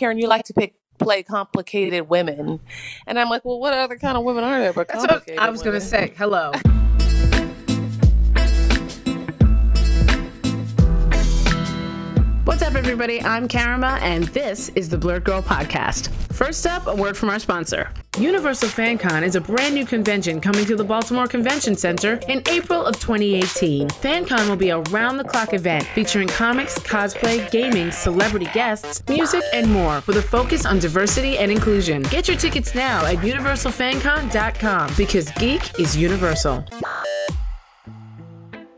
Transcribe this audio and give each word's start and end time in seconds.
Karen, 0.00 0.16
you 0.16 0.28
like 0.28 0.44
to 0.46 0.54
pick 0.54 0.74
play 0.98 1.22
complicated 1.22 2.08
women, 2.08 2.58
and 3.06 3.18
I'm 3.18 3.28
like, 3.28 3.44
well, 3.44 3.60
what 3.60 3.74
other 3.74 3.98
kind 3.98 4.16
of 4.16 4.24
women 4.24 4.44
are 4.44 4.58
there? 4.58 4.72
But 4.72 4.88
what 4.94 5.28
I 5.38 5.50
was 5.50 5.62
going 5.62 5.78
to 5.78 5.80
say. 5.80 6.14
Hello. 6.16 6.52
What's 12.60 12.72
up, 12.72 12.78
everybody? 12.78 13.22
I'm 13.22 13.48
Karima, 13.48 13.98
and 14.02 14.24
this 14.24 14.68
is 14.74 14.90
the 14.90 14.98
Blerd 14.98 15.24
Girl 15.24 15.40
Podcast. 15.40 16.10
First 16.30 16.66
up, 16.66 16.86
a 16.88 16.94
word 16.94 17.16
from 17.16 17.30
our 17.30 17.38
sponsor. 17.38 17.90
Universal 18.18 18.68
FanCon 18.68 19.22
is 19.22 19.34
a 19.34 19.40
brand 19.40 19.74
new 19.74 19.86
convention 19.86 20.42
coming 20.42 20.66
to 20.66 20.76
the 20.76 20.84
Baltimore 20.84 21.26
Convention 21.26 21.74
Center 21.74 22.20
in 22.28 22.42
April 22.50 22.84
of 22.84 23.00
2018. 23.00 23.88
FanCon 23.88 24.46
will 24.46 24.56
be 24.56 24.68
a 24.68 24.80
round 24.90 25.18
the 25.18 25.24
clock 25.24 25.54
event 25.54 25.84
featuring 25.94 26.28
comics, 26.28 26.78
cosplay, 26.80 27.50
gaming, 27.50 27.90
celebrity 27.90 28.48
guests, 28.52 29.02
music, 29.08 29.42
and 29.54 29.72
more 29.72 30.02
with 30.06 30.18
a 30.18 30.22
focus 30.22 30.66
on 30.66 30.78
diversity 30.78 31.38
and 31.38 31.50
inclusion. 31.50 32.02
Get 32.02 32.28
your 32.28 32.36
tickets 32.36 32.74
now 32.74 33.06
at 33.06 33.16
universalfancon.com 33.16 34.92
because 34.98 35.30
geek 35.30 35.80
is 35.80 35.96
universal. 35.96 36.62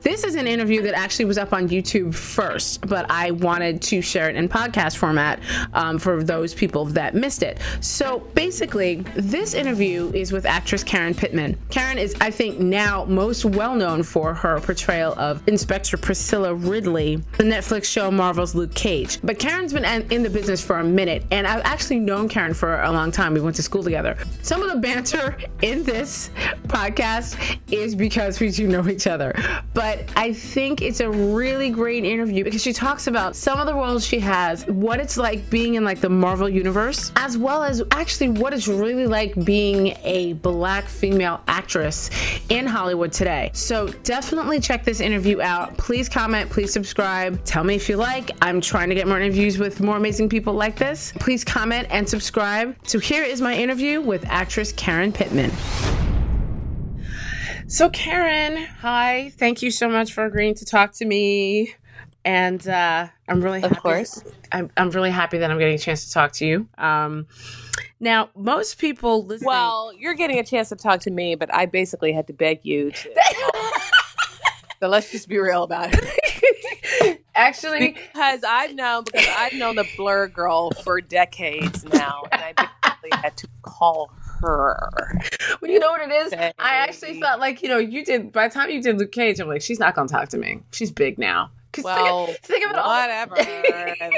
This 0.02 0.24
is 0.24 0.34
an 0.34 0.48
interview 0.48 0.82
that 0.82 0.94
actually 0.94 1.26
was 1.26 1.38
up 1.38 1.52
on 1.52 1.68
YouTube 1.68 2.12
first, 2.12 2.84
but 2.88 3.08
I 3.08 3.30
wanted 3.30 3.80
to 3.82 4.02
share 4.02 4.28
it 4.28 4.34
in 4.34 4.48
podcast 4.48 4.96
format 4.96 5.38
um, 5.74 5.96
for 5.96 6.24
those 6.24 6.54
people 6.54 6.86
that 6.86 7.14
missed 7.14 7.44
it. 7.44 7.60
So 7.80 8.18
basically, 8.34 8.96
this 9.14 9.54
interview 9.54 10.10
is 10.12 10.32
with 10.32 10.44
actress 10.44 10.82
Karen 10.82 11.14
Pittman. 11.14 11.56
Karen 11.70 11.98
is, 11.98 12.16
I 12.20 12.32
think, 12.32 12.58
now 12.58 13.04
most 13.04 13.44
well 13.44 13.76
known 13.76 14.02
for 14.02 14.34
her 14.34 14.58
portrayal 14.58 15.12
of 15.20 15.46
Inspector 15.46 15.96
Priscilla 15.98 16.52
Ridley, 16.52 17.22
the 17.38 17.44
Netflix 17.44 17.84
show 17.84 18.10
Marvel's 18.10 18.56
Luke 18.56 18.74
Cage. 18.74 19.20
But 19.22 19.38
Karen's 19.38 19.72
been 19.72 19.84
in 20.10 20.24
the 20.24 20.30
business 20.30 20.60
for 20.60 20.80
a 20.80 20.84
minute, 20.84 21.24
and 21.30 21.46
I've 21.46 21.64
actually 21.64 22.00
known 22.00 22.28
Karen 22.28 22.54
for 22.54 22.82
a 22.82 22.90
long 22.90 23.12
time. 23.12 23.34
We 23.34 23.40
went 23.40 23.54
to 23.54 23.62
school 23.62 23.84
together. 23.84 24.16
Some 24.42 24.62
of 24.62 24.72
the 24.72 24.78
banter 24.78 25.38
in 25.62 25.84
this 25.84 26.30
podcast 26.66 27.60
is 27.70 27.94
because 27.94 28.40
we 28.40 28.50
do 28.50 28.66
know 28.66 28.88
each 28.88 29.06
other. 29.06 29.32
But 29.74 29.91
but 29.92 30.08
I 30.16 30.32
think 30.32 30.80
it's 30.80 31.00
a 31.00 31.10
really 31.10 31.68
great 31.68 32.04
interview 32.04 32.44
because 32.44 32.62
she 32.62 32.72
talks 32.72 33.08
about 33.08 33.36
some 33.36 33.60
of 33.60 33.66
the 33.66 33.74
roles 33.74 34.06
she 34.06 34.18
has, 34.20 34.66
what 34.66 35.00
it's 35.00 35.18
like 35.18 35.48
being 35.50 35.74
in 35.74 35.84
like 35.84 36.00
the 36.00 36.08
Marvel 36.08 36.48
universe, 36.48 37.12
as 37.16 37.36
well 37.36 37.62
as 37.62 37.82
actually 37.90 38.30
what 38.30 38.54
it's 38.54 38.68
really 38.68 39.06
like 39.06 39.34
being 39.44 39.94
a 40.02 40.32
black 40.34 40.84
female 40.84 41.42
actress 41.46 42.10
in 42.48 42.66
Hollywood 42.66 43.12
today. 43.12 43.50
So 43.52 43.88
definitely 44.02 44.60
check 44.60 44.84
this 44.84 45.00
interview 45.00 45.42
out. 45.42 45.76
Please 45.76 46.08
comment, 46.08 46.48
please 46.48 46.72
subscribe. 46.72 47.44
Tell 47.44 47.64
me 47.64 47.74
if 47.74 47.88
you 47.88 47.96
like. 47.96 48.30
I'm 48.40 48.60
trying 48.60 48.88
to 48.88 48.94
get 48.94 49.06
more 49.06 49.20
interviews 49.20 49.58
with 49.58 49.80
more 49.80 49.98
amazing 49.98 50.28
people 50.28 50.54
like 50.54 50.76
this. 50.76 51.12
Please 51.20 51.44
comment 51.44 51.86
and 51.90 52.08
subscribe. 52.08 52.76
So 52.84 52.98
here 52.98 53.24
is 53.24 53.42
my 53.42 53.54
interview 53.54 54.00
with 54.00 54.24
actress 54.26 54.72
Karen 54.72 55.12
Pittman. 55.12 55.50
So, 57.66 57.88
Karen, 57.90 58.56
hi. 58.80 59.32
Thank 59.38 59.62
you 59.62 59.70
so 59.70 59.88
much 59.88 60.12
for 60.12 60.24
agreeing 60.24 60.54
to 60.56 60.64
talk 60.64 60.92
to 60.94 61.04
me. 61.04 61.74
And 62.24 62.66
uh, 62.68 63.08
I'm 63.28 63.40
really 63.40 63.60
happy. 63.60 63.76
Of 63.76 63.82
course. 63.82 64.22
I'm, 64.52 64.70
I'm 64.76 64.90
really 64.90 65.10
happy 65.10 65.38
that 65.38 65.50
I'm 65.50 65.58
getting 65.58 65.74
a 65.74 65.78
chance 65.78 66.06
to 66.06 66.12
talk 66.12 66.32
to 66.34 66.46
you. 66.46 66.68
Um, 66.78 67.26
now, 67.98 68.30
most 68.36 68.78
people 68.78 69.24
listening. 69.24 69.46
Well, 69.46 69.92
you're 69.96 70.14
getting 70.14 70.38
a 70.38 70.44
chance 70.44 70.68
to 70.68 70.76
talk 70.76 71.00
to 71.02 71.10
me, 71.10 71.34
but 71.34 71.52
I 71.54 71.66
basically 71.66 72.12
had 72.12 72.26
to 72.26 72.32
beg 72.32 72.60
you 72.64 72.90
to. 72.90 73.14
so 74.80 74.88
let's 74.88 75.10
just 75.10 75.28
be 75.28 75.38
real 75.38 75.62
about 75.62 75.90
it. 75.92 77.24
Actually, 77.34 77.92
because 77.92 78.44
I've 78.44 78.74
known 78.74 79.04
because 79.04 79.26
I've 79.36 79.54
known 79.54 79.76
the 79.76 79.84
Blerd 79.84 80.34
Girl 80.34 80.70
for 80.70 81.00
decades 81.00 81.82
now, 81.84 82.24
and 82.30 82.42
I 82.42 82.68
basically 82.82 83.10
had 83.22 83.36
to 83.38 83.48
call 83.62 84.10
her. 84.14 84.21
Well, 85.60 85.70
you 85.70 85.78
know 85.78 85.90
what 85.90 86.02
it 86.02 86.12
is? 86.12 86.32
I 86.32 86.52
actually 86.58 87.20
felt 87.20 87.38
like, 87.38 87.62
you 87.62 87.68
know, 87.68 87.78
you 87.78 88.04
did 88.04 88.32
by 88.32 88.48
the 88.48 88.54
time 88.54 88.70
you 88.70 88.82
did 88.82 88.98
Luke 88.98 89.12
Cage, 89.12 89.38
I'm 89.38 89.48
like, 89.48 89.62
she's 89.62 89.78
not 89.78 89.94
gonna 89.94 90.08
talk 90.08 90.28
to 90.30 90.38
me. 90.38 90.60
She's 90.72 90.90
big 90.90 91.18
now. 91.18 91.50
Well, 91.82 92.26
think, 92.42 92.42
think 92.42 92.64
it 92.64 92.72
whatever 92.72 93.36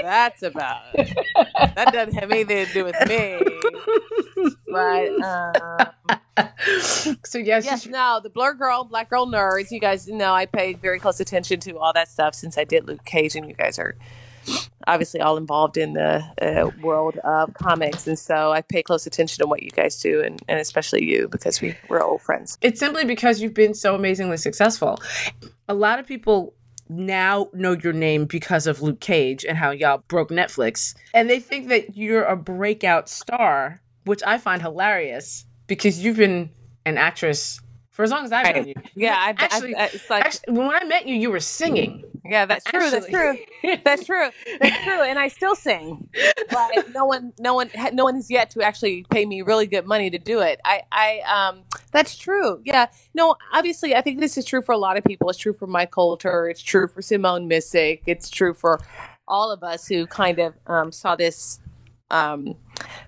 that's 0.02 0.42
about. 0.42 0.82
That 0.94 1.90
doesn't 1.92 2.14
have 2.14 2.30
anything 2.30 2.66
to 2.66 2.72
do 2.72 2.84
with 2.84 2.96
me. 3.06 3.40
But 4.66 5.22
um, 5.22 6.14
so 7.24 7.38
yes, 7.38 7.64
yes, 7.64 7.86
no, 7.86 8.20
the 8.22 8.30
Blerd 8.30 8.58
Girl, 8.58 8.84
Black 8.84 9.08
Girl 9.08 9.26
Nerds. 9.26 9.70
You 9.70 9.80
guys 9.80 10.08
know 10.08 10.32
I 10.32 10.46
paid 10.46 10.80
very 10.80 10.98
close 10.98 11.20
attention 11.20 11.60
to 11.60 11.78
all 11.78 11.92
that 11.92 12.08
stuff 12.08 12.34
since 12.34 12.58
I 12.58 12.64
did 12.64 12.88
Luke 12.88 13.04
Cage, 13.04 13.36
and 13.36 13.48
you 13.48 13.54
guys 13.54 13.78
are 13.78 13.96
obviously 14.86 15.20
all 15.20 15.36
involved 15.36 15.76
in 15.76 15.94
the 15.94 16.24
uh, 16.40 16.70
world 16.82 17.18
of 17.18 17.54
comics. 17.54 18.06
And 18.06 18.18
so 18.18 18.52
I 18.52 18.60
pay 18.60 18.82
close 18.82 19.06
attention 19.06 19.42
to 19.42 19.48
what 19.48 19.62
you 19.62 19.70
guys 19.70 20.00
do, 20.00 20.22
and, 20.22 20.40
and 20.48 20.58
especially 20.60 21.04
you, 21.04 21.28
because 21.28 21.60
we, 21.60 21.76
we're 21.88 22.02
old 22.02 22.22
friends. 22.22 22.58
It's 22.60 22.80
simply 22.80 23.04
because 23.04 23.40
you've 23.40 23.54
been 23.54 23.74
so 23.74 23.94
amazingly 23.94 24.36
successful. 24.36 25.00
A 25.68 25.74
lot 25.74 25.98
of 25.98 26.06
people 26.06 26.54
now 26.88 27.48
know 27.54 27.72
your 27.72 27.92
name 27.92 28.26
because 28.26 28.66
of 28.66 28.82
Luke 28.82 29.00
Cage 29.00 29.44
and 29.44 29.56
how 29.56 29.70
y'all 29.70 30.02
broke 30.08 30.30
Netflix. 30.30 30.94
And 31.14 31.30
they 31.30 31.40
think 31.40 31.68
that 31.68 31.96
you're 31.96 32.24
a 32.24 32.36
breakout 32.36 33.08
star, 33.08 33.80
which 34.04 34.22
I 34.26 34.38
find 34.38 34.60
hilarious 34.60 35.46
because 35.66 35.98
you've 36.04 36.16
been 36.16 36.50
an 36.84 36.98
actress 36.98 37.60
for 37.94 38.02
as 38.02 38.10
long 38.10 38.24
as 38.24 38.32
I've 38.32 38.54
known 38.54 38.66
you. 38.66 38.74
Yeah, 38.96 39.14
I, 39.16 39.34
actually, 39.38 39.74
I, 39.76 39.84
I, 39.84 39.90
like, 40.10 40.24
actually, 40.24 40.54
when 40.54 40.68
I 40.68 40.84
met 40.84 41.06
you, 41.06 41.14
you 41.14 41.30
were 41.30 41.40
singing. 41.40 42.04
Yeah, 42.24 42.44
that's 42.44 42.64
true. 42.64 42.80
Actually. 42.80 43.12
That's 43.12 43.12
true. 43.12 43.78
That's 43.84 44.04
true. 44.04 44.30
That's 44.60 44.84
true. 44.84 45.02
And 45.02 45.18
I 45.18 45.28
still 45.28 45.54
sing, 45.54 46.08
but 46.50 46.92
no 46.92 47.04
one, 47.06 47.32
no 47.38 47.54
one, 47.54 47.70
no 47.92 48.04
one 48.04 48.16
has 48.16 48.30
yet 48.30 48.50
to 48.50 48.62
actually 48.62 49.06
pay 49.10 49.24
me 49.26 49.42
really 49.42 49.66
good 49.66 49.86
money 49.86 50.10
to 50.10 50.18
do 50.18 50.40
it. 50.40 50.60
I, 50.64 50.82
I, 50.90 51.20
um, 51.20 51.62
that's 51.92 52.16
true. 52.16 52.60
Yeah. 52.64 52.86
No, 53.14 53.36
obviously, 53.52 53.94
I 53.94 54.00
think 54.00 54.20
this 54.20 54.36
is 54.36 54.44
true 54.44 54.62
for 54.62 54.72
a 54.72 54.78
lot 54.78 54.96
of 54.96 55.04
people. 55.04 55.30
It's 55.30 55.38
true 55.38 55.52
for 55.52 55.68
Mike 55.68 55.92
Colter. 55.92 56.48
It's 56.48 56.62
true 56.62 56.88
for 56.88 57.00
Simone 57.00 57.48
Missick. 57.48 58.00
It's 58.06 58.28
true 58.28 58.54
for 58.54 58.80
all 59.28 59.52
of 59.52 59.62
us 59.62 59.86
who 59.86 60.06
kind 60.06 60.40
of 60.40 60.54
um, 60.66 60.90
saw 60.90 61.14
this 61.14 61.60
um, 62.10 62.56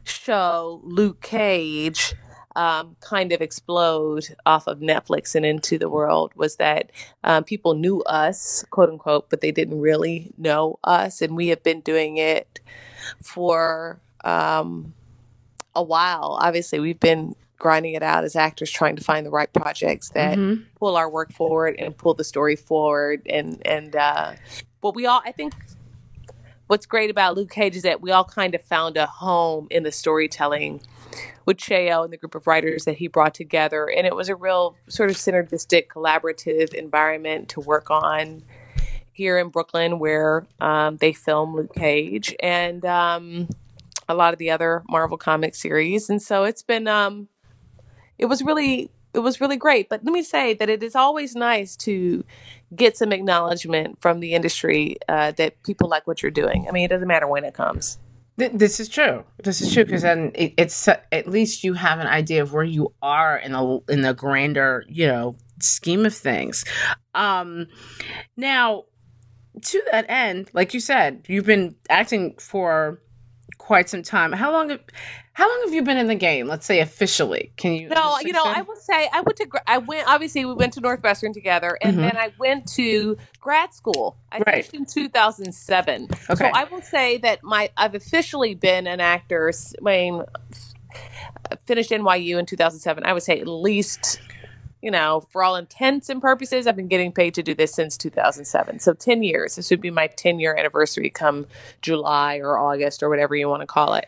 show, 0.04 0.80
Luke 0.84 1.20
Cage 1.20 2.14
um, 2.56 2.96
kind 3.00 3.32
of 3.32 3.42
explode 3.42 4.34
off 4.46 4.66
of 4.66 4.80
Netflix 4.80 5.34
and 5.34 5.44
into 5.44 5.78
the 5.78 5.90
world 5.90 6.32
was 6.34 6.56
that 6.56 6.90
um, 7.22 7.44
people 7.44 7.74
knew 7.74 8.00
us, 8.02 8.64
quote 8.70 8.88
unquote, 8.88 9.28
but 9.28 9.42
they 9.42 9.52
didn't 9.52 9.78
really 9.78 10.32
know 10.38 10.78
us. 10.82 11.20
And 11.20 11.36
we 11.36 11.48
have 11.48 11.62
been 11.62 11.82
doing 11.82 12.16
it 12.16 12.60
for 13.22 14.00
um, 14.24 14.94
a 15.74 15.82
while. 15.82 16.38
Obviously, 16.40 16.80
we've 16.80 16.98
been 16.98 17.36
grinding 17.58 17.94
it 17.94 18.02
out 18.02 18.24
as 18.24 18.34
actors, 18.34 18.70
trying 18.70 18.96
to 18.96 19.04
find 19.04 19.26
the 19.26 19.30
right 19.30 19.52
projects 19.52 20.08
that 20.10 20.38
mm-hmm. 20.38 20.62
pull 20.78 20.96
our 20.96 21.10
work 21.10 21.32
forward 21.32 21.76
and 21.78 21.96
pull 21.96 22.14
the 22.14 22.24
story 22.24 22.56
forward. 22.56 23.20
And, 23.26 23.60
and, 23.66 23.94
uh, 23.94 24.32
but 24.80 24.94
we 24.94 25.04
all, 25.04 25.20
I 25.24 25.32
think, 25.32 25.52
what's 26.66 26.86
great 26.86 27.10
about 27.10 27.36
Luke 27.36 27.50
Cage 27.50 27.76
is 27.76 27.82
that 27.82 28.00
we 28.00 28.10
all 28.10 28.24
kind 28.24 28.54
of 28.54 28.62
found 28.62 28.96
a 28.96 29.06
home 29.06 29.66
in 29.70 29.82
the 29.82 29.92
storytelling 29.92 30.80
with 31.44 31.58
Cheo 31.58 32.04
and 32.04 32.12
the 32.12 32.16
group 32.16 32.34
of 32.34 32.46
writers 32.46 32.84
that 32.84 32.96
he 32.96 33.08
brought 33.08 33.34
together. 33.34 33.86
And 33.88 34.06
it 34.06 34.14
was 34.14 34.28
a 34.28 34.36
real 34.36 34.76
sort 34.88 35.10
of 35.10 35.16
synergistic, 35.16 35.86
collaborative 35.86 36.74
environment 36.74 37.48
to 37.50 37.60
work 37.60 37.90
on 37.90 38.42
here 39.12 39.38
in 39.38 39.48
Brooklyn, 39.48 39.98
where 39.98 40.46
um, 40.60 40.96
they 40.98 41.12
film 41.12 41.54
Luke 41.54 41.74
Cage 41.74 42.34
and 42.40 42.84
um, 42.84 43.48
a 44.08 44.14
lot 44.14 44.32
of 44.34 44.38
the 44.38 44.50
other 44.50 44.82
Marvel 44.88 45.16
comic 45.16 45.54
series. 45.54 46.10
And 46.10 46.20
so 46.20 46.44
it's 46.44 46.62
been, 46.62 46.86
um, 46.86 47.28
it 48.18 48.26
was 48.26 48.42
really, 48.42 48.90
it 49.16 49.20
was 49.20 49.40
really 49.40 49.56
great. 49.56 49.88
But 49.88 50.04
let 50.04 50.12
me 50.12 50.22
say 50.22 50.54
that 50.54 50.68
it 50.68 50.82
is 50.82 50.94
always 50.94 51.34
nice 51.34 51.74
to 51.78 52.24
get 52.74 52.96
some 52.96 53.12
acknowledgement 53.12 54.00
from 54.00 54.20
the 54.20 54.34
industry 54.34 54.96
uh, 55.08 55.32
that 55.32 55.62
people 55.62 55.88
like 55.88 56.06
what 56.06 56.22
you're 56.22 56.30
doing. 56.30 56.66
I 56.68 56.72
mean, 56.72 56.84
it 56.84 56.88
doesn't 56.88 57.08
matter 57.08 57.26
when 57.26 57.44
it 57.44 57.54
comes. 57.54 57.98
This 58.36 58.80
is 58.80 58.90
true. 58.90 59.24
This 59.42 59.62
is 59.62 59.72
true 59.72 59.86
because 59.86 60.02
then 60.02 60.30
it, 60.34 60.52
it's 60.58 60.86
at 60.88 61.26
least 61.26 61.64
you 61.64 61.72
have 61.72 62.00
an 62.00 62.06
idea 62.06 62.42
of 62.42 62.52
where 62.52 62.64
you 62.64 62.92
are 63.00 63.38
in 63.38 63.52
the 63.52 63.80
in 63.88 64.02
the 64.02 64.12
grander, 64.12 64.84
you 64.88 65.06
know, 65.06 65.36
scheme 65.58 66.04
of 66.04 66.14
things. 66.14 66.62
Um, 67.14 67.68
now, 68.36 68.84
to 69.62 69.82
that 69.90 70.04
end, 70.10 70.50
like 70.52 70.74
you 70.74 70.80
said, 70.80 71.24
you've 71.28 71.46
been 71.46 71.76
acting 71.88 72.34
for 72.38 73.00
quite 73.56 73.88
some 73.88 74.02
time. 74.02 74.32
How 74.32 74.52
long? 74.52 74.78
How 75.36 75.46
long 75.50 75.66
have 75.66 75.74
you 75.74 75.82
been 75.82 75.98
in 75.98 76.06
the 76.06 76.14
game? 76.14 76.46
Let's 76.46 76.64
say 76.64 76.80
officially. 76.80 77.52
Can 77.58 77.74
you? 77.74 77.88
No, 77.88 78.18
you 78.20 78.32
know, 78.32 78.42
I 78.42 78.62
will 78.62 78.74
say 78.74 79.06
I 79.12 79.20
went 79.20 79.36
to. 79.36 79.46
I 79.66 79.76
went. 79.76 80.08
Obviously, 80.08 80.46
we 80.46 80.54
went 80.54 80.72
to 80.72 80.80
Northwestern 80.80 81.34
together, 81.34 81.76
and 81.82 81.92
mm-hmm. 81.92 82.00
then 82.04 82.16
I 82.16 82.32
went 82.38 82.66
to 82.68 83.18
grad 83.38 83.74
school. 83.74 84.16
I 84.32 84.38
right. 84.38 84.64
finished 84.64 84.72
in 84.72 84.86
2007. 84.86 86.04
Okay. 86.04 86.34
So 86.36 86.46
I 86.46 86.64
will 86.64 86.80
say 86.80 87.18
that 87.18 87.42
my 87.42 87.68
I've 87.76 87.94
officially 87.94 88.54
been 88.54 88.86
an 88.86 89.00
actor. 89.00 89.52
I 89.52 89.84
mean, 89.84 90.24
finished 91.66 91.90
NYU 91.90 92.38
in 92.38 92.46
2007. 92.46 93.04
I 93.04 93.12
would 93.12 93.22
say 93.22 93.38
at 93.38 93.46
least 93.46 94.18
you 94.82 94.90
know, 94.90 95.26
for 95.30 95.42
all 95.42 95.56
intents 95.56 96.08
and 96.08 96.22
purposes, 96.22 96.66
I've 96.66 96.76
been 96.76 96.88
getting 96.88 97.10
paid 97.10 97.34
to 97.34 97.42
do 97.42 97.54
this 97.54 97.74
since 97.74 97.96
2007. 97.96 98.78
So 98.78 98.92
10 98.94 99.22
years. 99.22 99.56
This 99.56 99.70
would 99.70 99.80
be 99.80 99.90
my 99.90 100.06
10 100.06 100.38
year 100.38 100.54
anniversary 100.56 101.10
come 101.10 101.46
July 101.82 102.36
or 102.36 102.58
August 102.58 103.02
or 103.02 103.08
whatever 103.08 103.34
you 103.34 103.48
want 103.48 103.62
to 103.62 103.66
call 103.66 103.94
it. 103.94 104.06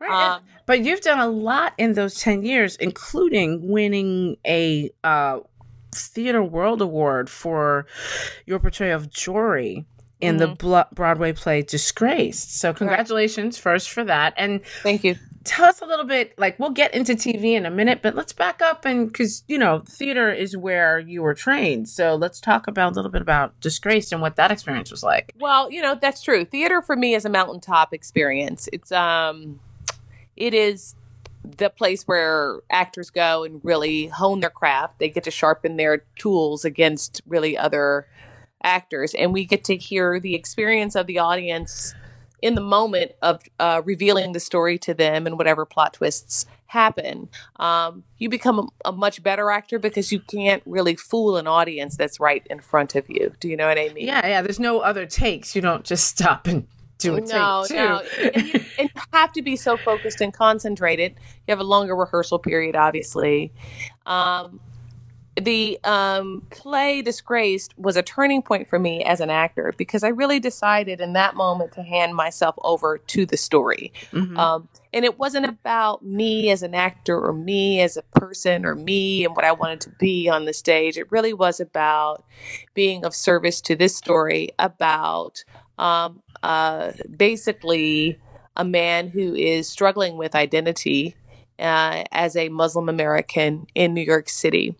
Right. 0.00 0.36
Um, 0.36 0.42
but 0.66 0.82
you've 0.84 1.02
done 1.02 1.18
a 1.18 1.28
lot 1.28 1.74
in 1.76 1.92
those 1.92 2.20
10 2.20 2.42
years, 2.42 2.76
including 2.76 3.68
winning 3.68 4.38
a 4.46 4.90
uh, 5.04 5.40
Theater 5.94 6.42
World 6.42 6.80
Award 6.80 7.28
for 7.28 7.86
your 8.46 8.58
portrayal 8.58 8.96
of 8.96 9.10
Jory 9.10 9.84
in 10.20 10.36
mm-hmm. 10.36 10.54
the 10.54 10.86
Broadway 10.94 11.32
play 11.32 11.62
Disgraced. 11.62 12.58
So 12.60 12.72
congratulations 12.72 13.58
right. 13.58 13.62
first 13.62 13.90
for 13.90 14.04
that. 14.04 14.34
And 14.36 14.64
thank 14.82 15.04
you. 15.04 15.16
Tell 15.44 15.64
us 15.64 15.80
a 15.80 15.86
little 15.86 16.04
bit 16.04 16.38
like 16.38 16.58
we'll 16.58 16.70
get 16.70 16.94
into 16.94 17.14
TV 17.14 17.54
in 17.54 17.64
a 17.64 17.70
minute, 17.70 18.00
but 18.02 18.14
let's 18.14 18.32
back 18.32 18.60
up 18.60 18.84
and 18.84 19.12
cuz 19.12 19.42
you 19.48 19.56
know, 19.56 19.82
theater 19.88 20.30
is 20.30 20.54
where 20.54 20.98
you 20.98 21.22
were 21.22 21.34
trained. 21.34 21.88
So 21.88 22.14
let's 22.14 22.40
talk 22.40 22.66
about 22.66 22.92
a 22.92 22.94
little 22.96 23.10
bit 23.10 23.22
about 23.22 23.58
Disgraced 23.60 24.12
and 24.12 24.20
what 24.20 24.36
that 24.36 24.50
experience 24.50 24.90
was 24.90 25.02
like. 25.02 25.34
Well, 25.40 25.70
you 25.72 25.80
know, 25.80 25.94
that's 25.94 26.22
true. 26.22 26.44
Theater 26.44 26.82
for 26.82 26.94
me 26.94 27.14
is 27.14 27.24
a 27.24 27.30
mountaintop 27.30 27.94
experience. 27.94 28.68
It's 28.70 28.92
um 28.92 29.60
it 30.40 30.54
is 30.54 30.96
the 31.44 31.70
place 31.70 32.04
where 32.04 32.60
actors 32.70 33.10
go 33.10 33.44
and 33.44 33.60
really 33.62 34.06
hone 34.06 34.40
their 34.40 34.50
craft. 34.50 34.98
They 34.98 35.08
get 35.08 35.24
to 35.24 35.30
sharpen 35.30 35.76
their 35.76 35.98
tools 36.18 36.64
against 36.64 37.22
really 37.26 37.56
other 37.56 38.06
actors, 38.62 39.14
and 39.14 39.32
we 39.32 39.44
get 39.44 39.64
to 39.64 39.76
hear 39.76 40.18
the 40.18 40.34
experience 40.34 40.96
of 40.96 41.06
the 41.06 41.18
audience 41.18 41.94
in 42.42 42.54
the 42.54 42.60
moment 42.62 43.12
of 43.20 43.42
uh, 43.58 43.82
revealing 43.84 44.32
the 44.32 44.40
story 44.40 44.78
to 44.78 44.94
them 44.94 45.26
and 45.26 45.36
whatever 45.36 45.66
plot 45.66 45.94
twists 45.94 46.46
happen. 46.66 47.28
Um, 47.56 48.04
you 48.16 48.30
become 48.30 48.58
a, 48.60 48.88
a, 48.88 48.92
much 48.92 49.22
better 49.22 49.50
actor 49.50 49.78
because 49.78 50.10
you 50.10 50.20
can't 50.20 50.62
really 50.64 50.96
fool 50.96 51.36
an 51.36 51.46
audience 51.46 51.96
that's 51.96 52.18
right 52.18 52.46
in 52.48 52.60
front 52.60 52.94
of 52.94 53.10
you. 53.10 53.34
Do 53.40 53.48
you 53.48 53.56
know 53.56 53.66
what 53.66 53.78
I 53.78 53.88
mean? 53.88 54.06
Yeah, 54.06 54.26
yeah. 54.26 54.42
There's 54.42 54.60
no 54.60 54.80
other 54.80 55.04
takes. 55.04 55.54
You 55.54 55.60
don't 55.60 55.84
just 55.84 56.06
stop 56.06 56.46
and 56.46 56.66
do 57.00 57.16
a 57.16 57.20
no, 57.20 57.64
take 57.66 57.68
two. 57.68 57.74
No, 57.76 58.02
and 58.22 58.46
you, 58.46 58.60
and 58.78 58.90
you 58.94 59.02
have 59.12 59.32
to 59.32 59.42
be 59.42 59.56
so 59.56 59.76
focused 59.76 60.20
and 60.20 60.32
concentrated. 60.32 61.14
You 61.46 61.52
have 61.52 61.60
a 61.60 61.64
longer 61.64 61.96
rehearsal 61.96 62.38
period, 62.38 62.76
obviously. 62.76 63.52
Um, 64.06 64.60
the 65.36 65.78
um, 65.84 66.46
play 66.50 67.02
Disgraced 67.02 67.78
was 67.78 67.96
a 67.96 68.02
turning 68.02 68.42
point 68.42 68.68
for 68.68 68.78
me 68.78 69.02
as 69.04 69.20
an 69.20 69.30
actor 69.30 69.72
because 69.76 70.02
I 70.02 70.08
really 70.08 70.40
decided 70.40 71.00
in 71.00 71.12
that 71.14 71.36
moment 71.36 71.72
to 71.72 71.82
hand 71.82 72.14
myself 72.14 72.56
over 72.62 72.98
to 72.98 73.26
the 73.26 73.36
story. 73.36 73.92
Mm-hmm. 74.12 74.36
Um, 74.36 74.68
and 74.92 75.04
it 75.04 75.18
wasn't 75.18 75.46
about 75.46 76.04
me 76.04 76.50
as 76.50 76.62
an 76.62 76.74
actor 76.74 77.18
or 77.18 77.32
me 77.32 77.80
as 77.80 77.96
a 77.96 78.02
person 78.02 78.66
or 78.66 78.74
me 78.74 79.24
and 79.24 79.36
what 79.36 79.44
I 79.44 79.52
wanted 79.52 79.80
to 79.82 79.90
be 79.90 80.28
on 80.28 80.46
the 80.46 80.52
stage. 80.52 80.98
It 80.98 81.10
really 81.12 81.32
was 81.32 81.60
about 81.60 82.24
being 82.74 83.04
of 83.04 83.14
service 83.14 83.60
to 83.62 83.76
this 83.76 83.96
story 83.96 84.50
about 84.58 85.44
um, 85.78 86.22
uh, 86.42 86.92
basically 87.16 88.18
a 88.56 88.64
man 88.64 89.08
who 89.08 89.34
is 89.34 89.68
struggling 89.68 90.16
with 90.16 90.34
identity 90.34 91.14
uh, 91.58 92.04
as 92.12 92.36
a 92.36 92.48
Muslim 92.48 92.88
American 92.88 93.66
in 93.74 93.94
New 93.94 94.02
York 94.02 94.28
City 94.28 94.76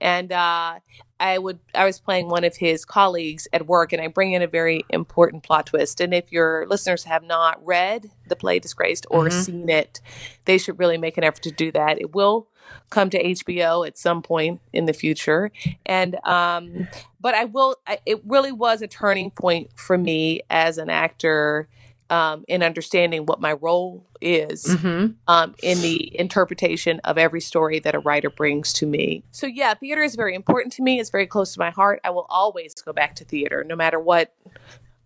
and 0.00 0.32
uh, 0.32 0.78
I 1.20 1.38
would 1.38 1.58
I 1.74 1.84
was 1.84 2.00
playing 2.00 2.28
one 2.28 2.44
of 2.44 2.56
his 2.56 2.84
colleagues 2.84 3.46
at 3.52 3.66
work, 3.66 3.92
and 3.92 4.02
I 4.02 4.08
bring 4.08 4.32
in 4.32 4.42
a 4.42 4.46
very 4.46 4.84
important 4.90 5.42
plot 5.42 5.66
twist. 5.66 6.00
And 6.00 6.12
if 6.12 6.32
your 6.32 6.66
listeners 6.66 7.04
have 7.04 7.22
not 7.22 7.64
read 7.64 8.10
the 8.28 8.36
play 8.36 8.58
Disgraced 8.58 9.06
or 9.10 9.26
mm-hmm. 9.26 9.40
seen 9.40 9.68
it, 9.68 10.00
they 10.44 10.58
should 10.58 10.78
really 10.78 10.98
make 10.98 11.16
an 11.16 11.24
effort 11.24 11.42
to 11.44 11.50
do 11.50 11.70
that. 11.72 12.00
It 12.00 12.14
will 12.14 12.48
come 12.90 13.10
to 13.10 13.22
HBO 13.22 13.86
at 13.86 13.98
some 13.98 14.22
point 14.22 14.60
in 14.72 14.86
the 14.86 14.92
future, 14.92 15.50
and 15.86 16.16
um, 16.24 16.88
but 17.20 17.34
I 17.34 17.44
will. 17.44 17.76
I, 17.86 17.98
it 18.06 18.20
really 18.24 18.52
was 18.52 18.82
a 18.82 18.86
turning 18.86 19.30
point 19.30 19.70
for 19.76 19.98
me 19.98 20.42
as 20.50 20.78
an 20.78 20.90
actor 20.90 21.68
um, 22.10 22.44
in 22.48 22.62
understanding 22.62 23.26
what 23.26 23.40
my 23.40 23.54
role 23.54 24.06
is 24.20 24.66
mm-hmm. 24.66 25.12
um, 25.26 25.54
in 25.62 25.80
the 25.80 26.18
interpretation 26.18 27.00
of 27.04 27.18
every 27.18 27.40
story 27.40 27.78
that 27.80 27.94
a 27.94 27.98
writer 27.98 28.30
brings 28.30 28.72
to 28.74 28.86
me. 28.86 29.22
So, 29.30 29.46
yeah, 29.46 29.74
theater 29.74 30.02
is 30.02 30.14
very 30.14 30.34
important 30.34 30.72
to 30.74 30.82
me. 30.82 31.00
It's 31.00 31.10
very 31.10 31.26
close 31.26 31.54
to 31.54 31.58
my 31.58 31.70
heart. 31.70 32.00
I 32.04 32.10
will 32.10 32.26
always 32.28 32.74
go 32.74 32.92
back 32.92 33.14
to 33.16 33.24
theater, 33.24 33.64
no 33.64 33.76
matter 33.76 33.98
what 33.98 34.34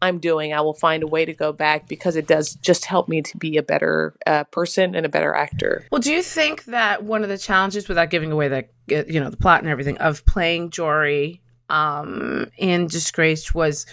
I'm 0.00 0.18
doing. 0.18 0.52
I 0.52 0.60
will 0.60 0.74
find 0.74 1.02
a 1.02 1.06
way 1.06 1.24
to 1.24 1.32
go 1.32 1.52
back 1.52 1.88
because 1.88 2.16
it 2.16 2.26
does 2.26 2.54
just 2.56 2.84
help 2.84 3.08
me 3.08 3.22
to 3.22 3.36
be 3.36 3.56
a 3.56 3.62
better 3.62 4.14
uh, 4.26 4.44
person 4.44 4.94
and 4.94 5.04
a 5.04 5.08
better 5.08 5.34
actor. 5.34 5.84
Well, 5.90 6.00
do 6.00 6.12
you 6.12 6.22
think 6.22 6.64
that 6.66 7.04
one 7.04 7.22
of 7.22 7.28
the 7.28 7.38
challenges, 7.38 7.88
without 7.88 8.10
giving 8.10 8.30
away 8.32 8.48
the 8.48 8.64
you 8.86 9.20
know 9.20 9.30
the 9.30 9.36
plot 9.36 9.60
and 9.60 9.68
everything, 9.68 9.98
of 9.98 10.24
playing 10.24 10.70
Jory 10.70 11.40
um, 11.68 12.50
in 12.56 12.86
Disgraced 12.86 13.54
was 13.54 13.86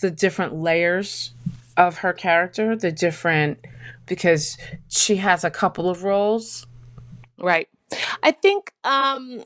the 0.00 0.10
different 0.10 0.54
layers 0.54 1.32
of 1.76 1.98
her 1.98 2.12
character, 2.12 2.76
the 2.76 2.92
different 2.92 3.58
because 4.06 4.56
she 4.88 5.16
has 5.16 5.44
a 5.44 5.50
couple 5.50 5.88
of 5.88 6.04
roles. 6.04 6.66
Right. 7.38 7.68
I 8.22 8.30
think 8.32 8.72
um 8.84 9.42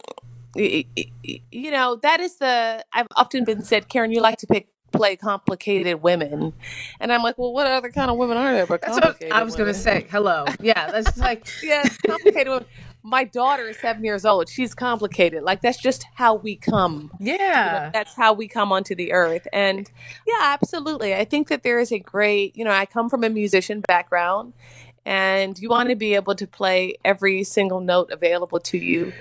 you 0.54 1.70
know, 1.70 1.96
that 2.02 2.20
is 2.20 2.36
the 2.36 2.84
I've 2.92 3.06
often 3.16 3.44
been 3.44 3.62
said, 3.62 3.88
Karen, 3.88 4.10
you 4.10 4.20
like 4.20 4.38
to 4.38 4.46
pick 4.46 4.68
play 4.92 5.16
complicated 5.16 6.02
women. 6.02 6.52
And 6.98 7.12
I'm 7.12 7.22
like, 7.22 7.38
well, 7.38 7.52
what 7.52 7.66
other 7.66 7.90
kind 7.90 8.10
of 8.10 8.16
women 8.16 8.36
are 8.36 8.52
there 8.52 8.66
but 8.66 8.82
complicated? 8.82 9.32
I 9.32 9.42
was 9.42 9.56
going 9.56 9.68
to 9.68 9.78
say, 9.78 10.06
hello. 10.10 10.44
Yeah, 10.60 10.90
that's 10.90 11.16
like 11.18 11.46
yeah, 11.62 11.88
complicated 12.06 12.48
women 12.48 12.66
my 13.02 13.24
daughter 13.24 13.68
is 13.68 13.78
seven 13.78 14.04
years 14.04 14.24
old. 14.24 14.48
She's 14.48 14.74
complicated. 14.74 15.42
Like 15.42 15.62
that's 15.62 15.78
just 15.78 16.04
how 16.14 16.34
we 16.34 16.56
come. 16.56 17.10
Yeah. 17.18 17.32
You 17.34 17.38
know, 17.86 17.90
that's 17.92 18.14
how 18.14 18.32
we 18.32 18.48
come 18.48 18.72
onto 18.72 18.94
the 18.94 19.12
earth. 19.12 19.46
And 19.52 19.90
yeah, 20.26 20.38
absolutely. 20.40 21.14
I 21.14 21.24
think 21.24 21.48
that 21.48 21.62
there 21.62 21.78
is 21.78 21.92
a 21.92 21.98
great, 21.98 22.56
you 22.56 22.64
know, 22.64 22.70
I 22.70 22.86
come 22.86 23.08
from 23.08 23.24
a 23.24 23.30
musician 23.30 23.80
background 23.80 24.52
and 25.04 25.58
you 25.58 25.68
want 25.68 25.88
to 25.88 25.96
be 25.96 26.14
able 26.14 26.34
to 26.34 26.46
play 26.46 26.96
every 27.04 27.42
single 27.44 27.80
note 27.80 28.10
available 28.10 28.60
to 28.60 28.78
you 28.78 29.12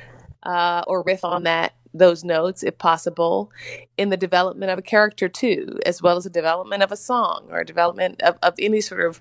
uh, 0.43 0.83
or 0.87 1.03
riff 1.03 1.23
on 1.23 1.43
that 1.43 1.73
those 1.93 2.23
notes 2.23 2.63
if 2.63 2.77
possible 2.77 3.51
in 3.97 4.09
the 4.09 4.17
development 4.17 4.71
of 4.71 4.79
a 4.79 4.83
character 4.83 5.29
too 5.29 5.79
as 5.85 6.01
well 6.01 6.17
as 6.17 6.23
the 6.23 6.29
development 6.29 6.83
of 6.83 6.91
a 6.91 6.97
song 6.97 7.47
or 7.49 7.63
development 7.63 8.21
of, 8.21 8.37
of 8.43 8.53
any 8.59 8.81
sort 8.81 9.01
of 9.05 9.19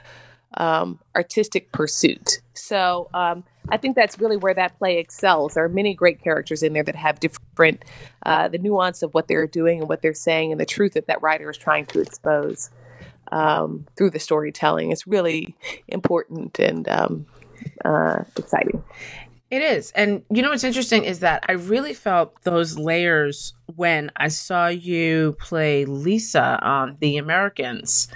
um, 0.56 0.98
artistic 1.16 1.72
pursuit 1.72 2.40
so 2.54 3.08
um, 3.14 3.44
I 3.70 3.76
think 3.76 3.96
that's 3.96 4.18
really 4.18 4.36
where 4.36 4.54
that 4.54 4.78
play 4.78 4.98
excels. 4.98 5.54
There 5.54 5.64
are 5.64 5.68
many 5.68 5.94
great 5.94 6.22
characters 6.22 6.62
in 6.62 6.72
there 6.72 6.82
that 6.82 6.96
have 6.96 7.20
different, 7.20 7.84
uh, 8.24 8.48
the 8.48 8.58
nuance 8.58 9.02
of 9.02 9.12
what 9.14 9.28
they're 9.28 9.46
doing 9.46 9.80
and 9.80 9.88
what 9.88 10.02
they're 10.02 10.14
saying 10.14 10.52
and 10.52 10.60
the 10.60 10.66
truth 10.66 10.94
that 10.94 11.06
that 11.06 11.22
writer 11.22 11.50
is 11.50 11.58
trying 11.58 11.86
to 11.86 12.00
expose 12.00 12.70
um, 13.30 13.86
through 13.96 14.10
the 14.10 14.18
storytelling. 14.18 14.90
It's 14.90 15.06
really 15.06 15.54
important 15.88 16.58
and 16.58 16.88
um, 16.88 17.26
uh, 17.84 18.24
exciting. 18.36 18.82
It 19.50 19.62
is. 19.62 19.92
And 19.92 20.22
you 20.30 20.42
know 20.42 20.50
what's 20.50 20.64
interesting 20.64 21.04
is 21.04 21.20
that 21.20 21.44
I 21.48 21.52
really 21.52 21.94
felt 21.94 22.42
those 22.42 22.78
layers 22.78 23.54
when 23.76 24.10
I 24.16 24.28
saw 24.28 24.68
you 24.68 25.36
play 25.40 25.86
Lisa 25.86 26.58
on 26.62 26.96
The 27.00 27.16
Americans. 27.16 28.08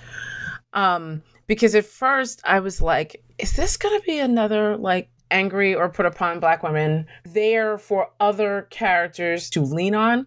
Um, 0.75 1.23
because 1.47 1.75
at 1.75 1.87
first 1.87 2.41
I 2.45 2.61
was 2.61 2.83
like, 2.83 3.23
is 3.39 3.57
this 3.57 3.77
going 3.77 3.99
to 3.99 4.07
be 4.07 4.19
another 4.19 4.77
like 4.77 5.09
angry 5.33 5.75
or 5.75 5.89
put 5.89 6.07
upon 6.07 6.39
black 6.39 6.63
women 6.63 7.07
there 7.25 7.79
for 7.79 8.11
other 8.21 8.69
characters 8.71 9.51
to 9.51 9.63
lean 9.63 9.95
on. 9.95 10.27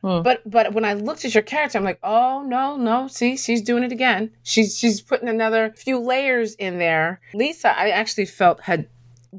Hmm. 0.00 0.22
But 0.22 0.48
but 0.48 0.72
when 0.72 0.84
I 0.84 0.94
looked 0.94 1.24
at 1.24 1.34
your 1.34 1.42
character, 1.42 1.78
I'm 1.78 1.84
like, 1.84 1.98
oh 2.02 2.44
no, 2.46 2.76
no, 2.76 3.08
see, 3.08 3.36
she's 3.36 3.62
doing 3.62 3.82
it 3.82 3.92
again. 3.92 4.30
She's 4.42 4.78
she's 4.78 5.00
putting 5.00 5.28
another 5.28 5.72
few 5.76 5.98
layers 5.98 6.54
in 6.54 6.78
there. 6.78 7.20
Lisa, 7.34 7.76
I 7.76 7.90
actually 7.90 8.26
felt 8.26 8.60
had 8.60 8.88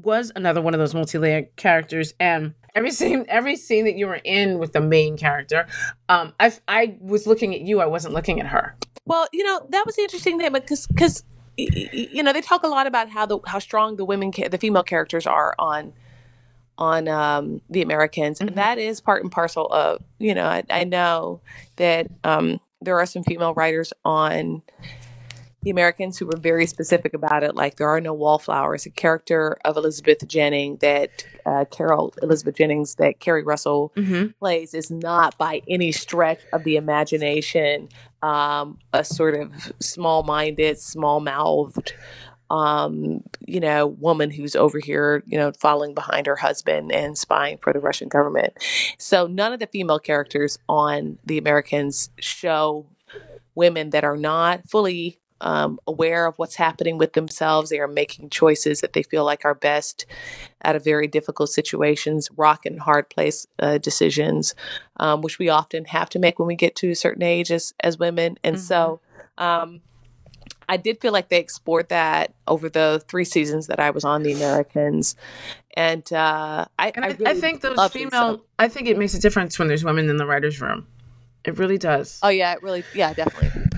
was 0.04 0.30
another 0.36 0.60
one 0.60 0.74
of 0.74 0.80
those 0.80 0.94
multi-layered 0.94 1.54
characters 1.56 2.14
and 2.20 2.54
every 2.74 2.90
scene 2.90 3.24
every 3.28 3.56
scene 3.56 3.84
that 3.84 3.96
you 3.96 4.06
were 4.06 4.20
in 4.24 4.58
with 4.58 4.72
the 4.72 4.80
main 4.80 5.16
character 5.16 5.66
um 6.08 6.32
i 6.38 6.52
i 6.68 6.96
was 7.00 7.26
looking 7.26 7.54
at 7.54 7.62
you 7.62 7.80
i 7.80 7.86
wasn't 7.86 8.12
looking 8.12 8.40
at 8.40 8.46
her 8.46 8.76
well 9.06 9.26
you 9.32 9.42
know 9.42 9.66
that 9.70 9.84
was 9.86 9.96
the 9.96 10.02
interesting 10.02 10.38
thing 10.38 10.52
because 10.52 10.86
because 10.88 11.24
you 11.56 12.22
know 12.22 12.32
they 12.32 12.42
talk 12.42 12.62
a 12.62 12.68
lot 12.68 12.86
about 12.86 13.08
how 13.08 13.24
the 13.24 13.38
how 13.46 13.58
strong 13.58 13.96
the 13.96 14.04
women 14.04 14.30
the 14.50 14.58
female 14.58 14.82
characters 14.82 15.26
are 15.26 15.54
on 15.58 15.92
on 16.78 17.08
um, 17.08 17.60
the 17.70 17.82
Americans, 17.82 18.38
mm-hmm. 18.38 18.48
and 18.48 18.56
that 18.58 18.78
is 18.78 19.00
part 19.00 19.22
and 19.22 19.32
parcel 19.32 19.66
of 19.68 20.02
you 20.18 20.34
know 20.34 20.44
I, 20.44 20.62
I 20.70 20.84
know 20.84 21.40
that 21.76 22.08
um, 22.24 22.60
there 22.80 22.98
are 22.98 23.06
some 23.06 23.22
female 23.22 23.54
writers 23.54 23.92
on 24.04 24.62
the 25.66 25.70
Americans 25.72 26.16
who 26.16 26.26
were 26.26 26.36
very 26.38 26.64
specific 26.64 27.12
about 27.12 27.42
it. 27.42 27.56
Like 27.56 27.74
there 27.74 27.88
are 27.88 28.00
no 28.00 28.14
wallflowers. 28.14 28.86
A 28.86 28.90
character 28.90 29.58
of 29.64 29.76
Elizabeth 29.76 30.24
Jennings 30.28 30.78
that 30.78 31.26
uh, 31.44 31.64
Carol 31.64 32.14
Elizabeth 32.22 32.54
Jennings 32.54 32.94
that 32.94 33.18
Keri 33.18 33.42
Russell 33.42 33.92
mm-hmm. 33.96 34.28
plays 34.38 34.74
is 34.74 34.92
not 34.92 35.36
by 35.38 35.62
any 35.68 35.90
stretch 35.90 36.38
of 36.52 36.62
the 36.62 36.76
imagination 36.76 37.88
um, 38.22 38.78
a 38.92 39.02
sort 39.02 39.34
of 39.34 39.72
small-minded, 39.80 40.78
small-mouthed 40.78 41.94
um, 42.48 43.24
you 43.44 43.58
know, 43.58 43.88
woman 43.88 44.30
who's 44.30 44.54
over 44.54 44.78
here, 44.78 45.24
you 45.26 45.36
know, 45.36 45.50
following 45.50 45.94
behind 45.94 46.28
her 46.28 46.36
husband 46.36 46.92
and 46.92 47.18
spying 47.18 47.58
for 47.58 47.72
the 47.72 47.80
Russian 47.80 48.06
government. 48.06 48.52
So 48.98 49.26
none 49.26 49.52
of 49.52 49.58
the 49.58 49.66
female 49.66 49.98
characters 49.98 50.60
on 50.68 51.18
The 51.26 51.38
Americans 51.38 52.10
show 52.20 52.86
women 53.56 53.90
that 53.90 54.04
are 54.04 54.16
not 54.16 54.70
fully 54.70 55.18
um, 55.40 55.78
aware 55.86 56.26
of 56.26 56.38
what's 56.38 56.56
happening 56.56 56.98
with 56.98 57.12
themselves. 57.12 57.70
They 57.70 57.78
are 57.78 57.88
making 57.88 58.30
choices 58.30 58.80
that 58.80 58.92
they 58.92 59.02
feel 59.02 59.24
like 59.24 59.44
are 59.44 59.54
best 59.54 60.06
out 60.64 60.76
of 60.76 60.84
very 60.84 61.06
difficult 61.06 61.50
situations, 61.50 62.28
rock 62.36 62.66
and 62.66 62.80
hard 62.80 63.10
place 63.10 63.46
uh, 63.58 63.78
decisions, 63.78 64.54
um, 64.98 65.22
which 65.22 65.38
we 65.38 65.48
often 65.48 65.84
have 65.86 66.08
to 66.10 66.18
make 66.18 66.38
when 66.38 66.48
we 66.48 66.56
get 66.56 66.76
to 66.76 66.90
a 66.90 66.96
certain 66.96 67.22
age 67.22 67.50
as, 67.52 67.74
as 67.80 67.98
women. 67.98 68.38
And 68.42 68.56
mm-hmm. 68.56 68.64
so, 68.64 69.00
um, 69.38 69.80
I 70.68 70.76
did 70.76 71.00
feel 71.00 71.12
like 71.12 71.28
they 71.28 71.38
explored 71.38 71.90
that 71.90 72.34
over 72.48 72.68
the 72.68 73.02
three 73.06 73.24
seasons 73.24 73.68
that 73.68 73.78
I 73.78 73.90
was 73.90 74.04
on 74.04 74.22
The 74.22 74.32
Americans, 74.32 75.14
and 75.76 76.10
uh, 76.12 76.66
I, 76.78 76.92
and 76.94 77.04
I, 77.04 77.08
I, 77.08 77.10
really 77.12 77.26
I, 77.26 77.34
think 77.34 77.60
those 77.60 77.92
female. 77.92 78.44
I 78.58 78.66
think 78.68 78.88
it 78.88 78.98
makes 78.98 79.14
a 79.14 79.20
difference 79.20 79.58
when 79.58 79.68
there's 79.68 79.84
women 79.84 80.08
in 80.10 80.16
the 80.16 80.26
writers' 80.26 80.60
room. 80.60 80.86
It 81.44 81.58
really 81.58 81.78
does. 81.78 82.18
Oh 82.22 82.28
yeah, 82.30 82.54
it 82.54 82.62
really. 82.62 82.82
Yeah, 82.94 83.14
definitely. 83.14 83.75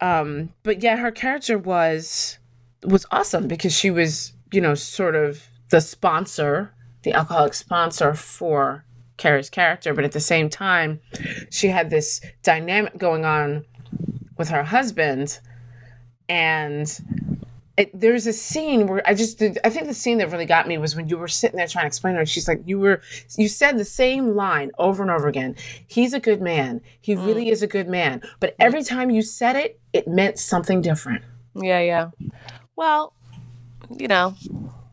Um, 0.00 0.52
but 0.62 0.82
yeah, 0.82 0.96
her 0.96 1.10
character 1.10 1.58
was 1.58 2.38
was 2.84 3.04
awesome 3.10 3.46
because 3.46 3.76
she 3.76 3.90
was, 3.90 4.32
you 4.52 4.60
know, 4.60 4.74
sort 4.74 5.14
of 5.14 5.46
the 5.68 5.80
sponsor, 5.80 6.72
the 7.02 7.12
alcoholic 7.12 7.54
sponsor 7.54 8.14
for 8.14 8.84
Keri's 9.18 9.50
character, 9.50 9.92
but 9.92 10.04
at 10.04 10.12
the 10.12 10.20
same 10.20 10.48
time, 10.48 11.00
she 11.50 11.68
had 11.68 11.90
this 11.90 12.20
dynamic 12.42 12.96
going 12.96 13.24
on 13.24 13.64
with 14.38 14.48
her 14.48 14.64
husband 14.64 15.38
and 16.28 17.19
it, 17.80 17.98
there's 17.98 18.26
a 18.26 18.32
scene 18.34 18.86
where 18.86 19.02
I 19.06 19.14
just 19.14 19.40
I 19.40 19.70
think 19.70 19.86
the 19.86 19.94
scene 19.94 20.18
that 20.18 20.30
really 20.30 20.44
got 20.44 20.68
me 20.68 20.76
was 20.76 20.94
when 20.94 21.08
you 21.08 21.16
were 21.16 21.28
sitting 21.28 21.56
there 21.56 21.66
trying 21.66 21.84
to 21.84 21.86
explain 21.86 22.12
to 22.12 22.20
her. 22.20 22.26
She's 22.26 22.46
like, 22.46 22.60
you 22.66 22.78
were 22.78 23.00
you 23.38 23.48
said 23.48 23.78
the 23.78 23.86
same 23.86 24.36
line 24.36 24.70
over 24.78 25.02
and 25.02 25.10
over 25.10 25.28
again. 25.28 25.56
He's 25.86 26.12
a 26.12 26.20
good 26.20 26.42
man. 26.42 26.82
He 27.00 27.14
mm. 27.14 27.24
really 27.24 27.48
is 27.48 27.62
a 27.62 27.66
good 27.66 27.88
man. 27.88 28.20
But 28.38 28.54
every 28.60 28.84
time 28.84 29.08
you 29.08 29.22
said 29.22 29.56
it, 29.56 29.80
it 29.94 30.06
meant 30.06 30.38
something 30.38 30.82
different. 30.82 31.24
Yeah, 31.54 31.80
yeah. 31.80 32.10
Well, 32.76 33.14
you 33.88 34.08
know, 34.08 34.34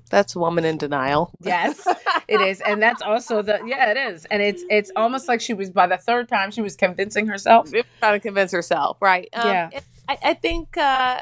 that's 0.09 0.37
a 0.37 0.39
woman 0.39 0.63
in 0.63 0.77
denial. 0.77 1.31
Yes, 1.41 1.85
it 2.29 2.39
is, 2.39 2.61
and 2.61 2.81
that's 2.81 3.01
also 3.01 3.41
the 3.41 3.59
yeah, 3.65 3.91
it 3.91 3.97
is, 3.97 4.23
and 4.31 4.41
it's 4.41 4.63
it's 4.69 4.91
almost 4.95 5.27
like 5.27 5.41
she 5.41 5.53
was 5.53 5.69
by 5.69 5.87
the 5.87 5.97
third 5.97 6.29
time 6.29 6.51
she 6.51 6.61
was 6.61 6.77
convincing 6.77 7.27
herself, 7.27 7.69
trying 7.99 8.13
to 8.13 8.19
convince 8.21 8.53
herself, 8.53 8.95
right? 9.01 9.27
Um, 9.33 9.47
yeah, 9.47 9.69
I, 10.07 10.17
I 10.23 10.33
think. 10.35 10.77
Uh, 10.77 11.19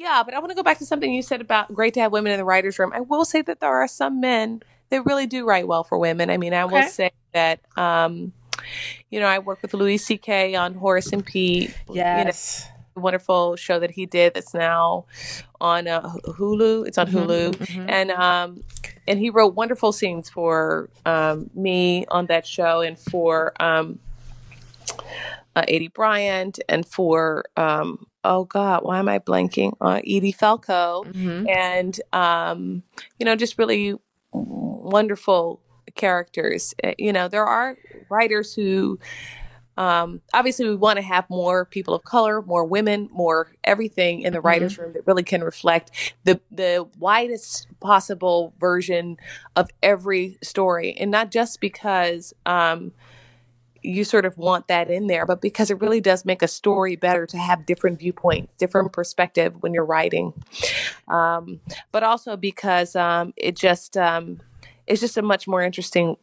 yeah, 0.00 0.22
but 0.24 0.32
I 0.32 0.38
want 0.38 0.48
to 0.48 0.56
go 0.56 0.62
back 0.62 0.78
to 0.78 0.86
something 0.86 1.12
you 1.12 1.22
said 1.22 1.42
about 1.42 1.72
great 1.74 1.92
to 1.94 2.00
have 2.00 2.10
women 2.10 2.32
in 2.32 2.38
the 2.38 2.44
writers' 2.44 2.78
room. 2.78 2.90
I 2.94 3.00
will 3.00 3.26
say 3.26 3.42
that 3.42 3.60
there 3.60 3.68
are 3.70 3.86
some 3.86 4.18
men 4.18 4.62
that 4.88 5.04
really 5.04 5.26
do 5.26 5.46
write 5.46 5.68
well 5.68 5.84
for 5.84 5.98
women. 5.98 6.30
I 6.30 6.38
mean, 6.38 6.54
I 6.54 6.62
okay. 6.62 6.80
will 6.80 6.88
say 6.88 7.10
that, 7.34 7.60
um, 7.76 8.32
you 9.10 9.20
know, 9.20 9.26
I 9.26 9.40
work 9.40 9.60
with 9.60 9.74
Louis 9.74 9.98
C.K. 9.98 10.54
on 10.54 10.72
Horace 10.72 11.12
and 11.12 11.24
Pete. 11.24 11.76
Yes. 11.92 12.62
You 12.62 12.70
know, 12.96 13.02
wonderful 13.02 13.56
show 13.56 13.78
that 13.78 13.90
he 13.90 14.06
did 14.06 14.32
that's 14.32 14.54
now 14.54 15.04
on 15.60 15.86
uh, 15.86 16.14
Hulu. 16.24 16.86
It's 16.86 16.96
on 16.96 17.06
mm-hmm, 17.06 17.18
Hulu, 17.18 17.50
mm-hmm. 17.50 17.90
and 17.90 18.10
um, 18.10 18.62
and 19.06 19.18
he 19.18 19.28
wrote 19.28 19.54
wonderful 19.54 19.92
scenes 19.92 20.30
for 20.30 20.88
um, 21.04 21.50
me 21.54 22.06
on 22.08 22.26
that 22.26 22.46
show 22.46 22.80
and 22.80 22.98
for 22.98 23.52
um, 23.62 23.98
uh, 25.54 25.62
Aidy 25.62 25.92
Bryant 25.92 26.58
and 26.68 26.86
for 26.86 27.44
um, 27.56 28.06
oh 28.24 28.44
god 28.44 28.82
why 28.82 28.98
am 28.98 29.08
i 29.08 29.18
blanking 29.18 29.72
uh, 29.80 30.00
edie 30.06 30.32
falco 30.32 31.04
mm-hmm. 31.06 31.48
and 31.48 32.00
um, 32.12 32.82
you 33.18 33.26
know 33.26 33.36
just 33.36 33.58
really 33.58 33.94
wonderful 34.32 35.60
characters 35.94 36.74
uh, 36.84 36.92
you 36.98 37.12
know 37.12 37.28
there 37.28 37.46
are 37.46 37.76
writers 38.10 38.54
who 38.54 38.98
um, 39.76 40.20
obviously 40.34 40.68
we 40.68 40.74
want 40.74 40.98
to 40.98 41.02
have 41.02 41.28
more 41.30 41.64
people 41.64 41.94
of 41.94 42.04
color 42.04 42.42
more 42.42 42.64
women 42.64 43.08
more 43.12 43.52
everything 43.64 44.22
in 44.22 44.32
the 44.32 44.38
mm-hmm. 44.38 44.46
writers 44.46 44.78
room 44.78 44.92
that 44.92 45.06
really 45.06 45.22
can 45.22 45.42
reflect 45.42 45.90
the 46.24 46.40
the 46.50 46.86
widest 46.98 47.66
possible 47.80 48.52
version 48.60 49.16
of 49.56 49.70
every 49.82 50.36
story 50.42 50.94
and 50.98 51.10
not 51.10 51.30
just 51.30 51.60
because 51.60 52.34
um, 52.46 52.92
you 53.82 54.04
sort 54.04 54.24
of 54.24 54.36
want 54.36 54.68
that 54.68 54.90
in 54.90 55.06
there, 55.06 55.26
but 55.26 55.40
because 55.40 55.70
it 55.70 55.80
really 55.80 56.00
does 56.00 56.24
make 56.24 56.42
a 56.42 56.48
story 56.48 56.96
better 56.96 57.26
to 57.26 57.38
have 57.38 57.66
different 57.66 57.98
viewpoints, 57.98 58.52
different 58.58 58.92
perspective 58.92 59.54
when 59.60 59.72
you're 59.72 59.84
writing. 59.84 60.32
Um, 61.08 61.60
but 61.92 62.02
also 62.02 62.36
because 62.36 62.94
um, 62.96 63.32
it 63.36 63.56
just 63.56 63.96
um, 63.96 64.40
it's 64.86 65.00
just 65.00 65.16
a 65.16 65.22
much 65.22 65.46
more 65.46 65.62
interesting 65.62 66.16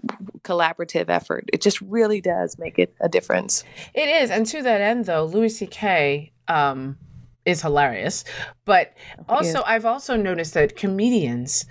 collaborative 0.44 1.10
effort. 1.10 1.46
It 1.54 1.62
just 1.62 1.82
really 1.82 2.22
does 2.22 2.58
make 2.60 2.78
it 2.78 2.94
a 3.02 3.10
difference. 3.10 3.64
It 3.94 4.10
is, 4.10 4.30
and 4.30 4.46
to 4.48 4.62
that 4.62 4.82
end, 4.82 5.06
though, 5.06 5.26
Louis 5.26 5.50
C.K. 5.50 6.32
Um, 6.48 6.98
is 7.46 7.62
hilarious, 7.62 8.26
but 8.66 8.94
also 9.30 9.64
I've 9.66 9.86
also 9.86 10.18
noticed 10.18 10.54
that 10.56 10.76
comedians, 10.76 11.66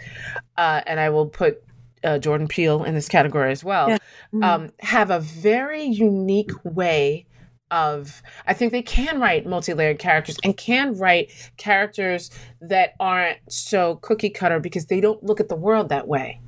uh, 0.56 0.80
and 0.86 0.98
I 0.98 1.10
will 1.10 1.26
put 1.26 1.62
uh, 2.04 2.18
Jordan 2.18 2.48
Peele 2.48 2.84
in 2.84 2.94
this 2.94 3.08
category 3.08 3.52
as 3.52 3.64
well, 3.64 3.88
yeah. 3.88 3.98
mm-hmm. 4.32 4.42
um, 4.42 4.70
have 4.80 5.10
a 5.10 5.20
very 5.20 5.84
unique 5.84 6.52
way 6.64 7.26
of 7.70 8.22
I 8.46 8.54
think 8.54 8.72
they 8.72 8.82
can 8.82 9.20
write 9.20 9.44
multi-layered 9.46 9.98
characters 9.98 10.36
and 10.44 10.56
can 10.56 10.96
write 10.96 11.32
characters 11.56 12.30
that 12.60 12.94
aren't 13.00 13.38
so 13.48 13.96
cookie 13.96 14.30
cutter 14.30 14.60
because 14.60 14.86
they 14.86 15.00
don't 15.00 15.22
look 15.24 15.40
at 15.40 15.48
the 15.48 15.56
world 15.56 15.88
that 15.88 16.06
way. 16.06 16.40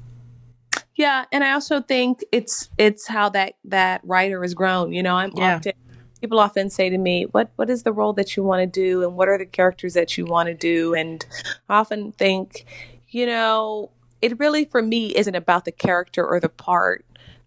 Yeah, 0.95 1.25
and 1.33 1.45
I 1.45 1.52
also 1.52 1.81
think 1.81 2.25
it's 2.33 2.69
it's 2.78 3.07
how 3.07 3.28
that 3.31 3.55
that 3.64 4.00
writer 4.05 4.43
has 4.43 4.55
grown. 4.55 4.93
You 4.93 5.02
know, 5.02 5.17
I'm 5.17 5.33
yeah. 5.37 5.57
often 5.57 5.73
people 6.21 6.38
often 6.38 6.71
say 6.71 6.90
to 6.90 6.99
me, 6.99 7.25
"What 7.31 7.50
what 7.57 7.71
is 7.71 7.83
the 7.83 7.93
role 7.93 8.12
that 8.14 8.37
you 8.37 8.43
want 8.43 8.61
to 8.61 8.67
do, 8.67 9.02
and 9.02 9.17
what 9.17 9.28
are 9.28 9.38
the 9.38 9.47
characters 9.47 9.95
that 9.95 10.19
you 10.19 10.25
want 10.25 10.49
to 10.49 10.55
do?" 10.55 10.95
And 10.95 11.25
I 11.69 11.78
often 11.78 12.12
think, 12.12 12.64
you 13.09 13.26
know, 13.26 13.90
it 14.20 14.38
really 14.38 14.64
for 14.64 14.82
me 14.82 15.14
isn't 15.14 15.34
about 15.34 15.64
the 15.64 15.72
character 15.72 16.26
or 16.26 16.40
the 16.40 16.48
part. 16.48 17.04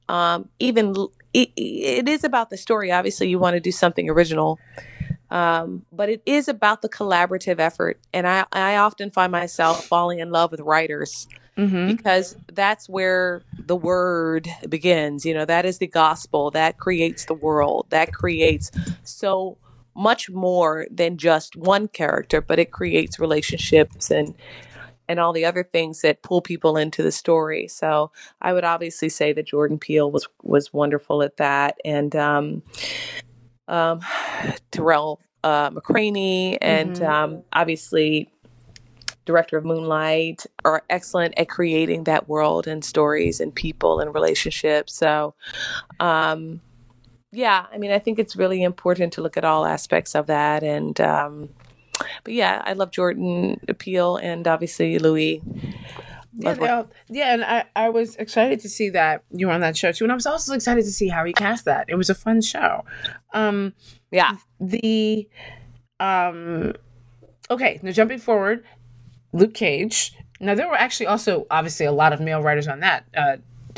Um, 0.09 0.49
even 0.59 0.93
it, 1.33 1.49
it 1.55 2.09
is 2.09 2.23
about 2.23 2.49
the 2.49 2.57
story. 2.57 2.91
Obviously, 2.91 3.29
you 3.29 3.39
want 3.39 3.55
to 3.55 3.59
do 3.59 3.71
something 3.71 4.09
original, 4.09 4.59
um, 5.29 5.85
but 5.91 6.09
it 6.09 6.21
is 6.25 6.47
about 6.47 6.81
the 6.81 6.89
collaborative 6.89 7.59
effort. 7.59 7.99
And 8.13 8.27
I, 8.27 8.45
I 8.51 8.75
often 8.77 9.11
find 9.11 9.31
myself 9.31 9.85
falling 9.85 10.19
in 10.19 10.31
love 10.31 10.51
with 10.51 10.59
writers 10.59 11.27
mm-hmm. 11.57 11.87
because 11.87 12.35
that's 12.51 12.89
where 12.89 13.43
the 13.57 13.75
word 13.75 14.49
begins. 14.67 15.25
You 15.25 15.33
know, 15.33 15.45
that 15.45 15.65
is 15.65 15.77
the 15.77 15.87
gospel 15.87 16.51
that 16.51 16.77
creates 16.77 17.25
the 17.25 17.33
world, 17.33 17.87
that 17.89 18.13
creates 18.13 18.71
so 19.03 19.57
much 19.95 20.29
more 20.29 20.87
than 20.89 21.17
just 21.17 21.55
one 21.55 21.87
character, 21.87 22.41
but 22.41 22.59
it 22.59 22.71
creates 22.71 23.19
relationships 23.19 24.09
and 24.09 24.33
and 25.11 25.19
all 25.19 25.33
the 25.33 25.43
other 25.43 25.63
things 25.63 26.01
that 26.01 26.21
pull 26.21 26.41
people 26.41 26.77
into 26.77 27.03
the 27.03 27.11
story. 27.11 27.67
So 27.67 28.11
I 28.41 28.53
would 28.53 28.63
obviously 28.63 29.09
say 29.09 29.33
that 29.33 29.45
Jordan 29.45 29.77
Peele 29.77 30.09
was 30.09 30.27
was 30.41 30.71
wonderful 30.71 31.21
at 31.21 31.35
that, 31.37 31.77
and 31.83 32.15
um, 32.15 32.63
um, 33.67 33.99
Tarell 34.71 35.19
uh, 35.43 35.69
McCraney, 35.71 36.57
and 36.61 36.95
mm-hmm. 36.95 37.05
um, 37.05 37.43
obviously 37.51 38.29
director 39.25 39.57
of 39.57 39.65
Moonlight 39.65 40.45
are 40.65 40.83
excellent 40.89 41.33
at 41.37 41.47
creating 41.47 42.05
that 42.05 42.27
world 42.27 42.67
and 42.67 42.83
stories 42.83 43.39
and 43.39 43.53
people 43.53 43.99
and 43.99 44.13
relationships. 44.15 44.95
So, 44.95 45.35
um, 45.99 46.59
yeah, 47.31 47.67
I 47.71 47.77
mean, 47.77 47.91
I 47.91 47.99
think 47.99 48.17
it's 48.17 48.35
really 48.35 48.63
important 48.63 49.13
to 49.13 49.21
look 49.21 49.37
at 49.37 49.45
all 49.45 49.65
aspects 49.65 50.15
of 50.15 50.25
that 50.27 50.63
and 50.63 50.99
um, 51.01 51.49
but 52.23 52.33
yeah, 52.33 52.61
I 52.65 52.73
love 52.73 52.91
Jordan 52.91 53.59
Peele 53.77 54.17
and 54.17 54.47
obviously 54.47 54.99
Louis. 54.99 55.41
Yeah, 56.37 56.83
yeah, 57.09 57.33
and 57.33 57.43
I, 57.43 57.65
I 57.75 57.89
was 57.89 58.15
excited 58.15 58.61
to 58.61 58.69
see 58.69 58.89
that 58.89 59.23
you 59.31 59.47
were 59.47 59.53
on 59.53 59.61
that 59.61 59.75
show 59.75 59.91
too, 59.91 60.05
and 60.05 60.11
I 60.11 60.15
was 60.15 60.25
also 60.25 60.53
excited 60.53 60.85
to 60.85 60.91
see 60.91 61.09
how 61.09 61.25
he 61.25 61.33
cast 61.33 61.65
that. 61.65 61.85
It 61.89 61.95
was 61.95 62.09
a 62.09 62.15
fun 62.15 62.41
show. 62.41 62.85
Um, 63.33 63.73
yeah. 64.11 64.37
The 64.59 65.27
um, 65.99 66.73
okay, 67.49 67.79
now 67.83 67.91
jumping 67.91 68.19
forward, 68.19 68.63
Luke 69.33 69.53
Cage. 69.53 70.13
Now 70.39 70.55
there 70.55 70.67
were 70.67 70.75
actually 70.75 71.07
also 71.07 71.45
obviously 71.51 71.85
a 71.85 71.91
lot 71.91 72.13
of 72.13 72.19
male 72.19 72.41
writers 72.41 72.67
on 72.67 72.79
that. 72.79 73.05
Uh, 73.15 73.37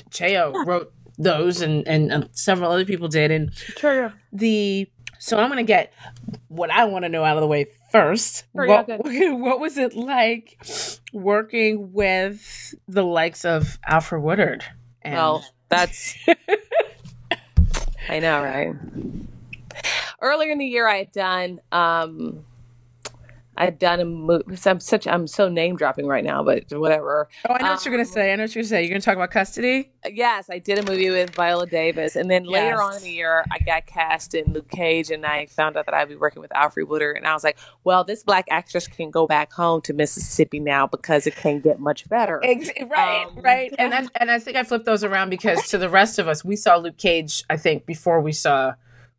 Cheo 0.10 0.54
yeah. 0.54 0.64
wrote 0.66 0.94
those, 1.18 1.62
and, 1.62 1.88
and 1.88 2.12
and 2.12 2.30
several 2.32 2.72
other 2.72 2.86
people 2.86 3.08
did, 3.08 3.32
and 3.32 3.54
sure. 3.54 4.14
the 4.32 4.90
so 5.20 5.40
I'm 5.40 5.50
gonna 5.50 5.64
get 5.64 5.94
what 6.48 6.70
I 6.70 6.86
want 6.86 7.04
to 7.04 7.10
know 7.10 7.24
out 7.24 7.36
of 7.36 7.42
the 7.42 7.48
way 7.48 7.68
first. 7.94 8.46
What, 8.52 8.90
what 9.06 9.60
was 9.62 9.78
it 9.78 9.96
like 9.96 10.62
working 11.14 11.94
with 11.94 12.76
the 12.88 13.06
likes 13.06 13.46
of 13.46 13.80
Alfre 13.90 14.22
Woodard? 14.22 14.66
And... 15.02 15.14
Well, 15.14 15.46
that's 15.70 16.16
I 18.10 18.20
know, 18.20 18.44
right? 18.44 18.76
Earlier 20.20 20.52
in 20.52 20.58
the 20.58 20.66
year, 20.66 20.88
I 20.88 20.98
had 20.98 21.12
done 21.12 21.62
um, 21.72 22.46
I'd 23.58 23.80
done 23.80 24.00
a 24.00 24.06
movie. 24.06 24.58
I'm 24.66 24.80
such 24.80 25.08
I'm 25.08 25.28
so 25.28 25.48
name 25.50 25.76
dropping 25.76 26.08
right 26.08 26.24
now, 26.24 26.44
but 26.44 26.66
whatever. 26.72 27.30
Oh, 27.48 27.54
I 27.54 27.60
know 27.60 27.68
um, 27.68 27.74
what 27.74 27.86
you're 27.86 27.94
gonna 27.94 28.08
um, 28.08 28.14
say. 28.14 28.34
I 28.34 28.36
know 28.36 28.44
what 28.44 28.56
you're 28.56 28.64
gonna 28.64 28.70
say. 28.70 28.82
You're 28.84 28.90
gonna 28.90 29.02
talk 29.02 29.16
about 29.16 29.32
custody. 29.32 29.92
Yes, 30.12 30.50
I 30.50 30.60
did 30.60 30.80
a 30.80 30.84
movie 30.84 31.10
with 31.10 31.34
Viola 31.36 31.68
Davis, 31.68 32.16
and 32.16 32.30
then 32.30 32.44
later 32.44 32.82
on 32.82 32.96
in 32.96 33.04
the 33.04 33.12
year, 33.12 33.46
I 33.52 33.60
got 33.60 33.86
cast 33.86 34.34
in 34.34 34.52
Luke 34.54 34.70
Cage, 34.70 35.12
and 35.12 35.26
I 35.26 35.46
found 35.46 35.78
out 35.78 35.86
that 35.86 35.94
I'd 35.94 36.10
be 36.10 36.16
working 36.16 36.42
with 36.42 36.52
Alfre 36.52 36.88
Woodard, 36.88 37.16
and 37.16 37.28
I 37.28 37.34
was 37.34 37.44
like, 37.44 37.58
well, 37.84 38.04
this 38.04 38.24
black 38.24 38.46
actress 38.50 38.88
can 38.88 39.12
go 39.12 39.28
back 39.28 39.54
home 39.54 39.82
to 39.82 39.94
Mississippi 39.94 40.60
now 40.60 40.88
because 40.88 41.28
it 41.28 41.36
can't 41.36 41.64
get 41.64 41.80
much 41.80 42.10
better. 42.10 42.42
Right, 42.44 43.28
um, 43.28 43.38
right. 43.42 43.74
And 43.78 43.94
I, 43.94 44.08
and 44.16 44.32
I 44.32 44.40
think 44.40 44.58
I 44.58 44.64
flipped 44.64 44.86
those 44.86 45.04
around 45.04 45.30
because 45.30 45.68
to 45.70 45.78
the 45.78 45.90
rest 45.90 46.20
of 46.20 46.28
us, 46.28 46.44
we 46.44 46.56
saw 46.56 46.76
Luke 46.78 46.98
Cage. 46.98 47.44
I 47.50 47.58
think 47.58 47.86
before 47.86 48.20
we 48.22 48.32
saw 48.32 48.74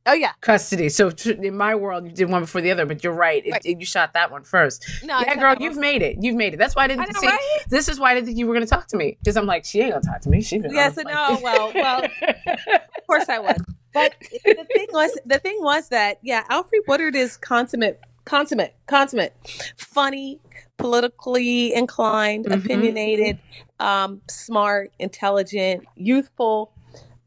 Oh 0.06 0.12
yeah, 0.12 0.32
custody. 0.40 0.90
So 0.90 1.10
in 1.26 1.56
my 1.56 1.74
world, 1.74 2.04
you 2.04 2.12
did 2.12 2.28
one 2.28 2.42
before 2.42 2.60
the 2.60 2.70
other, 2.70 2.84
but 2.84 3.02
you're 3.02 3.14
right. 3.14 3.42
right. 3.50 3.64
It, 3.64 3.80
you 3.80 3.86
shot 3.86 4.12
that 4.12 4.30
one 4.30 4.44
first. 4.44 4.84
No, 5.02 5.20
yeah, 5.20 5.36
girl, 5.36 5.56
you've 5.58 5.78
made 5.78 6.02
it. 6.02 6.18
You've 6.20 6.36
made 6.36 6.52
it. 6.52 6.58
That's 6.58 6.76
why 6.76 6.84
I 6.84 6.88
didn't 6.88 7.02
I 7.02 7.04
know, 7.06 7.20
see. 7.20 7.26
Right? 7.26 7.64
This 7.70 7.88
is 7.88 7.98
why 7.98 8.10
I 8.10 8.14
didn't 8.14 8.26
think 8.26 8.38
you 8.38 8.46
were 8.46 8.52
going 8.54 8.66
to 8.66 8.70
talk 8.70 8.86
to 8.88 8.98
me 8.98 9.16
because 9.20 9.36
I'm 9.38 9.46
like, 9.46 9.64
she 9.64 9.80
ain't 9.80 9.92
gonna 9.92 10.04
talk 10.04 10.20
to 10.22 10.28
me. 10.28 10.42
She. 10.42 10.60
Yes, 10.70 10.96
no. 10.96 11.38
Well, 11.42 11.72
well, 11.74 12.04
of 12.28 13.06
course 13.06 13.30
I 13.30 13.38
would. 13.38 13.56
But 13.94 14.14
the 14.20 14.66
thing 14.74 14.86
was, 14.92 15.18
the 15.24 15.38
thing 15.38 15.56
was 15.60 15.88
that 15.88 16.18
yeah, 16.22 16.44
Alfre 16.50 16.80
Woodard 16.86 17.16
is 17.16 17.38
consummate, 17.38 17.98
consummate, 18.26 18.74
consummate, 18.86 19.32
funny, 19.76 20.38
politically 20.76 21.72
inclined, 21.72 22.44
mm-hmm. 22.44 22.60
opinionated, 22.60 23.38
um, 23.80 24.20
smart, 24.28 24.92
intelligent, 24.98 25.86
youthful, 25.94 26.72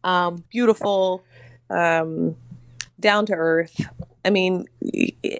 um, 0.04 0.44
beautiful. 0.52 1.24
Um, 1.70 2.36
down 3.00 3.26
to 3.28 3.34
earth. 3.34 3.80
I 4.26 4.30
mean, 4.30 4.66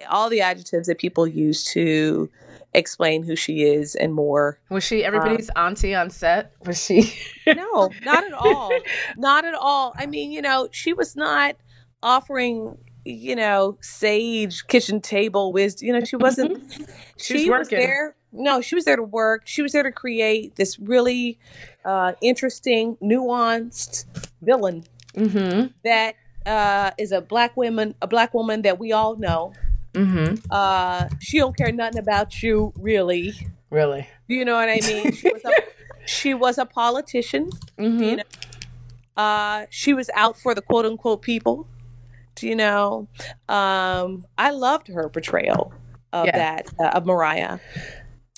all 0.08 0.30
the 0.30 0.40
adjectives 0.40 0.86
that 0.88 0.98
people 0.98 1.26
use 1.26 1.64
to 1.72 2.30
explain 2.74 3.22
who 3.22 3.36
she 3.36 3.62
is 3.62 3.94
and 3.94 4.14
more. 4.14 4.58
Was 4.70 4.84
she 4.84 5.04
everybody's 5.04 5.50
um, 5.56 5.68
auntie 5.68 5.94
on 5.94 6.10
set? 6.10 6.52
Was 6.64 6.82
she? 6.82 7.12
no, 7.46 7.90
not 8.04 8.24
at 8.24 8.32
all. 8.32 8.70
Not 9.16 9.44
at 9.44 9.54
all. 9.54 9.94
I 9.96 10.06
mean, 10.06 10.32
you 10.32 10.42
know, 10.42 10.68
she 10.70 10.92
was 10.92 11.16
not 11.16 11.56
offering 12.02 12.78
you 13.04 13.34
know 13.34 13.78
sage 13.80 14.66
kitchen 14.66 15.00
table 15.00 15.52
wisdom 15.52 15.86
you 15.86 15.92
know 15.92 16.04
she 16.04 16.14
wasn't 16.14 16.62
she, 17.16 17.38
she 17.38 17.50
was 17.50 17.68
there 17.68 18.14
no 18.32 18.60
she 18.60 18.74
was 18.74 18.84
there 18.84 18.96
to 18.96 19.02
work 19.02 19.42
she 19.46 19.62
was 19.62 19.72
there 19.72 19.82
to 19.82 19.90
create 19.90 20.56
this 20.56 20.78
really 20.78 21.38
uh 21.84 22.12
interesting 22.20 22.96
nuanced 23.02 24.04
villain 24.42 24.84
mm-hmm. 25.14 25.68
that 25.84 26.16
uh, 26.48 26.90
is 26.98 27.12
a 27.12 27.20
black 27.20 27.56
woman, 27.56 27.94
a 28.02 28.06
black 28.06 28.34
woman 28.34 28.62
that 28.62 28.78
we 28.78 28.92
all 28.92 29.16
know. 29.16 29.52
Mm-hmm. 29.94 30.36
Uh, 30.50 31.08
she 31.20 31.38
don't 31.38 31.56
care 31.56 31.72
nothing 31.72 31.98
about 31.98 32.42
you, 32.42 32.72
really. 32.76 33.34
Really? 33.70 34.08
You 34.26 34.44
know 34.44 34.54
what 34.54 34.68
I 34.68 34.80
mean? 34.86 35.12
She 35.12 35.30
was 35.32 35.44
a, 35.44 35.52
she 36.06 36.34
was 36.34 36.58
a 36.58 36.66
politician. 36.66 37.50
Mm-hmm. 37.78 38.02
You 38.02 38.16
know? 38.16 38.22
uh, 39.16 39.66
she 39.70 39.92
was 39.92 40.08
out 40.14 40.38
for 40.38 40.54
the 40.54 40.62
quote 40.62 40.86
unquote 40.86 41.22
people. 41.22 41.66
Do 42.34 42.48
you 42.48 42.54
know? 42.54 43.08
Um, 43.48 44.24
I 44.38 44.50
loved 44.50 44.88
her 44.88 45.08
portrayal 45.08 45.72
of 46.12 46.26
yeah. 46.26 46.36
that 46.36 46.68
uh, 46.78 46.96
of 46.96 47.04
Mariah. 47.04 47.58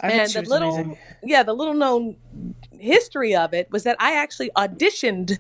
I 0.03 0.13
and 0.13 0.31
the 0.31 0.43
little, 0.43 0.75
amazing. 0.75 0.99
yeah, 1.23 1.43
the 1.43 1.53
little 1.53 1.75
known 1.75 2.17
history 2.73 3.37
of 3.37 3.53
it 3.53 3.71
was 3.71 3.83
that 3.83 3.97
I 4.01 4.17
actually 4.17 4.51
auditioned 4.57 5.39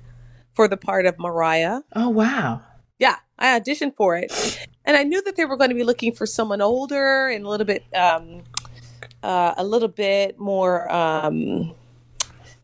for 0.55 0.69
the 0.69 0.77
part 0.77 1.07
of 1.07 1.19
Mariah. 1.19 1.81
Oh, 1.95 2.09
wow. 2.09 2.63
Yeah, 2.99 3.17
I 3.39 3.59
auditioned 3.59 3.97
for 3.97 4.17
it. 4.17 4.67
And 4.85 4.97
I 4.97 5.05
knew 5.05 5.23
that 5.23 5.37
they 5.37 5.45
were 5.45 5.57
going 5.57 5.71
to 5.71 5.77
be 5.77 5.85
looking 5.85 6.13
for 6.13 6.27
someone 6.27 6.61
older 6.61 7.29
and 7.29 7.45
a 7.45 7.49
little 7.49 7.67
bit, 7.67 7.85
um, 7.95 8.43
uh, 9.23 9.55
a 9.57 9.65
little 9.65 9.89
bit 9.89 10.39
more 10.39 10.91
um, 10.93 11.75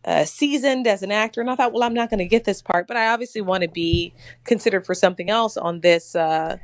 uh, 0.05 0.25
seasoned 0.25 0.87
as 0.87 1.03
an 1.03 1.11
actor. 1.11 1.41
And 1.41 1.51
I 1.51 1.55
thought, 1.57 1.73
well, 1.73 1.83
I'm 1.83 1.95
not 1.95 2.11
going 2.11 2.19
to 2.19 2.27
get 2.27 2.45
this 2.45 2.63
part, 2.63 2.87
but 2.87 2.97
I 2.97 3.09
obviously 3.09 3.41
want 3.41 3.63
to 3.63 3.69
be 3.69 4.13
considered 4.45 4.87
for 4.87 4.95
something 4.95 5.31
else 5.31 5.57
on 5.57 5.81
this 5.81 6.15
uh, 6.15 6.59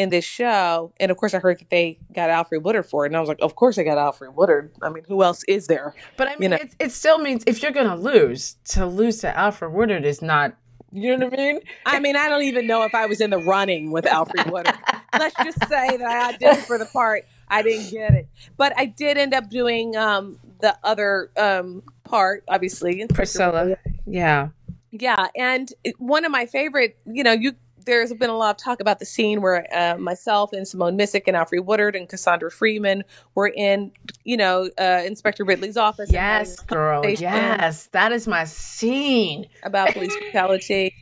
in 0.00 0.08
this 0.08 0.24
show. 0.24 0.92
And 0.98 1.10
of 1.10 1.18
course, 1.18 1.34
I 1.34 1.38
heard 1.38 1.60
that 1.60 1.68
they 1.68 1.98
got 2.14 2.30
Alfre 2.30 2.60
Woodard 2.60 2.86
for 2.86 3.04
it, 3.04 3.10
and 3.10 3.16
I 3.16 3.20
was 3.20 3.28
like, 3.28 3.40
of 3.42 3.54
course, 3.54 3.78
I 3.78 3.82
got 3.82 3.98
Alfre 3.98 4.32
Woodard. 4.34 4.72
I 4.80 4.88
mean, 4.88 5.04
who 5.06 5.22
else 5.22 5.44
is 5.44 5.66
there? 5.66 5.94
But 6.16 6.28
I 6.28 6.30
mean, 6.36 6.42
you 6.42 6.48
know? 6.48 6.56
it, 6.56 6.74
it 6.78 6.92
still 6.92 7.18
means 7.18 7.44
if 7.46 7.62
you're 7.62 7.70
gonna 7.70 7.96
lose, 7.96 8.56
to 8.70 8.86
lose 8.86 9.18
to 9.18 9.32
Alfre 9.32 9.70
Woodard 9.70 10.04
is 10.04 10.22
not. 10.22 10.56
You 10.92 11.16
know 11.16 11.26
what 11.26 11.38
I 11.38 11.52
mean? 11.52 11.60
I 11.86 12.00
mean, 12.00 12.16
I 12.16 12.28
don't 12.28 12.42
even 12.42 12.66
know 12.66 12.82
if 12.82 12.96
I 12.96 13.06
was 13.06 13.20
in 13.20 13.30
the 13.30 13.38
running 13.38 13.92
with 13.92 14.06
Alfre 14.06 14.50
Woodard. 14.50 14.74
Let's 15.16 15.36
just 15.36 15.60
say 15.68 15.96
that 15.96 16.02
I 16.02 16.32
auditioned 16.32 16.64
for 16.66 16.78
the 16.78 16.86
part. 16.86 17.26
I 17.46 17.62
didn't 17.62 17.90
get 17.90 18.14
it, 18.14 18.26
but 18.56 18.72
I 18.76 18.86
did 18.86 19.16
end 19.16 19.34
up 19.34 19.50
doing 19.50 19.96
um, 19.96 20.38
the 20.60 20.76
other 20.82 21.30
um, 21.36 21.82
part, 22.04 22.42
obviously. 22.48 23.06
Priscilla. 23.06 23.76
Yeah. 24.06 24.48
Yeah, 24.92 25.28
and 25.36 25.72
one 25.98 26.24
of 26.24 26.32
my 26.32 26.46
favorite, 26.46 26.96
you 27.06 27.22
know, 27.22 27.30
you 27.30 27.54
there's 27.90 28.12
been 28.14 28.30
a 28.30 28.36
lot 28.36 28.50
of 28.50 28.56
talk 28.56 28.80
about 28.80 28.98
the 29.00 29.04
scene 29.04 29.42
where 29.42 29.66
uh, 29.76 29.98
myself 29.98 30.52
and 30.52 30.66
Simone 30.66 30.96
Missick 30.96 31.24
and 31.26 31.36
Alfre 31.36 31.62
Woodard 31.62 31.96
and 31.96 32.08
Cassandra 32.08 32.50
Freeman 32.50 33.02
were 33.34 33.48
in, 33.48 33.90
you 34.24 34.36
know, 34.36 34.70
uh, 34.78 35.02
Inspector 35.04 35.44
Ridley's 35.44 35.76
office. 35.76 36.10
Yes, 36.10 36.60
girl. 36.60 37.04
Yes, 37.06 37.86
that 37.88 38.12
is 38.12 38.28
my 38.28 38.44
scene 38.44 39.46
about 39.64 39.92
police 39.92 40.16
brutality. 40.16 40.94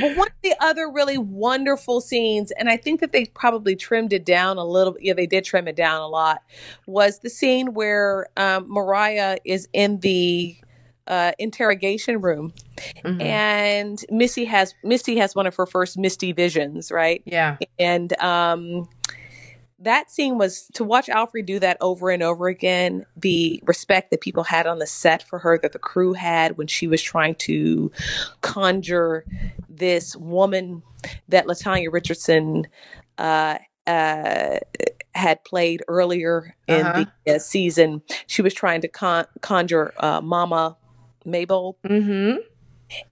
but 0.00 0.16
one 0.16 0.28
of 0.28 0.34
the 0.42 0.54
other 0.60 0.90
really 0.90 1.18
wonderful 1.18 2.00
scenes, 2.00 2.50
and 2.52 2.68
I 2.68 2.76
think 2.76 3.00
that 3.00 3.12
they 3.12 3.24
probably 3.26 3.74
trimmed 3.74 4.12
it 4.12 4.24
down 4.24 4.58
a 4.58 4.64
little. 4.64 4.96
Yeah, 5.00 5.14
they 5.14 5.26
did 5.26 5.44
trim 5.44 5.66
it 5.66 5.76
down 5.76 6.02
a 6.02 6.08
lot. 6.08 6.42
Was 6.86 7.20
the 7.20 7.30
scene 7.30 7.74
where 7.74 8.28
um, 8.36 8.66
Mariah 8.68 9.38
is 9.44 9.68
in 9.72 10.00
the 10.00 10.56
uh, 11.06 11.32
interrogation 11.38 12.20
room, 12.20 12.52
mm-hmm. 13.04 13.20
and 13.20 14.04
Missy 14.10 14.44
has 14.46 14.74
Misty 14.82 15.16
has 15.18 15.34
one 15.34 15.46
of 15.46 15.54
her 15.56 15.66
first 15.66 15.98
Misty 15.98 16.32
visions, 16.32 16.90
right? 16.90 17.22
Yeah, 17.26 17.58
and 17.78 18.18
um, 18.20 18.88
that 19.78 20.10
scene 20.10 20.38
was 20.38 20.68
to 20.74 20.84
watch 20.84 21.08
Alfre 21.08 21.44
do 21.44 21.58
that 21.58 21.76
over 21.80 22.10
and 22.10 22.22
over 22.22 22.48
again. 22.48 23.06
The 23.16 23.62
respect 23.66 24.10
that 24.10 24.20
people 24.20 24.44
had 24.44 24.66
on 24.66 24.78
the 24.78 24.86
set 24.86 25.22
for 25.22 25.38
her, 25.40 25.58
that 25.58 25.72
the 25.72 25.78
crew 25.78 26.12
had 26.14 26.56
when 26.56 26.66
she 26.66 26.86
was 26.86 27.02
trying 27.02 27.34
to 27.36 27.90
conjure 28.40 29.24
this 29.68 30.16
woman 30.16 30.82
that 31.28 31.46
Latanya 31.46 31.92
Richardson 31.92 32.66
uh, 33.18 33.58
uh, 33.86 34.58
had 35.14 35.44
played 35.44 35.82
earlier 35.88 36.54
in 36.66 36.86
uh-huh. 36.86 37.04
the 37.26 37.36
uh, 37.36 37.38
season. 37.38 38.02
She 38.26 38.42
was 38.42 38.54
trying 38.54 38.80
to 38.80 38.88
con- 38.88 39.26
conjure 39.40 39.92
uh, 39.98 40.20
Mama 40.20 40.76
Mabel, 41.24 41.78
mm-hmm. 41.84 42.38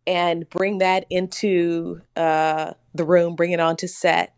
and 0.06 0.48
bring 0.50 0.78
that 0.78 1.06
into 1.10 2.00
uh, 2.16 2.72
the 2.94 3.04
room, 3.04 3.34
bring 3.34 3.52
it 3.52 3.60
onto 3.60 3.86
set, 3.86 4.34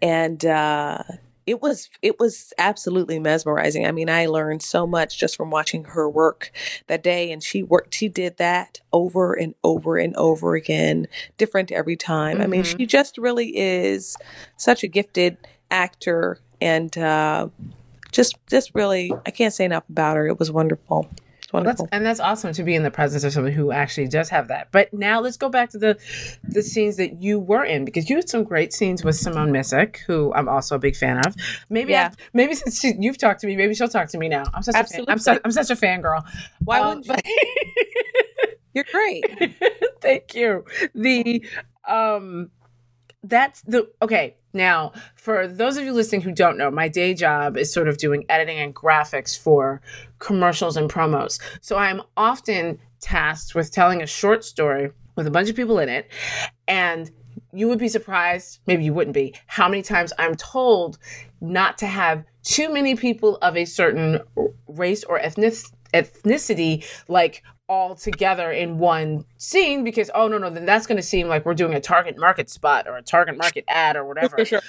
and 0.00 0.44
uh, 0.44 1.02
it 1.48 1.62
was 1.62 1.88
it 2.02 2.20
was 2.20 2.52
absolutely 2.58 3.18
mesmerizing. 3.18 3.86
I 3.86 3.92
mean, 3.92 4.10
I 4.10 4.26
learned 4.26 4.62
so 4.62 4.86
much 4.86 5.18
just 5.18 5.34
from 5.34 5.50
watching 5.50 5.84
her 5.84 6.08
work 6.08 6.52
that 6.88 7.02
day, 7.02 7.32
and 7.32 7.42
she 7.42 7.62
worked. 7.62 7.94
She 7.94 8.08
did 8.08 8.36
that 8.36 8.82
over 8.92 9.32
and 9.32 9.54
over 9.64 9.96
and 9.96 10.14
over 10.16 10.56
again, 10.56 11.08
different 11.38 11.72
every 11.72 11.96
time. 11.96 12.34
Mm-hmm. 12.34 12.42
I 12.42 12.46
mean, 12.48 12.62
mm-hmm. 12.64 12.78
she 12.78 12.84
just 12.84 13.16
really 13.16 13.56
is 13.56 14.14
such 14.58 14.82
a 14.82 14.88
gifted 14.88 15.38
actor, 15.70 16.38
and 16.60 16.96
uh, 16.98 17.48
just 18.12 18.36
just 18.50 18.74
really, 18.74 19.10
I 19.24 19.30
can't 19.30 19.54
say 19.54 19.64
enough 19.64 19.88
about 19.88 20.18
her. 20.18 20.26
It 20.26 20.38
was 20.38 20.50
wonderful. 20.50 21.08
Well, 21.52 21.64
that's, 21.64 21.82
and 21.92 22.04
that's 22.04 22.20
awesome 22.20 22.52
to 22.52 22.62
be 22.62 22.74
in 22.74 22.82
the 22.82 22.90
presence 22.90 23.24
of 23.24 23.32
someone 23.32 23.52
who 23.52 23.72
actually 23.72 24.08
does 24.08 24.28
have 24.28 24.48
that. 24.48 24.68
But 24.70 24.92
now 24.92 25.20
let's 25.20 25.38
go 25.38 25.48
back 25.48 25.70
to 25.70 25.78
the 25.78 25.98
the 26.42 26.62
scenes 26.62 26.96
that 26.96 27.22
you 27.22 27.38
were 27.38 27.64
in 27.64 27.86
because 27.86 28.10
you 28.10 28.16
had 28.16 28.28
some 28.28 28.44
great 28.44 28.74
scenes 28.74 29.02
with 29.02 29.16
Simone 29.16 29.50
Missick, 29.50 29.98
who 30.06 30.32
I'm 30.34 30.48
also 30.48 30.76
a 30.76 30.78
big 30.78 30.94
fan 30.94 31.18
of. 31.26 31.34
Maybe 31.70 31.92
yeah. 31.92 32.10
I, 32.12 32.22
maybe 32.34 32.54
since 32.54 32.80
she, 32.80 32.94
you've 32.98 33.16
talked 33.16 33.40
to 33.40 33.46
me, 33.46 33.56
maybe 33.56 33.74
she'll 33.74 33.88
talk 33.88 34.08
to 34.10 34.18
me 34.18 34.28
now. 34.28 34.44
I'm 34.52 34.62
such 34.62 34.74
Absolutely. 34.74 35.14
a 35.14 35.18
fan. 35.18 35.34
I'm, 35.36 35.40
I'm 35.46 35.52
such 35.52 35.70
a 35.70 35.76
fangirl. 35.76 36.22
Why 36.64 36.80
um, 36.80 36.98
wouldn't 36.98 37.26
you? 37.26 37.36
You're 38.74 38.84
great. 38.92 39.24
Thank 40.02 40.34
you. 40.34 40.64
The 40.94 41.44
um 41.86 42.50
that's 43.22 43.62
the 43.62 43.90
okay. 44.02 44.36
Now, 44.52 44.92
for 45.14 45.46
those 45.46 45.76
of 45.76 45.84
you 45.84 45.92
listening 45.92 46.22
who 46.22 46.32
don't 46.32 46.58
know, 46.58 46.70
my 46.70 46.88
day 46.88 47.14
job 47.14 47.56
is 47.56 47.72
sort 47.72 47.88
of 47.88 47.98
doing 47.98 48.24
editing 48.28 48.58
and 48.58 48.74
graphics 48.74 49.38
for 49.38 49.80
commercials 50.18 50.76
and 50.76 50.90
promos. 50.90 51.40
So 51.60 51.76
I'm 51.76 52.02
often 52.16 52.78
tasked 53.00 53.54
with 53.54 53.70
telling 53.70 54.02
a 54.02 54.06
short 54.06 54.44
story 54.44 54.90
with 55.16 55.26
a 55.26 55.30
bunch 55.30 55.50
of 55.50 55.56
people 55.56 55.78
in 55.78 55.88
it. 55.88 56.10
And 56.66 57.10
you 57.52 57.68
would 57.68 57.78
be 57.78 57.88
surprised, 57.88 58.60
maybe 58.66 58.84
you 58.84 58.92
wouldn't 58.92 59.14
be, 59.14 59.34
how 59.46 59.68
many 59.68 59.82
times 59.82 60.12
I'm 60.18 60.34
told 60.34 60.98
not 61.40 61.78
to 61.78 61.86
have 61.86 62.24
too 62.42 62.72
many 62.72 62.94
people 62.94 63.36
of 63.36 63.56
a 63.56 63.64
certain 63.64 64.20
race 64.66 65.04
or 65.04 65.18
ethnic 65.18 65.54
ethnicity 65.94 66.84
like 67.08 67.42
all 67.68 67.94
together 67.94 68.50
in 68.50 68.78
one 68.78 69.24
scene 69.36 69.84
because 69.84 70.10
oh 70.14 70.26
no 70.26 70.38
no 70.38 70.48
then 70.48 70.64
that's 70.64 70.86
going 70.86 70.96
to 70.96 71.02
seem 71.02 71.28
like 71.28 71.44
we're 71.44 71.54
doing 71.54 71.74
a 71.74 71.80
target 71.80 72.18
market 72.18 72.48
spot 72.48 72.88
or 72.88 72.96
a 72.96 73.02
target 73.02 73.36
market 73.36 73.64
ad 73.68 73.96
or 73.96 74.04
whatever 74.04 74.44
sure. 74.44 74.60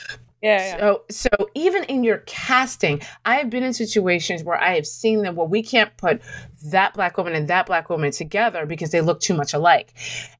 Yeah, 0.41 0.77
So, 0.77 1.03
so 1.09 1.29
even 1.53 1.83
in 1.85 2.03
your 2.03 2.19
casting, 2.19 3.01
I 3.25 3.35
have 3.35 3.49
been 3.49 3.63
in 3.63 3.73
situations 3.73 4.41
where 4.41 4.57
I 4.57 4.75
have 4.75 4.87
seen 4.87 5.21
them. 5.21 5.35
Well, 5.35 5.47
we 5.47 5.61
can't 5.61 5.95
put 5.97 6.21
that 6.67 6.93
black 6.93 7.17
woman 7.17 7.35
and 7.35 7.49
that 7.49 7.65
black 7.65 7.89
woman 7.89 8.11
together 8.11 8.65
because 8.65 8.91
they 8.91 9.01
look 9.01 9.19
too 9.19 9.33
much 9.33 9.53
alike, 9.53 9.93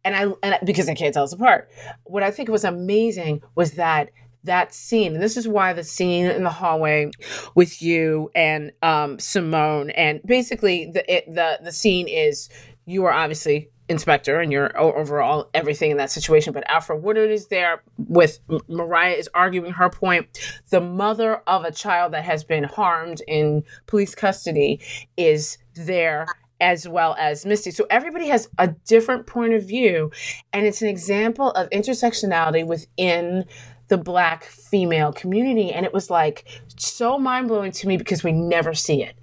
and 0.06 0.16
I 0.16 0.34
and 0.42 0.58
because 0.66 0.88
I 0.88 0.94
can't 0.94 1.14
tell 1.14 1.24
us 1.24 1.34
apart. 1.34 1.70
What 2.06 2.24
I 2.24 2.32
think 2.32 2.48
was 2.48 2.64
amazing 2.64 3.42
was 3.56 3.74
that 3.74 4.12
that 4.44 4.74
scene, 4.74 5.14
and 5.14 5.24
this 5.24 5.38
is 5.38 5.48
why 5.48 5.74
the 5.74 5.84
scene 5.84 6.26
in 6.26 6.44
the 6.44 6.50
hallway 6.50 7.12
with 7.56 7.82
you 7.82 8.32
and 8.36 8.72
um, 8.82 9.20
Simone, 9.20 9.90
and 9.92 10.22
basically 10.26 10.90
the 10.92 11.14
it, 11.14 11.34
the 11.34 11.60
the 11.64 11.72
scene 11.72 12.08
is 12.08 12.50
you 12.86 13.06
are 13.06 13.14
obviously 13.14 13.70
inspector 13.90 14.40
and 14.40 14.52
you're 14.52 14.80
overall 14.80 15.50
everything 15.54 15.92
in 15.92 15.98
that 15.98 16.12
situation. 16.12 16.54
But 16.54 16.68
Alfre 16.68 17.00
Woodard 17.00 17.32
is 17.32 17.48
there 17.48 17.82
with 17.98 18.40
Mariah 18.68 19.16
is 19.16 19.30
arguing 19.34 19.72
her 19.74 19.90
point. 19.90 20.40
The 20.70 20.80
mother 20.80 21.42
of 21.48 21.66
a 21.66 21.72
child 21.72 22.14
that 22.14 22.24
has 22.24 22.44
been 22.44 22.64
harmed 22.64 23.22
in 23.28 23.64
police 23.88 24.16
custody 24.16 24.80
is 25.18 25.58
there 25.74 26.28
as 26.62 26.88
well 26.88 27.16
as 27.18 27.46
Misty. 27.46 27.72
So 27.72 27.88
everybody 27.90 28.28
has 28.28 28.50
a 28.58 28.68
different 28.68 29.28
point 29.28 29.54
of 29.54 29.64
view. 29.64 30.12
And 30.54 30.66
it's 30.66 30.82
an 30.82 30.90
example 30.90 31.52
of 31.52 31.70
intersectionality 31.70 32.66
within 32.66 33.46
the 33.90 33.98
black 33.98 34.46
female 34.46 35.12
community. 35.12 35.72
And 35.72 35.86
it 35.86 35.94
was 35.94 36.10
like 36.10 36.46
so 36.78 37.20
mind 37.20 37.48
blowing 37.48 37.72
to 37.74 37.88
me 37.88 37.98
because 37.98 38.24
we 38.24 38.32
never 38.32 38.74
see 38.74 39.04
it. 39.04 39.16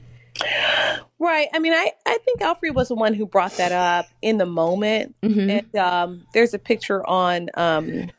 Right. 1.18 1.48
I 1.55 1.59
mean, 1.59 1.72
I, 1.72 1.92
I 2.05 2.18
think 2.24 2.40
Alfre 2.40 2.74
was 2.74 2.88
the 2.88 2.94
one 2.94 3.14
who 3.14 3.24
brought 3.26 3.52
that 3.52 3.72
up 3.72 4.07
in 4.20 4.37
the 4.37 4.46
moment. 4.46 5.14
Mm-hmm. 5.22 5.50
And 5.50 5.76
um, 5.76 6.26
there's 6.35 6.52
a 6.52 6.59
picture 6.59 7.07
on 7.09 7.48
um, 7.55 8.11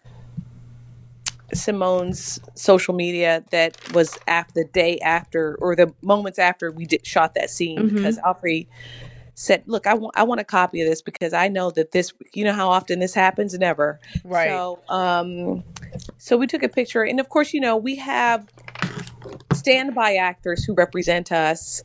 Simone's 1.53 2.39
social 2.55 2.95
media 2.95 3.43
that 3.51 3.93
was 3.93 4.17
after 4.27 4.63
the 4.63 4.65
day 4.65 4.97
after 4.99 5.55
or 5.61 5.75
the 5.75 5.93
moments 6.01 6.39
after 6.39 6.71
we 6.71 6.85
did 6.85 7.05
shot 7.05 7.35
that 7.35 7.49
scene 7.49 7.77
mm-hmm. 7.77 7.95
because 7.95 8.17
Alfre 8.19 8.67
said, 9.37 9.61
"Look, 9.67 9.85
I 9.85 9.93
want 9.93 10.17
I 10.17 10.23
want 10.23 10.41
a 10.41 10.43
copy 10.43 10.81
of 10.81 10.89
this 10.89 11.01
because 11.01 11.31
I 11.31 11.47
know 11.47 11.69
that 11.71 11.91
this. 11.91 12.11
You 12.33 12.43
know 12.43 12.53
how 12.53 12.69
often 12.69 12.99
this 12.99 13.13
happens? 13.13 13.53
Never. 13.53 13.99
Right. 14.23 14.49
So, 14.49 14.79
um, 14.89 15.63
so 16.17 16.37
we 16.37 16.47
took 16.47 16.63
a 16.63 16.69
picture, 16.69 17.03
and 17.03 17.19
of 17.19 17.29
course, 17.29 17.53
you 17.53 17.61
know, 17.61 17.77
we 17.77 17.95
have 17.97 18.47
standby 19.53 20.15
actors 20.15 20.63
who 20.63 20.73
represent 20.73 21.31
us 21.31 21.83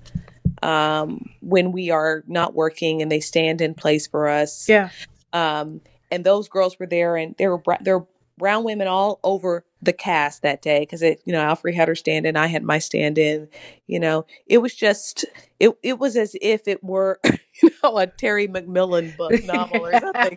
um, 0.63 1.31
when 1.41 1.73
we 1.73 1.91
are 1.91 2.25
not 2.27 2.55
working 2.55 3.03
and 3.03 3.13
they 3.13 3.21
stand 3.21 3.61
in 3.61 3.75
place 3.75 4.07
for 4.07 4.29
us. 4.29 4.69
Yeah. 4.69 4.89
Um, 5.33 5.81
and 6.11 6.25
those 6.25 6.49
girls 6.49 6.79
were 6.79 6.87
there 6.87 7.17
and 7.17 7.35
there 7.39 7.57
were, 7.57 7.63
there 7.81 7.99
were 7.99 8.07
brown 8.39 8.65
women 8.65 8.87
all 8.87 9.19
over 9.25 9.65
the 9.83 9.93
cast 9.93 10.43
that 10.43 10.63
day 10.63 10.81
because 10.81 11.03
it 11.03 11.21
you 11.25 11.33
know 11.33 11.43
alfre 11.43 11.75
had 11.75 11.89
her 11.89 11.95
stand 11.95 12.25
in 12.25 12.37
i 12.37 12.47
had 12.47 12.63
my 12.63 12.79
stand 12.79 13.19
in 13.19 13.49
you 13.93 14.01
know? 14.01 14.25
It 14.47 14.59
was 14.59 14.75
just 14.75 15.27
it, 15.61 15.77
it 15.83 15.99
was 15.99 16.17
as 16.17 16.35
if 16.41 16.67
it 16.67 16.83
were 16.83 17.21
you 17.63 17.71
know 17.83 17.99
a 17.99 18.07
terry 18.07 18.49
mcmillan 18.49 19.15
book 19.19 19.33
novel 19.45 19.87
or 19.87 19.93
something. 20.01 20.37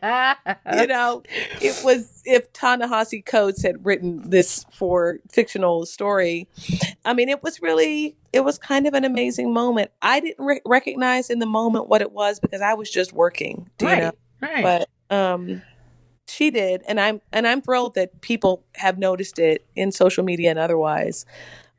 You 0.74 0.88
know 0.88 1.24
it 1.62 1.82
was 1.84 2.22
if 2.26 2.52
ta-nehisi 2.52 3.26
coates 3.26 3.64
had 3.64 3.86
written 3.86 4.30
this 4.30 4.66
for 4.72 5.20
fictional 5.32 5.86
story 5.86 6.48
i 7.06 7.14
mean 7.14 7.30
it 7.30 7.42
was 7.42 7.62
really 7.62 8.16
it 8.34 8.44
was 8.44 8.58
kind 8.58 8.86
of 8.86 8.94
an 8.94 9.06
amazing 9.06 9.54
moment. 9.54 9.90
I 10.02 10.20
didn't 10.20 10.46
re- 10.46 10.62
recognize 10.66 11.30
in 11.30 11.40
the 11.40 11.46
moment 11.46 11.88
what 11.88 12.02
it 12.02 12.12
was 12.12 12.42
because 12.42 12.62
i 12.62 12.74
was 12.74 12.92
just 12.92 13.14
working 13.14 13.70
right, 13.82 13.96
you 13.96 14.04
know? 14.04 14.12
Right. 14.42 14.64
But 15.10 15.16
um 15.16 15.62
she 16.28 16.50
did 16.50 16.82
and 16.88 17.00
i'm 17.00 17.22
and 17.32 17.48
i'm 17.48 17.62
thrilled 17.62 17.96
that 17.96 18.22
people 18.22 18.64
have 18.76 18.98
noticed 18.98 19.40
it 19.40 19.66
in 19.76 19.92
social 19.92 20.24
media 20.24 20.50
and 20.50 20.60
otherwise 20.60 21.26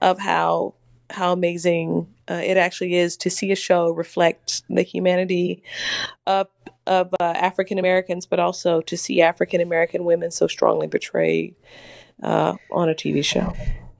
of 0.01 0.19
how 0.19 0.75
how 1.11 1.33
amazing 1.33 2.07
uh, 2.29 2.35
it 2.35 2.57
actually 2.57 2.95
is 2.95 3.17
to 3.17 3.31
see 3.31 3.53
a 3.53 3.57
show 3.57 3.91
reflect 3.91 4.63
the 4.69 4.83
humanity 4.83 5.63
of 6.27 6.49
of 6.87 7.13
uh, 7.21 7.25
African 7.25 7.79
Americans, 7.79 8.27
but 8.27 8.39
also 8.39 8.81
to 8.83 8.97
see 8.97 9.21
African 9.21 9.61
American 9.61 10.05
women 10.05 10.31
so 10.31 10.47
strongly 10.47 10.89
portrayed 10.89 11.55
uh, 12.23 12.55
on 12.71 12.89
a 12.89 12.95
TV 12.95 13.25
show. 13.25 13.55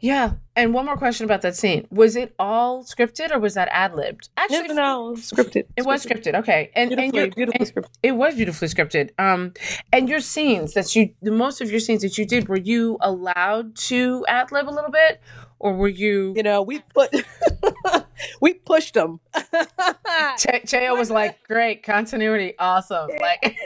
Yeah. 0.07 0.35
And 0.55 0.73
one 0.73 0.85
more 0.87 0.97
question 0.97 1.25
about 1.25 1.43
that 1.43 1.57
scene. 1.57 1.89
Was 1.91 2.15
it 2.15 2.33
all 2.39 2.85
scripted 2.85 3.33
or 3.33 3.41
was 3.41 3.55
that 3.55 3.69
ad 3.73 3.93
libbed? 3.95 4.29
Actually, 4.37 4.69
no, 4.69 4.75
no, 4.75 5.13
scripted. 5.17 5.65
It 5.77 5.85
was 5.85 6.07
scripted. 6.07 6.37
Okay. 6.37 6.71
And, 6.77 6.91
beautifully, 6.91 7.05
and, 7.07 7.15
your, 7.15 7.31
beautifully 7.31 7.67
and 7.67 7.75
scripted. 7.75 7.99
It 8.05 8.13
was 8.13 8.37
beautifully 8.37 8.69
scripted. 8.69 9.11
Um, 9.19 9.53
and 9.93 10.09
your 10.09 10.21
scenes 10.21 10.75
that 10.75 10.95
you, 10.95 11.11
the 11.23 11.33
most 11.33 11.61
of 11.61 11.73
your 11.73 11.81
scenes 11.81 12.03
that 12.03 12.17
you 12.19 12.25
did, 12.25 12.49
were 12.49 12.57
you 12.57 12.99
allowed 13.01 13.75
to 13.89 14.25
ad 14.29 14.53
lib 14.53 14.69
a 14.69 14.71
little 14.71 14.93
bit 14.93 15.21
or 15.59 15.75
were 15.75 15.89
you? 15.89 16.35
You 16.37 16.45
know, 16.45 16.63
we 16.63 16.85
put 16.95 17.13
we 18.41 18.55
pushed 18.55 18.95
them. 18.95 19.21
Ch- 19.35 20.65
Cheo 20.65 20.97
was 20.97 21.11
like, 21.11 21.43
"Great 21.47 21.83
continuity, 21.83 22.55
awesome." 22.59 23.11
Like 23.21 23.43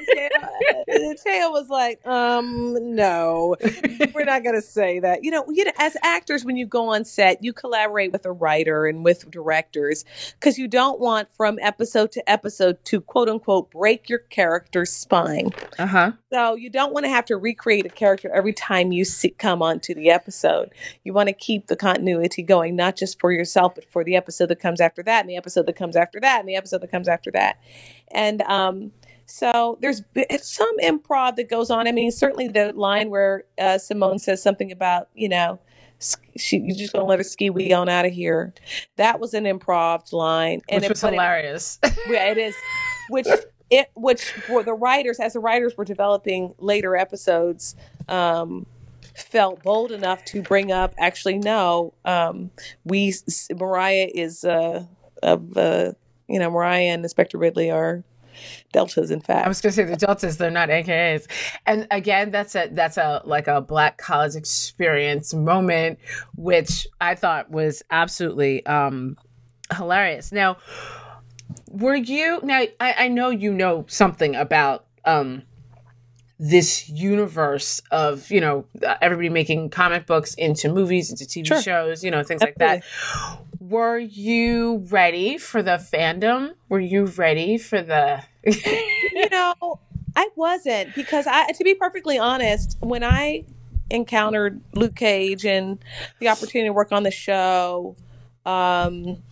Cheo 0.88 1.50
was 1.50 1.68
like, 1.68 2.04
"Um, 2.06 2.94
no, 2.94 3.56
we're 4.14 4.24
not 4.24 4.42
going 4.42 4.54
to 4.54 4.62
say 4.62 5.00
that." 5.00 5.24
You 5.24 5.30
know, 5.30 5.44
you 5.48 5.64
know, 5.64 5.72
as 5.78 5.96
actors, 6.02 6.44
when 6.44 6.56
you 6.56 6.66
go 6.66 6.88
on 6.88 7.04
set, 7.04 7.42
you 7.42 7.52
collaborate 7.52 8.12
with 8.12 8.26
a 8.26 8.32
writer 8.32 8.86
and 8.86 9.04
with 9.04 9.30
directors 9.30 10.04
because 10.38 10.58
you 10.58 10.68
don't 10.68 11.00
want 11.00 11.28
from 11.34 11.58
episode 11.60 12.12
to 12.12 12.30
episode 12.30 12.84
to 12.84 13.00
quote 13.00 13.28
unquote 13.28 13.70
break 13.70 14.08
your 14.08 14.18
character's 14.18 14.90
spine. 14.90 15.50
Uh 15.78 15.86
huh. 15.86 16.12
So 16.32 16.54
you 16.54 16.70
don't 16.70 16.92
want 16.92 17.04
to 17.04 17.10
have 17.10 17.24
to 17.26 17.36
recreate 17.36 17.86
a 17.86 17.90
character 17.90 18.30
every 18.32 18.52
time 18.52 18.92
you 18.92 19.04
see, 19.04 19.30
come 19.30 19.62
onto 19.62 19.94
the 19.94 20.10
episode. 20.10 20.70
You 21.04 21.12
want 21.12 21.28
to 21.28 21.32
keep 21.32 21.66
the 21.66 21.76
continuity 21.76 22.42
going, 22.42 22.76
not 22.76 22.96
just 22.96 23.20
for 23.20 23.32
yourself, 23.32 23.74
but 23.74 23.84
for 23.90 24.04
the 24.04 24.16
episode 24.16 24.50
that 24.60 24.68
comes 24.68 24.80
after 24.80 25.02
that, 25.02 25.20
and 25.20 25.30
the 25.30 25.36
episode 25.36 25.66
that 25.66 25.76
comes 25.76 25.96
after 25.96 26.20
that, 26.20 26.40
and 26.40 26.48
the 26.48 26.56
episode 26.56 26.82
that 26.82 26.90
comes 26.90 27.08
after 27.08 27.30
that. 27.32 27.58
And 28.12 28.42
um, 28.42 28.92
so 29.26 29.78
there's 29.80 30.02
some 30.42 30.78
improv 30.82 31.36
that 31.36 31.48
goes 31.48 31.70
on. 31.70 31.88
I 31.88 31.92
mean, 31.92 32.10
certainly 32.10 32.48
the 32.48 32.72
line 32.72 33.10
where 33.10 33.44
uh, 33.58 33.78
Simone 33.78 34.18
says 34.18 34.42
something 34.42 34.72
about, 34.72 35.08
you 35.14 35.28
know, 35.28 35.60
she 36.36 36.58
you 36.58 36.74
just 36.74 36.92
gonna 36.92 37.04
let 37.04 37.18
her 37.18 37.24
ski 37.24 37.50
we 37.50 37.72
on 37.72 37.88
out 37.88 38.06
of 38.06 38.12
here. 38.12 38.54
That 38.96 39.20
was 39.20 39.34
an 39.34 39.44
improv 39.44 40.12
line, 40.12 40.62
and 40.68 40.80
which 40.80 40.88
was 40.88 41.00
hilarious. 41.00 41.78
It, 41.82 41.98
yeah, 42.08 42.30
it 42.30 42.38
is. 42.38 42.54
Which 43.10 43.26
it 43.70 43.90
which 43.94 44.24
for 44.24 44.62
the 44.62 44.72
writers, 44.72 45.20
as 45.20 45.34
the 45.34 45.40
writers 45.40 45.76
were 45.76 45.84
developing 45.84 46.54
later 46.58 46.96
episodes, 46.96 47.76
um, 48.08 48.66
felt 49.20 49.62
bold 49.62 49.92
enough 49.92 50.24
to 50.24 50.42
bring 50.42 50.72
up 50.72 50.94
actually 50.98 51.38
no 51.38 51.92
um, 52.04 52.50
we 52.84 53.14
mariah 53.54 54.08
is 54.14 54.44
uh, 54.44 54.84
of 55.22 55.56
uh, 55.56 55.92
you 56.28 56.38
know 56.38 56.50
mariah 56.50 56.84
and 56.84 57.04
inspector 57.04 57.38
ridley 57.38 57.70
are 57.70 58.04
deltas 58.72 59.10
in 59.10 59.20
fact 59.20 59.44
i 59.44 59.48
was 59.48 59.60
going 59.60 59.70
to 59.70 59.76
say 59.76 59.84
the 59.84 59.96
deltas 59.96 60.38
they're 60.38 60.50
not 60.50 60.68
akas 60.68 61.26
and 61.66 61.86
again 61.90 62.30
that's 62.30 62.54
a 62.54 62.68
that's 62.72 62.96
a 62.96 63.20
like 63.24 63.48
a 63.48 63.60
black 63.60 63.98
college 63.98 64.34
experience 64.36 65.34
moment 65.34 65.98
which 66.36 66.86
i 67.00 67.14
thought 67.14 67.50
was 67.50 67.82
absolutely 67.90 68.64
um 68.66 69.16
hilarious. 69.76 70.32
Now 70.32 70.56
were 71.68 71.94
you 71.94 72.40
now 72.42 72.62
I, 72.80 72.94
I 72.98 73.08
know 73.08 73.30
you 73.30 73.52
know 73.52 73.84
something 73.88 74.34
about 74.34 74.86
um 75.04 75.42
this 76.42 76.88
universe 76.88 77.82
of 77.90 78.30
you 78.30 78.40
know 78.40 78.64
everybody 79.02 79.28
making 79.28 79.68
comic 79.68 80.06
books 80.06 80.32
into 80.34 80.72
movies 80.72 81.10
into 81.10 81.24
tv 81.24 81.46
sure. 81.46 81.60
shows 81.60 82.02
you 82.02 82.10
know 82.10 82.22
things 82.22 82.40
Absolutely. 82.40 82.66
like 82.66 82.82
that 82.82 83.38
were 83.60 83.98
you 83.98 84.78
ready 84.88 85.36
for 85.36 85.62
the 85.62 85.72
fandom 85.72 86.54
were 86.70 86.80
you 86.80 87.04
ready 87.04 87.58
for 87.58 87.82
the 87.82 88.22
you 88.46 89.28
know 89.28 89.78
i 90.16 90.30
wasn't 90.34 90.94
because 90.94 91.26
i 91.26 91.46
to 91.52 91.62
be 91.62 91.74
perfectly 91.74 92.18
honest 92.18 92.78
when 92.80 93.04
i 93.04 93.44
encountered 93.90 94.62
luke 94.74 94.96
cage 94.96 95.44
and 95.44 95.78
the 96.20 96.28
opportunity 96.28 96.70
to 96.70 96.72
work 96.72 96.90
on 96.90 97.02
the 97.02 97.10
show 97.10 97.94
um 98.46 99.22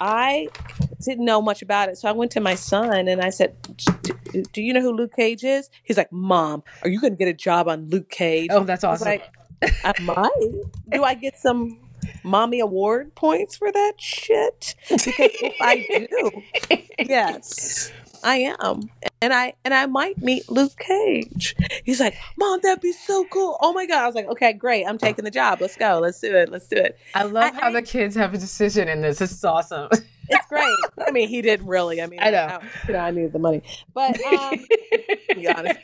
i 0.00 0.48
didn't 1.04 1.24
know 1.24 1.40
much 1.40 1.62
about 1.62 1.88
it 1.88 1.96
so 1.96 2.08
i 2.08 2.12
went 2.12 2.30
to 2.30 2.40
my 2.40 2.54
son 2.54 3.08
and 3.08 3.20
i 3.20 3.30
said 3.30 3.54
do 4.52 4.62
you 4.62 4.72
know 4.72 4.80
who 4.80 4.92
Luke 4.92 5.14
Cage 5.16 5.44
is? 5.44 5.70
He's 5.82 5.96
like, 5.96 6.12
Mom, 6.12 6.62
are 6.82 6.88
you 6.88 7.00
going 7.00 7.12
to 7.12 7.16
get 7.16 7.28
a 7.28 7.34
job 7.34 7.68
on 7.68 7.88
Luke 7.88 8.10
Cage? 8.10 8.50
Oh, 8.52 8.64
that's 8.64 8.84
awesome. 8.84 9.08
I, 9.08 9.10
like, 9.10 9.32
I 9.84 10.00
might. 10.02 10.52
Do 10.90 11.04
I 11.04 11.14
get 11.14 11.36
some 11.36 11.78
mommy 12.22 12.60
award 12.60 13.14
points 13.14 13.56
for 13.56 13.70
that 13.70 13.94
shit? 13.98 14.74
Because 14.88 15.06
if 15.18 15.54
I 15.60 16.06
do, 16.10 16.78
yes, 17.00 17.92
I 18.22 18.54
am. 18.60 18.90
And 19.20 19.32
I 19.32 19.54
and 19.64 19.74
I 19.74 19.86
might 19.86 20.18
meet 20.18 20.48
Luke 20.50 20.76
Cage. 20.78 21.56
He's 21.84 22.00
like, 22.00 22.16
Mom, 22.36 22.60
that'd 22.62 22.80
be 22.80 22.92
so 22.92 23.24
cool. 23.32 23.56
Oh 23.60 23.72
my 23.72 23.86
god. 23.86 24.02
I 24.02 24.06
was 24.06 24.14
like, 24.14 24.28
okay, 24.28 24.52
great. 24.52 24.84
I'm 24.84 24.98
taking 24.98 25.24
the 25.24 25.30
job. 25.30 25.60
Let's 25.60 25.76
go. 25.76 25.98
Let's 26.00 26.20
do 26.20 26.34
it. 26.34 26.50
Let's 26.50 26.68
do 26.68 26.76
it. 26.76 26.98
I 27.14 27.24
love 27.24 27.54
I, 27.54 27.60
how 27.60 27.68
I, 27.68 27.72
the 27.72 27.82
kids 27.82 28.14
have 28.14 28.34
a 28.34 28.38
decision 28.38 28.88
in 28.88 29.02
this. 29.02 29.18
This 29.18 29.32
is 29.32 29.44
awesome. 29.44 29.88
it's 30.28 30.46
great. 30.48 30.76
I 31.06 31.10
mean, 31.10 31.28
he 31.28 31.42
didn't 31.42 31.66
really. 31.66 32.00
I 32.00 32.06
mean, 32.06 32.20
I 32.22 32.30
know. 32.30 32.60
I, 32.60 32.68
you 32.86 32.94
know, 32.94 33.00
I 33.00 33.10
needed 33.10 33.32
the 33.32 33.38
money, 33.38 33.62
but 33.94 34.20
um, 34.22 34.64
be 35.34 35.48
honest, 35.48 35.78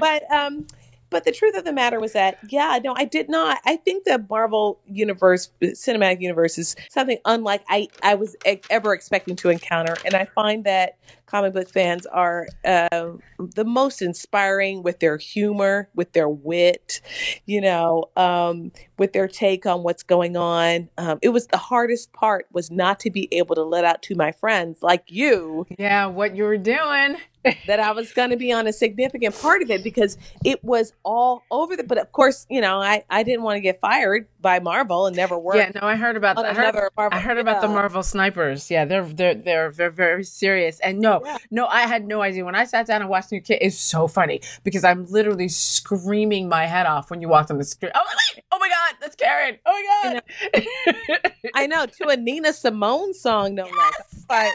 but 0.00 0.30
um, 0.32 0.66
but 1.10 1.24
the 1.24 1.32
truth 1.32 1.56
of 1.56 1.64
the 1.64 1.72
matter 1.72 2.00
was 2.00 2.12
that, 2.12 2.38
yeah, 2.48 2.78
no, 2.82 2.94
I 2.96 3.04
did 3.04 3.28
not. 3.28 3.58
I 3.64 3.76
think 3.76 4.04
the 4.04 4.24
Marvel 4.28 4.78
universe, 4.86 5.50
cinematic 5.62 6.20
universe, 6.20 6.58
is 6.58 6.76
something 6.90 7.18
unlike 7.24 7.62
I, 7.68 7.88
I 8.02 8.14
was 8.14 8.36
e- 8.46 8.60
ever 8.68 8.92
expecting 8.92 9.36
to 9.36 9.48
encounter. 9.48 9.96
And 10.04 10.14
I 10.14 10.26
find 10.26 10.64
that 10.64 10.96
comic 11.28 11.52
book 11.52 11.68
fans 11.68 12.06
are 12.06 12.48
uh, 12.64 13.10
the 13.38 13.64
most 13.64 14.02
inspiring 14.02 14.82
with 14.82 15.00
their 15.00 15.16
humor, 15.16 15.88
with 15.94 16.12
their 16.12 16.28
wit, 16.28 17.00
you 17.46 17.60
know, 17.60 18.04
um, 18.16 18.72
with 18.98 19.12
their 19.12 19.28
take 19.28 19.66
on 19.66 19.82
what's 19.82 20.02
going 20.02 20.36
on. 20.36 20.88
Um, 20.98 21.18
it 21.22 21.28
was 21.28 21.46
the 21.46 21.58
hardest 21.58 22.12
part 22.12 22.46
was 22.52 22.70
not 22.70 22.98
to 23.00 23.10
be 23.10 23.28
able 23.32 23.54
to 23.54 23.62
let 23.62 23.84
out 23.84 24.02
to 24.04 24.14
my 24.14 24.32
friends 24.32 24.82
like 24.82 25.04
you. 25.08 25.66
Yeah, 25.78 26.06
what 26.06 26.34
you 26.34 26.44
were 26.44 26.58
doing. 26.58 27.16
that 27.66 27.80
I 27.80 27.92
was 27.92 28.12
going 28.12 28.30
to 28.30 28.36
be 28.36 28.52
on 28.52 28.66
a 28.66 28.72
significant 28.72 29.40
part 29.40 29.62
of 29.62 29.70
it 29.70 29.84
because 29.84 30.18
it 30.44 30.62
was 30.64 30.92
all 31.04 31.42
over 31.50 31.76
the. 31.76 31.84
But 31.84 31.98
of 31.98 32.12
course, 32.12 32.46
you 32.50 32.60
know, 32.60 32.80
I 32.80 33.04
I 33.10 33.22
didn't 33.22 33.42
want 33.42 33.56
to 33.56 33.60
get 33.60 33.80
fired 33.80 34.26
by 34.40 34.60
Marvel 34.60 35.06
and 35.06 35.16
never 35.16 35.38
work. 35.38 35.56
Yeah, 35.56 35.72
no, 35.74 35.86
I 35.86 35.96
heard 35.96 36.16
about. 36.16 36.38
I 36.38 36.54
heard, 36.54 36.74
Marvel, 36.96 37.18
I 37.18 37.20
heard 37.20 37.38
about 37.38 37.60
the 37.60 37.68
Marvel 37.68 38.02
snipers. 38.02 38.70
Yeah, 38.70 38.84
they're 38.84 39.04
they're 39.04 39.34
they're 39.34 39.70
they're 39.70 39.90
very 39.90 40.24
serious. 40.24 40.80
And 40.80 41.00
no, 41.00 41.22
yeah. 41.24 41.38
no, 41.50 41.66
I 41.66 41.82
had 41.82 42.06
no 42.06 42.22
idea 42.22 42.44
when 42.44 42.54
I 42.54 42.64
sat 42.64 42.86
down 42.86 43.00
and 43.00 43.10
watched 43.10 43.32
New 43.32 43.40
Kid. 43.40 43.58
It's 43.60 43.78
so 43.78 44.06
funny 44.06 44.40
because 44.64 44.84
I'm 44.84 45.06
literally 45.06 45.48
screaming 45.48 46.48
my 46.48 46.66
head 46.66 46.86
off 46.86 47.10
when 47.10 47.20
you 47.20 47.28
walked 47.28 47.50
on 47.50 47.58
the 47.58 47.64
screen. 47.64 47.92
Oh, 47.94 48.00
wait, 48.36 48.44
oh 48.52 48.58
my 48.58 48.68
god, 48.68 48.96
that's 49.00 49.16
Karen. 49.16 49.58
Oh 49.66 49.72
my 49.72 50.12
god. 50.12 50.22
I 50.54 50.60
know, 51.06 51.50
I 51.54 51.66
know 51.66 51.86
to 51.86 52.08
a 52.08 52.16
Nina 52.16 52.52
Simone 52.52 53.14
song, 53.14 53.54
no 53.54 53.66
yes, 53.66 53.74
less. 53.76 54.24
Like 54.28 54.52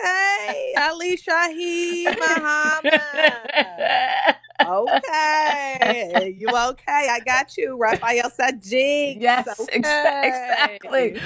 okay, 0.00 0.74
Ali 0.78 1.16
Shaheed 1.16 2.18
Muhammad. 2.18 3.00
okay, 4.60 6.34
you 6.36 6.48
okay? 6.48 7.08
I 7.10 7.20
got 7.24 7.56
you, 7.56 7.76
Raphael 7.76 8.30
Saadiq. 8.30 9.16
Yes, 9.22 9.60
okay. 9.60 9.76
exactly. 9.76 11.20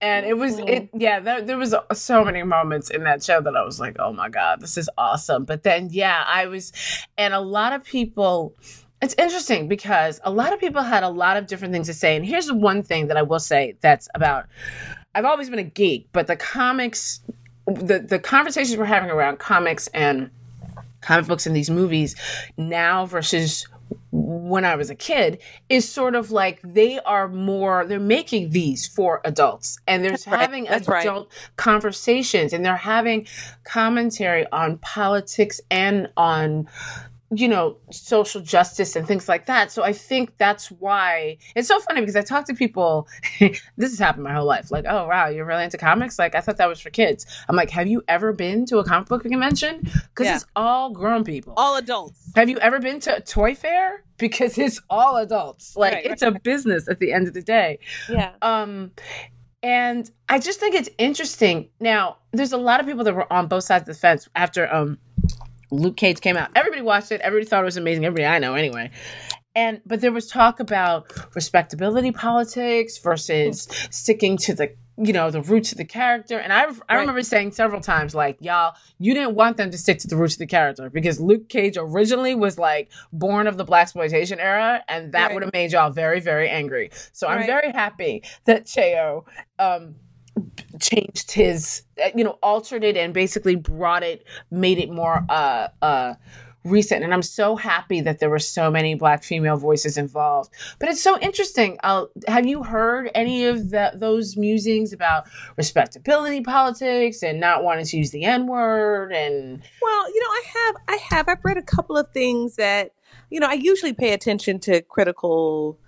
And 0.00 0.26
it 0.26 0.36
was 0.36 0.58
it 0.58 0.66
mm-hmm. 0.66 1.00
yeah, 1.00 1.20
there, 1.20 1.42
there 1.42 1.58
was 1.58 1.74
so 1.92 2.24
many 2.24 2.42
moments 2.42 2.90
in 2.90 3.04
that 3.04 3.22
show 3.22 3.40
that 3.40 3.56
I 3.56 3.64
was 3.64 3.78
like, 3.80 3.96
"Oh 3.98 4.12
my 4.12 4.28
god, 4.28 4.60
this 4.60 4.76
is 4.76 4.90
awesome." 4.98 5.44
But 5.44 5.62
then 5.62 5.88
yeah, 5.90 6.24
I 6.26 6.46
was 6.46 6.72
and 7.16 7.32
a 7.32 7.40
lot 7.40 7.72
of 7.72 7.84
people 7.84 8.56
it's 9.00 9.14
interesting 9.18 9.66
because 9.66 10.20
a 10.22 10.30
lot 10.30 10.52
of 10.52 10.60
people 10.60 10.82
had 10.82 11.02
a 11.02 11.08
lot 11.08 11.36
of 11.36 11.46
different 11.46 11.72
things 11.74 11.88
to 11.88 11.94
say. 11.94 12.16
And 12.16 12.24
here's 12.24 12.50
one 12.52 12.82
thing 12.82 13.08
that 13.08 13.16
I 13.16 13.22
will 13.22 13.40
say 13.40 13.76
that's 13.80 14.08
about 14.14 14.46
I've 15.14 15.24
always 15.24 15.50
been 15.50 15.58
a 15.58 15.64
geek, 15.64 16.08
but 16.12 16.26
the 16.26 16.36
comics 16.36 17.20
the 17.66 17.98
the 17.98 18.18
conversations 18.18 18.76
we're 18.76 18.84
having 18.84 19.10
around 19.10 19.38
comics 19.38 19.88
and 19.88 20.30
comic 21.02 21.26
books 21.26 21.46
and 21.46 21.54
these 21.54 21.70
movies 21.70 22.16
now 22.56 23.04
versus 23.04 23.66
when 24.10 24.64
I 24.64 24.76
was 24.76 24.90
a 24.90 24.94
kid 24.94 25.40
is 25.68 25.88
sort 25.88 26.14
of 26.14 26.30
like 26.30 26.60
they 26.62 26.98
are 27.00 27.28
more 27.28 27.86
they're 27.86 27.98
making 27.98 28.50
these 28.50 28.86
for 28.86 29.20
adults 29.24 29.78
and 29.86 30.04
they're 30.04 30.16
having 30.26 30.68
adult 30.68 31.28
right. 31.30 31.56
conversations 31.56 32.52
and 32.52 32.64
they're 32.64 32.76
having 32.76 33.26
commentary 33.64 34.46
on 34.52 34.78
politics 34.78 35.60
and 35.70 36.10
on 36.16 36.68
you 37.34 37.48
know, 37.48 37.78
social 37.90 38.42
justice 38.42 38.94
and 38.94 39.06
things 39.06 39.28
like 39.28 39.46
that. 39.46 39.72
So 39.72 39.82
I 39.82 39.92
think 39.92 40.36
that's 40.36 40.70
why 40.70 41.38
it's 41.56 41.66
so 41.66 41.80
funny 41.80 42.00
because 42.00 42.14
I 42.14 42.20
talk 42.20 42.44
to 42.46 42.54
people. 42.54 43.08
this 43.40 43.62
has 43.78 43.98
happened 43.98 44.24
my 44.24 44.34
whole 44.34 44.44
life. 44.44 44.70
Like, 44.70 44.84
oh 44.88 45.08
wow, 45.08 45.28
you're 45.28 45.46
really 45.46 45.64
into 45.64 45.78
comics? 45.78 46.18
Like, 46.18 46.34
I 46.34 46.40
thought 46.40 46.58
that 46.58 46.68
was 46.68 46.80
for 46.80 46.90
kids. 46.90 47.24
I'm 47.48 47.56
like, 47.56 47.70
have 47.70 47.86
you 47.86 48.02
ever 48.06 48.32
been 48.32 48.66
to 48.66 48.78
a 48.78 48.84
comic 48.84 49.08
book 49.08 49.22
convention? 49.22 49.80
Because 49.80 50.26
yeah. 50.26 50.36
it's 50.36 50.46
all 50.54 50.90
grown 50.90 51.24
people, 51.24 51.54
all 51.56 51.76
adults. 51.76 52.30
Have 52.36 52.50
you 52.50 52.58
ever 52.58 52.80
been 52.80 53.00
to 53.00 53.16
a 53.16 53.20
toy 53.20 53.54
fair? 53.54 54.04
Because 54.18 54.58
it's 54.58 54.80
all 54.90 55.16
adults. 55.16 55.74
Like, 55.74 55.94
right, 55.94 56.04
it's 56.04 56.22
right. 56.22 56.36
a 56.36 56.40
business 56.40 56.86
at 56.88 57.00
the 57.00 57.12
end 57.12 57.28
of 57.28 57.34
the 57.34 57.42
day. 57.42 57.78
Yeah. 58.10 58.32
Um, 58.42 58.92
and 59.62 60.10
I 60.28 60.38
just 60.38 60.58
think 60.58 60.74
it's 60.74 60.90
interesting. 60.98 61.68
Now, 61.78 62.18
there's 62.32 62.52
a 62.52 62.58
lot 62.58 62.80
of 62.80 62.86
people 62.86 63.04
that 63.04 63.14
were 63.14 63.32
on 63.32 63.46
both 63.46 63.64
sides 63.64 63.82
of 63.82 63.94
the 63.94 64.00
fence 64.00 64.28
after 64.34 64.72
um 64.72 64.98
Luke 65.72 65.96
Cage 65.96 66.20
came 66.20 66.36
out. 66.36 66.50
Everybody 66.54 66.82
watched 66.82 67.12
it. 67.12 67.20
Everybody 67.22 67.48
thought 67.48 67.62
it 67.62 67.64
was 67.64 67.76
amazing. 67.76 68.04
Everybody 68.04 68.26
I 68.26 68.38
know 68.38 68.54
anyway. 68.54 68.90
And 69.54 69.80
but 69.84 70.00
there 70.00 70.12
was 70.12 70.28
talk 70.28 70.60
about 70.60 71.12
respectability 71.34 72.12
politics 72.12 72.98
versus 72.98 73.68
sticking 73.90 74.36
to 74.38 74.54
the 74.54 74.74
you 74.98 75.12
know 75.12 75.30
the 75.30 75.40
roots 75.40 75.72
of 75.72 75.78
the 75.78 75.86
character 75.86 76.38
and 76.38 76.52
i, 76.52 76.64
I 76.64 76.66
right. 76.66 77.00
remember 77.00 77.22
saying 77.22 77.52
several 77.52 77.80
times 77.80 78.14
like 78.14 78.36
y'all 78.40 78.74
you 78.98 79.14
didn't 79.14 79.34
want 79.34 79.56
them 79.56 79.70
to 79.70 79.78
stick 79.78 79.98
to 80.00 80.06
the 80.06 80.16
roots 80.16 80.34
of 80.34 80.40
the 80.40 80.46
character 80.46 80.90
because 80.90 81.18
luke 81.18 81.48
cage 81.48 81.78
originally 81.78 82.34
was 82.34 82.58
like 82.58 82.90
born 83.10 83.46
of 83.46 83.56
the 83.56 83.64
blaxploitation 83.64 84.38
era 84.38 84.84
and 84.88 85.12
that 85.12 85.28
right. 85.28 85.34
would 85.34 85.42
have 85.44 85.52
made 85.54 85.72
y'all 85.72 85.90
very 85.90 86.20
very 86.20 86.46
angry 86.46 86.90
so 87.12 87.26
i'm 87.26 87.46
very 87.46 87.72
happy 87.72 88.22
that 88.44 88.66
cheo 88.66 89.24
um, 89.58 89.94
changed 90.80 91.30
his 91.32 91.82
uh, 92.02 92.08
you 92.14 92.24
know 92.24 92.38
altered 92.42 92.82
it 92.82 92.96
and 92.96 93.12
basically 93.12 93.54
brought 93.54 94.02
it 94.02 94.24
made 94.50 94.78
it 94.78 94.90
more 94.90 95.24
uh 95.28 95.68
uh 95.82 96.14
recent. 96.64 97.02
And 97.02 97.12
i'm 97.12 97.22
so 97.22 97.56
happy 97.56 98.00
that 98.00 98.20
there 98.20 98.30
were 98.30 98.38
so 98.38 98.70
many 98.70 98.94
black 98.94 99.24
female 99.24 99.56
voices 99.56 99.98
involved. 99.98 100.52
But 100.78 100.88
it's 100.90 101.02
so 101.02 101.18
interesting. 101.18 101.78
Uh, 101.82 102.06
have 102.28 102.46
you 102.46 102.62
heard 102.62 103.10
any 103.14 103.46
of 103.46 103.70
the, 103.70 103.92
those 103.94 104.36
musings 104.36 104.92
about 104.92 105.24
respectability 105.56 106.40
politics 106.40 107.22
and 107.22 107.40
not 107.40 107.64
wanting 107.64 107.84
to 107.86 107.96
use 107.96 108.12
the 108.12 108.24
n 108.24 108.46
word 108.46 109.12
and 109.12 109.62
well 109.82 110.08
you 110.08 110.20
know 110.20 110.28
i 110.28 110.42
have 110.54 110.76
i 110.88 110.98
have. 111.10 111.28
I've 111.28 111.44
read 111.44 111.58
a 111.58 111.62
couple 111.62 111.96
of 111.96 112.10
things 112.12 112.56
that 112.56 112.92
you 113.28 113.40
know 113.40 113.48
i 113.48 113.54
usually 113.54 113.92
pay 113.92 114.12
attention 114.12 114.60
to 114.60 114.82
critical 114.82 115.78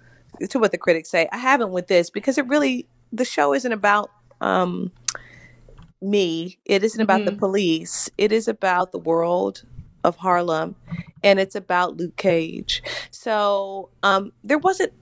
to 0.48 0.58
what 0.58 0.72
the 0.72 0.78
critics 0.78 1.10
say. 1.10 1.28
I 1.32 1.38
haven't 1.38 1.70
with 1.70 1.86
this 1.86 2.10
because 2.10 2.38
it 2.38 2.46
really 2.48 2.88
the 3.12 3.24
show 3.24 3.54
isn't 3.54 3.72
about 3.72 4.10
um, 4.44 4.92
me. 6.00 6.58
It 6.64 6.84
isn't 6.84 7.00
about 7.00 7.20
mm-hmm. 7.20 7.34
the 7.34 7.36
police. 7.36 8.10
It 8.18 8.30
is 8.30 8.46
about 8.46 8.92
the 8.92 8.98
world 8.98 9.64
of 10.04 10.16
Harlem, 10.16 10.76
and 11.22 11.40
it's 11.40 11.54
about 11.54 11.96
Luke 11.96 12.16
Cage. 12.16 12.82
So 13.10 13.88
um, 14.02 14.32
there 14.44 14.58
wasn't 14.58 14.92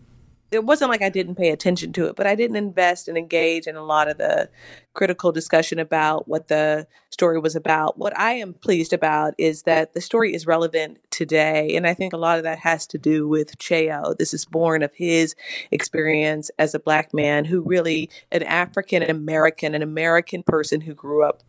it 0.52 0.64
wasn't 0.64 0.90
like 0.90 1.02
I 1.02 1.08
didn't 1.08 1.36
pay 1.36 1.50
attention 1.50 1.92
to 1.94 2.06
it, 2.06 2.16
but 2.16 2.26
I 2.26 2.34
didn't 2.34 2.56
invest 2.56 3.08
and 3.08 3.16
engage 3.16 3.66
in 3.66 3.74
a 3.74 3.82
lot 3.82 4.08
of 4.08 4.18
the 4.18 4.50
critical 4.92 5.32
discussion 5.32 5.78
about 5.78 6.28
what 6.28 6.48
the 6.48 6.86
story 7.08 7.40
was 7.40 7.56
about. 7.56 7.98
What 7.98 8.16
I 8.18 8.32
am 8.32 8.52
pleased 8.52 8.92
about 8.92 9.34
is 9.38 9.62
that 9.62 9.94
the 9.94 10.00
story 10.00 10.34
is 10.34 10.46
relevant 10.46 10.98
today. 11.10 11.74
And 11.74 11.86
I 11.86 11.94
think 11.94 12.12
a 12.12 12.18
lot 12.18 12.36
of 12.36 12.44
that 12.44 12.58
has 12.58 12.86
to 12.88 12.98
do 12.98 13.26
with 13.26 13.58
Cheo. 13.58 14.16
This 14.16 14.34
is 14.34 14.44
born 14.44 14.82
of 14.82 14.92
his 14.94 15.34
experience 15.70 16.50
as 16.58 16.74
a 16.74 16.78
black 16.78 17.14
man 17.14 17.46
who 17.46 17.62
really, 17.62 18.10
an 18.30 18.42
African 18.42 19.02
American, 19.02 19.74
an 19.74 19.82
American 19.82 20.42
person 20.42 20.82
who 20.82 20.94
grew 20.94 21.24
up 21.24 21.42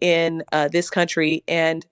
in 0.00 0.42
uh, 0.52 0.68
this 0.68 0.90
country 0.90 1.44
and 1.46 1.86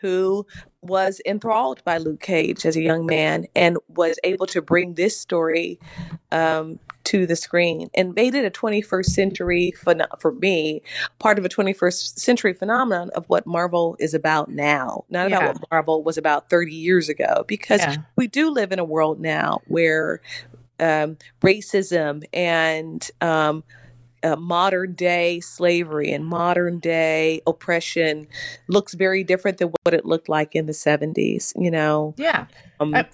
who 0.00 0.46
was 0.80 1.20
enthralled 1.24 1.82
by 1.84 1.98
Luke 1.98 2.20
Cage 2.20 2.66
as 2.66 2.76
a 2.76 2.82
young 2.82 3.06
man 3.06 3.46
and 3.54 3.78
was 3.88 4.18
able 4.24 4.46
to 4.46 4.60
bring 4.60 4.94
this 4.94 5.18
story 5.18 5.78
um, 6.32 6.78
to 7.04 7.26
the 7.26 7.36
screen 7.36 7.88
and 7.94 8.14
made 8.14 8.34
it 8.34 8.44
a 8.44 8.50
21st 8.50 9.06
century 9.06 9.72
for 9.72 10.32
me 10.32 10.82
part 11.18 11.38
of 11.38 11.44
a 11.44 11.48
21st 11.48 12.18
century 12.18 12.52
phenomenon 12.52 13.10
of 13.14 13.24
what 13.28 13.46
Marvel 13.46 13.96
is 13.98 14.14
about 14.14 14.50
now, 14.50 15.04
not 15.08 15.30
yeah. 15.30 15.36
about 15.36 15.54
what 15.54 15.70
Marvel 15.70 16.02
was 16.02 16.18
about 16.18 16.50
30 16.50 16.74
years 16.74 17.08
ago, 17.08 17.44
because 17.46 17.80
yeah. 17.80 17.96
we 18.16 18.26
do 18.26 18.50
live 18.50 18.72
in 18.72 18.78
a 18.78 18.84
world 18.84 19.20
now 19.20 19.60
where 19.66 20.20
um, 20.80 21.16
racism 21.40 22.24
and 22.32 23.10
um, 23.20 23.62
uh, 24.22 24.36
modern 24.36 24.94
day 24.94 25.40
slavery 25.40 26.12
and 26.12 26.26
modern 26.26 26.78
day 26.78 27.40
oppression 27.46 28.26
looks 28.68 28.94
very 28.94 29.24
different 29.24 29.58
than 29.58 29.72
what 29.82 29.94
it 29.94 30.04
looked 30.04 30.28
like 30.28 30.54
in 30.54 30.66
the 30.66 30.72
70s, 30.72 31.52
you 31.56 31.70
know? 31.70 32.14
Yeah. 32.16 32.46
Um, 32.80 32.94
I- 32.94 33.06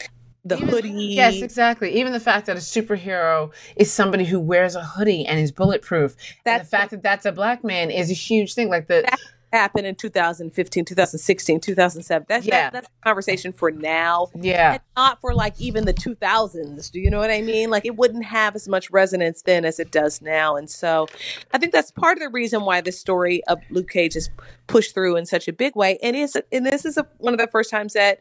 the 0.44 0.56
Even, 0.56 0.68
hoodie. 0.68 0.90
Yes, 0.90 1.42
exactly. 1.42 1.90
Even 1.98 2.12
the 2.12 2.20
fact 2.20 2.46
that 2.46 2.56
a 2.56 2.60
superhero 2.60 3.52
is 3.76 3.92
somebody 3.92 4.24
who 4.24 4.40
wears 4.40 4.76
a 4.76 4.82
hoodie 4.82 5.26
and 5.26 5.38
is 5.38 5.52
bulletproof. 5.52 6.16
That's 6.44 6.70
the 6.70 6.76
fact 6.76 6.90
that 6.92 7.02
that's 7.02 7.26
a 7.26 7.32
black 7.32 7.64
man 7.64 7.90
is 7.90 8.10
a 8.10 8.14
huge 8.14 8.54
thing. 8.54 8.68
Like 8.70 8.86
the 8.86 9.06
happened 9.52 9.86
in 9.86 9.94
2015, 9.94 10.84
2016, 10.84 11.60
2007. 11.60 12.26
That's 12.28 12.46
yeah. 12.46 12.50
That, 12.50 12.72
that's 12.72 12.86
a 12.86 13.04
conversation 13.04 13.52
for 13.52 13.70
now. 13.70 14.28
Yeah. 14.34 14.74
And 14.74 14.82
not 14.96 15.20
for 15.20 15.34
like 15.34 15.60
even 15.60 15.84
the 15.84 15.94
2000s. 15.94 16.90
Do 16.90 17.00
you 17.00 17.10
know 17.10 17.18
what 17.18 17.30
I 17.30 17.40
mean? 17.40 17.70
Like 17.70 17.84
it 17.84 17.96
wouldn't 17.96 18.24
have 18.24 18.54
as 18.54 18.68
much 18.68 18.90
resonance 18.90 19.42
then 19.42 19.64
as 19.64 19.78
it 19.78 19.90
does 19.90 20.20
now. 20.20 20.56
And 20.56 20.68
so 20.68 21.06
I 21.52 21.58
think 21.58 21.72
that's 21.72 21.90
part 21.90 22.16
of 22.18 22.22
the 22.22 22.28
reason 22.28 22.64
why 22.64 22.80
the 22.80 22.92
story 22.92 23.42
of 23.44 23.60
Luke 23.70 23.90
Cage 23.90 24.16
is 24.16 24.30
pushed 24.66 24.94
through 24.94 25.16
in 25.16 25.26
such 25.26 25.48
a 25.48 25.52
big 25.52 25.76
way. 25.76 25.98
And 26.02 26.16
is 26.16 26.36
and 26.52 26.66
this 26.66 26.84
is 26.84 26.96
a, 26.96 27.06
one 27.18 27.34
of 27.34 27.38
the 27.38 27.48
first 27.48 27.70
times 27.70 27.94
that 27.94 28.20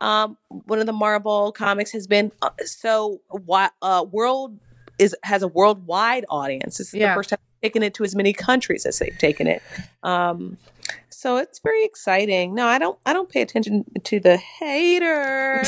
um, 0.00 0.36
one 0.48 0.78
of 0.78 0.86
the 0.86 0.92
Marvel 0.92 1.52
comics 1.52 1.92
has 1.92 2.06
been 2.06 2.32
uh, 2.42 2.50
so 2.64 3.20
uh, 3.82 4.04
world 4.10 4.58
is 4.98 5.14
has 5.22 5.42
a 5.42 5.48
worldwide 5.48 6.24
audience. 6.28 6.78
This 6.78 6.88
is 6.88 6.94
yeah. 6.94 7.10
the 7.10 7.18
first 7.18 7.30
time 7.30 7.38
taken 7.62 7.82
it 7.82 7.94
to 7.94 8.04
as 8.04 8.14
many 8.14 8.32
countries 8.32 8.86
as 8.86 8.98
they've 8.98 9.18
taken 9.18 9.46
it. 9.46 9.62
Um, 10.02 10.58
so 11.08 11.36
it's 11.36 11.58
very 11.58 11.84
exciting. 11.84 12.54
No, 12.54 12.66
I 12.66 12.78
don't. 12.78 12.98
I 13.04 13.12
don't 13.12 13.28
pay 13.28 13.42
attention 13.42 13.84
to 14.04 14.20
the 14.20 14.36
hater. 14.36 15.62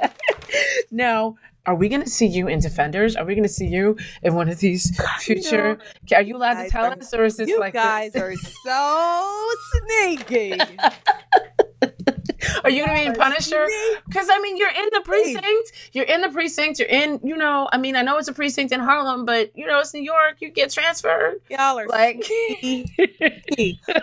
no. 0.90 1.38
Are 1.64 1.76
we 1.76 1.88
going 1.88 2.02
to 2.02 2.10
see 2.10 2.26
you 2.26 2.48
in 2.48 2.58
Defenders? 2.58 3.14
Are 3.14 3.24
we 3.24 3.34
going 3.34 3.44
to 3.44 3.48
see 3.48 3.68
you 3.68 3.96
in 4.24 4.34
one 4.34 4.48
of 4.48 4.58
these 4.58 5.00
future? 5.20 5.78
Are 6.12 6.20
you 6.20 6.36
allowed 6.36 6.64
to 6.64 6.68
tell 6.68 6.86
us, 6.86 7.14
or 7.14 7.24
is 7.24 7.36
this 7.36 7.48
you 7.48 7.60
like 7.60 7.72
guys 7.72 8.16
are 8.16 8.34
so 8.64 9.48
sneaky? 9.72 10.58
Are 12.64 12.70
you 12.70 12.84
gonna 12.84 12.98
be 12.98 13.06
in 13.06 13.14
Punisher? 13.14 13.66
Because 14.06 14.28
I 14.30 14.40
mean, 14.40 14.56
you're 14.56 14.70
in 14.70 14.88
the 14.92 15.02
precinct. 15.04 15.72
You're 15.92 16.04
in 16.04 16.20
the 16.20 16.28
precinct. 16.28 16.78
You're 16.78 16.88
in. 16.88 17.20
You 17.22 17.36
know, 17.36 17.68
I 17.72 17.78
mean, 17.78 17.96
I 17.96 18.02
know 18.02 18.18
it's 18.18 18.28
a 18.28 18.32
precinct 18.32 18.72
in 18.72 18.80
Harlem, 18.80 19.24
but 19.24 19.50
you 19.56 19.66
know, 19.66 19.80
it's 19.80 19.94
New 19.94 20.02
York. 20.02 20.36
You 20.40 20.50
get 20.50 20.70
transferred. 20.70 21.40
Y'all 21.50 21.78
are 21.78 21.86
like. 21.86 22.18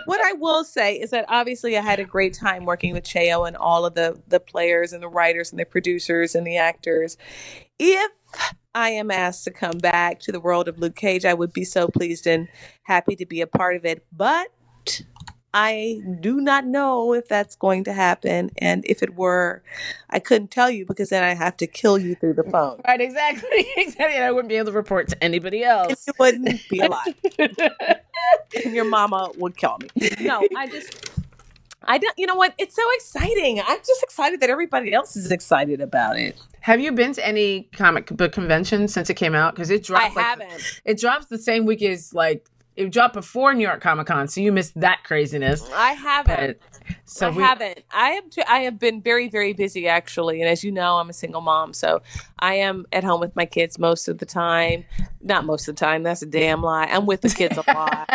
what 0.06 0.20
I 0.24 0.32
will 0.34 0.64
say 0.64 0.96
is 0.96 1.10
that 1.10 1.24
obviously 1.28 1.76
I 1.76 1.80
had 1.80 2.00
a 2.00 2.04
great 2.04 2.34
time 2.34 2.64
working 2.64 2.92
with 2.92 3.04
Cheo 3.04 3.46
and 3.46 3.56
all 3.56 3.84
of 3.84 3.94
the 3.94 4.20
the 4.28 4.40
players 4.40 4.92
and 4.92 5.02
the 5.02 5.08
writers 5.08 5.50
and 5.50 5.58
the 5.58 5.64
producers 5.64 6.34
and 6.34 6.46
the 6.46 6.56
actors. 6.56 7.16
If 7.78 8.10
I 8.74 8.90
am 8.90 9.10
asked 9.10 9.44
to 9.44 9.50
come 9.50 9.78
back 9.78 10.20
to 10.20 10.32
the 10.32 10.40
world 10.40 10.68
of 10.68 10.78
Luke 10.78 10.94
Cage, 10.94 11.24
I 11.24 11.34
would 11.34 11.52
be 11.52 11.64
so 11.64 11.88
pleased 11.88 12.26
and 12.26 12.48
happy 12.82 13.16
to 13.16 13.26
be 13.26 13.40
a 13.40 13.46
part 13.46 13.76
of 13.76 13.84
it. 13.84 14.04
But 14.12 14.48
I 15.52 16.00
do 16.20 16.40
not 16.40 16.66
know 16.66 17.12
if 17.12 17.26
that's 17.26 17.56
going 17.56 17.84
to 17.84 17.92
happen. 17.92 18.50
And 18.58 18.84
if 18.86 19.02
it 19.02 19.16
were, 19.16 19.62
I 20.08 20.20
couldn't 20.20 20.50
tell 20.50 20.70
you 20.70 20.86
because 20.86 21.08
then 21.08 21.24
I 21.24 21.34
have 21.34 21.56
to 21.58 21.66
kill 21.66 21.98
you 21.98 22.14
through 22.14 22.34
the 22.34 22.44
phone. 22.44 22.80
Right, 22.86 23.00
exactly. 23.00 23.66
Exactly. 23.76 24.16
And 24.16 24.24
I 24.24 24.30
wouldn't 24.30 24.48
be 24.48 24.56
able 24.56 24.66
to 24.66 24.72
report 24.72 25.08
to 25.08 25.24
anybody 25.24 25.64
else. 25.64 26.06
It 26.06 26.14
wouldn't 26.18 26.68
be 26.68 26.80
alive. 26.80 27.14
and 27.38 28.74
your 28.74 28.84
mama 28.84 29.30
would 29.38 29.56
kill 29.56 29.78
me. 29.80 30.10
No, 30.20 30.46
I 30.56 30.66
just 30.66 31.10
I 31.84 31.98
don't 31.98 32.16
you 32.18 32.26
know 32.26 32.34
what? 32.34 32.54
It's 32.58 32.76
so 32.76 32.82
exciting. 32.94 33.60
I'm 33.60 33.78
just 33.78 34.02
excited 34.02 34.40
that 34.40 34.50
everybody 34.50 34.92
else 34.92 35.16
is 35.16 35.30
excited 35.30 35.80
about 35.80 36.18
it. 36.18 36.38
Have 36.60 36.80
you 36.80 36.92
been 36.92 37.14
to 37.14 37.26
any 37.26 37.68
comic 37.72 38.06
book 38.08 38.32
convention 38.32 38.86
since 38.86 39.08
it 39.08 39.14
came 39.14 39.34
out? 39.34 39.54
Because 39.54 39.70
it 39.70 39.82
dropped. 39.82 40.04
I 40.04 40.08
like, 40.14 40.24
haven't. 40.24 40.80
It 40.84 40.98
drops 40.98 41.26
the 41.26 41.38
same 41.38 41.64
week 41.64 41.82
as 41.82 42.12
like 42.12 42.46
it 42.76 42.90
dropped 42.90 43.14
before 43.14 43.52
New 43.54 43.62
York 43.66 43.80
Comic 43.80 44.06
Con, 44.06 44.28
so 44.28 44.40
you 44.40 44.52
missed 44.52 44.78
that 44.80 45.04
craziness. 45.04 45.68
I 45.74 45.92
haven't. 45.92 46.58
But, 46.60 46.96
so 47.04 47.28
I 47.28 47.30
we, 47.30 47.42
haven't. 47.42 47.80
I. 47.90 48.20
T- 48.30 48.42
I 48.48 48.60
have 48.60 48.78
been 48.78 49.02
very, 49.02 49.28
very 49.28 49.52
busy 49.52 49.88
actually, 49.88 50.40
and 50.40 50.48
as 50.48 50.64
you 50.64 50.72
know, 50.72 50.98
I'm 50.98 51.10
a 51.10 51.12
single 51.12 51.40
mom, 51.40 51.72
so 51.72 52.02
I 52.38 52.54
am 52.54 52.86
at 52.92 53.04
home 53.04 53.20
with 53.20 53.34
my 53.36 53.46
kids 53.46 53.78
most 53.78 54.08
of 54.08 54.18
the 54.18 54.26
time. 54.26 54.84
Not 55.22 55.44
most 55.44 55.68
of 55.68 55.76
the 55.76 55.80
time. 55.80 56.02
That's 56.02 56.22
a 56.22 56.26
damn 56.26 56.62
lie. 56.62 56.86
I'm 56.86 57.06
with 57.06 57.20
the 57.20 57.28
kids 57.28 57.58
a 57.58 57.64
lot. 57.66 58.08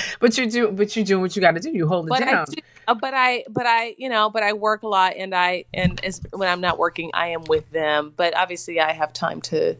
but 0.20 0.36
you 0.36 0.50
do. 0.50 0.72
But 0.72 0.96
you 0.96 1.04
do 1.04 1.20
what 1.20 1.36
you 1.36 1.42
got 1.42 1.52
to 1.52 1.60
do. 1.60 1.70
You 1.70 1.86
hold 1.86 2.06
it 2.06 2.10
but 2.10 2.20
down. 2.20 2.34
I 2.34 2.44
do, 2.44 2.62
uh, 2.88 2.94
but 2.94 3.14
I, 3.14 3.44
but 3.48 3.66
I, 3.66 3.94
you 3.98 4.08
know, 4.08 4.30
but 4.30 4.42
I 4.42 4.52
work 4.52 4.82
a 4.82 4.88
lot, 4.88 5.14
and 5.16 5.34
I, 5.34 5.64
and 5.72 6.02
as, 6.04 6.20
when 6.32 6.48
I'm 6.48 6.60
not 6.60 6.78
working, 6.78 7.10
I 7.14 7.28
am 7.28 7.44
with 7.44 7.70
them. 7.70 8.12
But 8.16 8.36
obviously, 8.36 8.80
I 8.80 8.92
have 8.92 9.12
time 9.12 9.40
to 9.42 9.76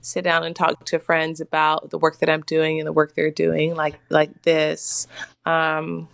sit 0.00 0.24
down 0.24 0.44
and 0.44 0.56
talk 0.56 0.84
to 0.86 0.98
friends 0.98 1.40
about 1.40 1.90
the 1.90 1.98
work 1.98 2.18
that 2.20 2.30
I'm 2.30 2.42
doing 2.42 2.80
and 2.80 2.86
the 2.86 2.92
work 2.92 3.14
they're 3.14 3.30
doing, 3.30 3.74
like 3.74 3.98
like 4.08 4.42
this. 4.42 5.06
Um, 5.44 6.08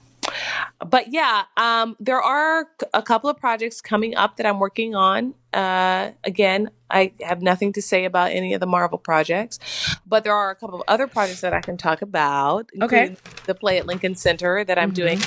but 0.84 1.12
yeah, 1.12 1.44
um, 1.56 1.96
there 2.00 2.20
are 2.20 2.68
a 2.92 3.02
couple 3.02 3.30
of 3.30 3.38
projects 3.38 3.80
coming 3.80 4.14
up 4.14 4.37
that 4.37 4.46
I'm 4.46 4.58
working 4.58 4.94
on. 4.94 5.34
Uh, 5.52 6.10
again, 6.24 6.70
I 6.90 7.12
have 7.20 7.42
nothing 7.42 7.72
to 7.74 7.82
say 7.82 8.04
about 8.04 8.32
any 8.32 8.54
of 8.54 8.60
the 8.60 8.66
Marvel 8.66 8.98
projects, 8.98 9.58
but 10.06 10.24
there 10.24 10.34
are 10.34 10.50
a 10.50 10.54
couple 10.54 10.76
of 10.76 10.82
other 10.88 11.06
projects 11.06 11.40
that 11.42 11.52
I 11.52 11.60
can 11.60 11.76
talk 11.76 12.02
about. 12.02 12.70
Okay. 12.80 13.16
The 13.46 13.54
play 13.54 13.78
at 13.78 13.87
Lincoln 13.87 14.14
Center 14.14 14.64
that 14.64 14.78
I'm 14.78 14.92
mm-hmm. 14.92 14.94
doing 14.94 15.20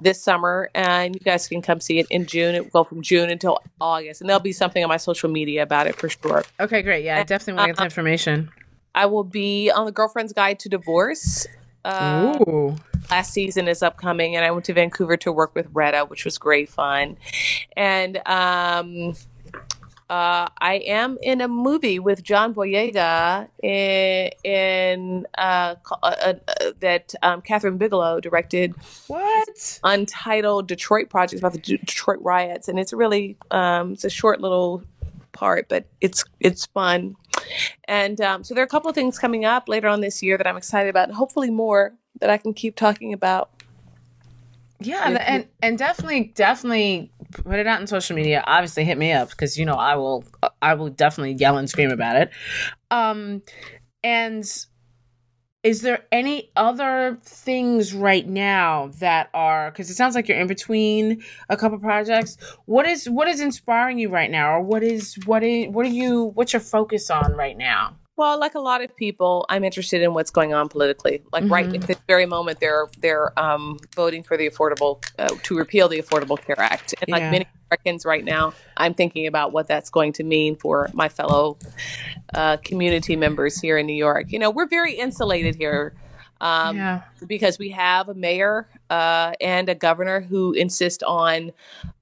this 0.00 0.22
summer, 0.22 0.70
and 0.74 1.14
you 1.14 1.20
guys 1.20 1.48
can 1.48 1.62
come 1.62 1.80
see 1.80 1.98
it 1.98 2.06
in 2.10 2.26
June. 2.26 2.54
It 2.54 2.64
will 2.64 2.70
go 2.70 2.84
from 2.84 3.02
June 3.02 3.30
until 3.30 3.60
August, 3.80 4.20
and 4.20 4.28
there'll 4.28 4.40
be 4.40 4.52
something 4.52 4.82
on 4.82 4.88
my 4.88 4.96
social 4.96 5.30
media 5.30 5.62
about 5.62 5.86
it 5.86 5.96
for 5.96 6.08
sure. 6.08 6.44
Okay, 6.60 6.82
great. 6.82 7.04
Yeah, 7.04 7.18
I 7.18 7.22
definitely 7.22 7.54
want 7.54 7.68
to 7.68 7.72
get 7.72 7.78
the 7.78 7.84
information. 7.84 8.50
I 8.94 9.06
will 9.06 9.24
be 9.24 9.70
on 9.70 9.84
the 9.84 9.92
Girlfriend's 9.92 10.32
Guide 10.32 10.58
to 10.60 10.68
Divorce. 10.68 11.46
Uh, 11.86 12.38
Ooh. 12.48 12.76
Last 13.10 13.32
season 13.32 13.68
is 13.68 13.82
upcoming, 13.82 14.34
and 14.34 14.44
I 14.44 14.50
went 14.50 14.64
to 14.64 14.72
Vancouver 14.72 15.16
to 15.18 15.30
work 15.30 15.54
with 15.54 15.68
Retta, 15.72 16.06
which 16.06 16.24
was 16.24 16.36
great 16.36 16.68
fun. 16.68 17.16
And 17.76 18.16
um, 18.26 19.14
uh, 20.10 20.48
I 20.58 20.82
am 20.86 21.16
in 21.22 21.40
a 21.40 21.46
movie 21.46 22.00
with 22.00 22.24
John 22.24 22.52
Boyega 22.52 23.46
in, 23.62 24.30
in 24.42 25.26
uh, 25.38 25.76
uh, 26.02 26.06
uh, 26.12 26.34
that 26.80 27.14
um, 27.22 27.42
Kathryn 27.42 27.78
Bigelow 27.78 28.18
directed. 28.18 28.74
What? 29.06 29.80
Untitled 29.84 30.66
Detroit 30.66 31.08
Project 31.08 31.40
about 31.40 31.52
the 31.52 31.58
Detroit 31.58 32.18
riots, 32.20 32.66
and 32.66 32.80
it's 32.80 32.92
really 32.92 33.36
um, 33.52 33.92
it's 33.92 34.04
a 34.04 34.10
short 34.10 34.40
little 34.40 34.82
part, 35.30 35.68
but 35.68 35.86
it's 36.00 36.24
it's 36.40 36.66
fun. 36.66 37.14
And 37.84 38.20
um, 38.20 38.44
so 38.44 38.54
there 38.54 38.62
are 38.62 38.66
a 38.66 38.68
couple 38.68 38.88
of 38.88 38.94
things 38.94 39.18
coming 39.18 39.44
up 39.44 39.68
later 39.68 39.88
on 39.88 40.00
this 40.00 40.22
year 40.22 40.36
that 40.36 40.46
I'm 40.46 40.56
excited 40.56 40.88
about, 40.88 41.08
and 41.08 41.16
hopefully 41.16 41.50
more 41.50 41.94
that 42.20 42.30
I 42.30 42.36
can 42.36 42.54
keep 42.54 42.76
talking 42.76 43.12
about. 43.12 43.50
Yeah, 44.80 45.08
and 45.08 45.48
and 45.62 45.78
definitely 45.78 46.32
definitely 46.34 47.10
put 47.32 47.58
it 47.58 47.66
out 47.66 47.80
on 47.80 47.86
social 47.86 48.14
media. 48.14 48.44
Obviously, 48.46 48.84
hit 48.84 48.98
me 48.98 49.12
up 49.12 49.30
because 49.30 49.58
you 49.58 49.64
know 49.64 49.74
I 49.74 49.96
will 49.96 50.24
I 50.60 50.74
will 50.74 50.90
definitely 50.90 51.32
yell 51.32 51.56
and 51.56 51.68
scream 51.68 51.90
about 51.90 52.16
it. 52.16 52.30
Um, 52.90 53.42
and 54.04 54.44
is 55.66 55.82
there 55.82 56.04
any 56.12 56.48
other 56.54 57.18
things 57.24 57.92
right 57.92 58.28
now 58.28 58.92
that 59.00 59.28
are 59.34 59.72
because 59.72 59.90
it 59.90 59.94
sounds 59.94 60.14
like 60.14 60.28
you're 60.28 60.38
in 60.38 60.46
between 60.46 61.24
a 61.48 61.56
couple 61.56 61.76
projects. 61.80 62.38
What 62.66 62.86
is 62.86 63.10
what 63.10 63.26
is 63.26 63.40
inspiring 63.40 63.98
you 63.98 64.08
right 64.08 64.30
now? 64.30 64.52
Or 64.54 64.60
what 64.60 64.84
is 64.84 65.18
what 65.26 65.42
is 65.42 65.66
what 65.70 65.84
are 65.84 65.88
you 65.88 66.26
what's 66.34 66.52
your 66.52 66.60
focus 66.60 67.10
on 67.10 67.32
right 67.32 67.58
now 67.58 67.96
well, 68.16 68.40
like 68.40 68.54
a 68.54 68.60
lot 68.60 68.82
of 68.82 68.96
people, 68.96 69.44
I'm 69.48 69.62
interested 69.62 70.02
in 70.02 70.14
what's 70.14 70.30
going 70.30 70.54
on 70.54 70.68
politically. 70.68 71.22
Like 71.32 71.44
mm-hmm. 71.44 71.52
right 71.52 71.74
at 71.74 71.82
this 71.82 71.98
very 72.06 72.26
moment, 72.26 72.60
they're 72.60 72.86
they're 73.00 73.38
um, 73.38 73.78
voting 73.94 74.22
for 74.22 74.36
the 74.36 74.48
affordable 74.48 75.04
uh, 75.18 75.28
to 75.42 75.56
repeal 75.56 75.88
the 75.88 76.00
Affordable 76.00 76.40
Care 76.40 76.58
Act, 76.58 76.94
and 77.00 77.10
like 77.10 77.20
yeah. 77.20 77.30
many 77.30 77.46
Americans 77.70 78.06
right 78.06 78.24
now, 78.24 78.54
I'm 78.76 78.94
thinking 78.94 79.26
about 79.26 79.52
what 79.52 79.68
that's 79.68 79.90
going 79.90 80.12
to 80.14 80.24
mean 80.24 80.56
for 80.56 80.88
my 80.94 81.08
fellow 81.08 81.58
uh, 82.34 82.56
community 82.58 83.16
members 83.16 83.60
here 83.60 83.76
in 83.76 83.86
New 83.86 83.96
York. 83.96 84.32
You 84.32 84.38
know, 84.38 84.50
we're 84.50 84.68
very 84.68 84.94
insulated 84.94 85.54
here 85.54 85.94
um, 86.40 86.76
yeah. 86.76 87.02
because 87.26 87.58
we 87.58 87.70
have 87.70 88.08
a 88.08 88.14
mayor 88.14 88.68
uh, 88.90 89.32
and 89.40 89.68
a 89.68 89.74
governor 89.74 90.20
who 90.20 90.52
insist 90.52 91.02
on 91.02 91.52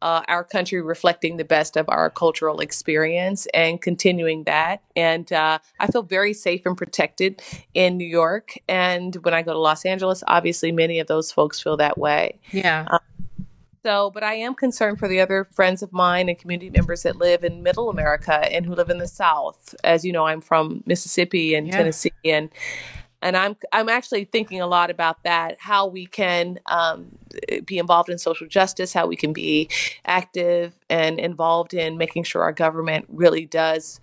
uh, 0.03 0.23
our 0.29 0.45
country 0.45 0.81
reflecting 0.83 1.37
the 1.37 1.45
best 1.45 1.77
of 1.77 1.89
our 1.89 2.11
cultural 2.11 2.61
experience 2.61 3.47
and 3.55 3.81
continuing 3.81 4.45
that. 4.45 4.83
And 4.95 5.33
uh, 5.33 5.59
I 5.81 5.87
feel 5.87 6.03
very 6.03 6.35
safe 6.35 6.63
and 6.67 6.77
protected 6.77 7.43
in 7.75 7.97
New 7.97 8.07
York. 8.07 8.55
And 8.69 9.15
when 9.17 9.35
I 9.35 9.43
go 9.43 9.53
to 9.53 9.59
Los 9.59 9.85
Angeles, 9.85 10.23
obviously 10.27 10.73
many 10.73 10.99
of 10.99 11.07
those 11.07 11.33
folks 11.33 11.61
feel 11.61 11.77
that 11.79 11.99
way. 11.99 12.39
Yeah. 12.53 12.87
Um, 12.91 12.99
so, 13.85 14.11
but 14.11 14.23
I 14.23 14.35
am 14.37 14.55
concerned 14.55 14.99
for 14.99 15.09
the 15.09 15.21
other 15.21 15.45
friends 15.53 15.83
of 15.83 15.93
mine 15.93 16.31
and 16.31 16.39
community 16.39 16.71
members 16.71 17.03
that 17.03 17.17
live 17.17 17.45
in 17.45 17.63
Middle 17.63 17.91
America 17.91 18.51
and 18.51 18.65
who 18.65 18.75
live 18.75 18.89
in 18.89 18.97
the 18.97 19.07
South. 19.07 19.75
As 19.85 20.07
you 20.07 20.13
know, 20.13 20.25
I'm 20.25 20.41
from 20.41 20.83
Mississippi 20.87 21.55
and 21.55 21.67
yeah. 21.67 21.77
Tennessee, 21.77 22.13
and 22.25 22.49
and 23.25 23.39
I'm 23.39 23.57
I'm 23.73 23.89
actually 23.89 24.27
thinking 24.27 24.61
a 24.61 24.67
lot 24.67 24.91
about 24.91 25.25
that. 25.25 25.57
How 25.59 25.87
we 25.87 26.05
can 26.07 26.61
um, 26.67 27.07
be 27.65 27.79
involved 27.79 28.11
in 28.11 28.19
social 28.19 28.47
justice, 28.47 28.93
how 28.93 29.07
we 29.07 29.17
can 29.17 29.33
be 29.33 29.71
active 30.05 30.75
and 30.91 31.19
involved 31.19 31.73
in 31.73 31.97
making 31.97 32.25
sure 32.25 32.43
our 32.43 32.53
government 32.53 33.07
really 33.09 33.47
does 33.47 33.99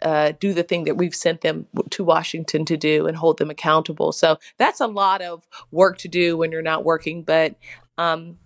uh, 0.00 0.32
do 0.40 0.54
the 0.54 0.62
thing 0.62 0.84
that 0.84 0.96
we've 0.96 1.14
sent 1.14 1.42
them 1.42 1.66
to 1.90 2.02
Washington 2.02 2.64
to 2.64 2.78
do 2.78 3.06
and 3.06 3.18
hold 3.18 3.36
them 3.36 3.50
accountable. 3.50 4.10
So 4.10 4.38
that's 4.56 4.80
a 4.80 4.86
lot 4.86 5.20
of 5.20 5.46
work 5.70 5.98
to 5.98 6.08
do 6.08 6.38
when 6.38 6.50
you're 6.50 6.62
not 6.62 6.82
working. 6.82 7.24
But 7.24 7.56
um, 7.98 8.38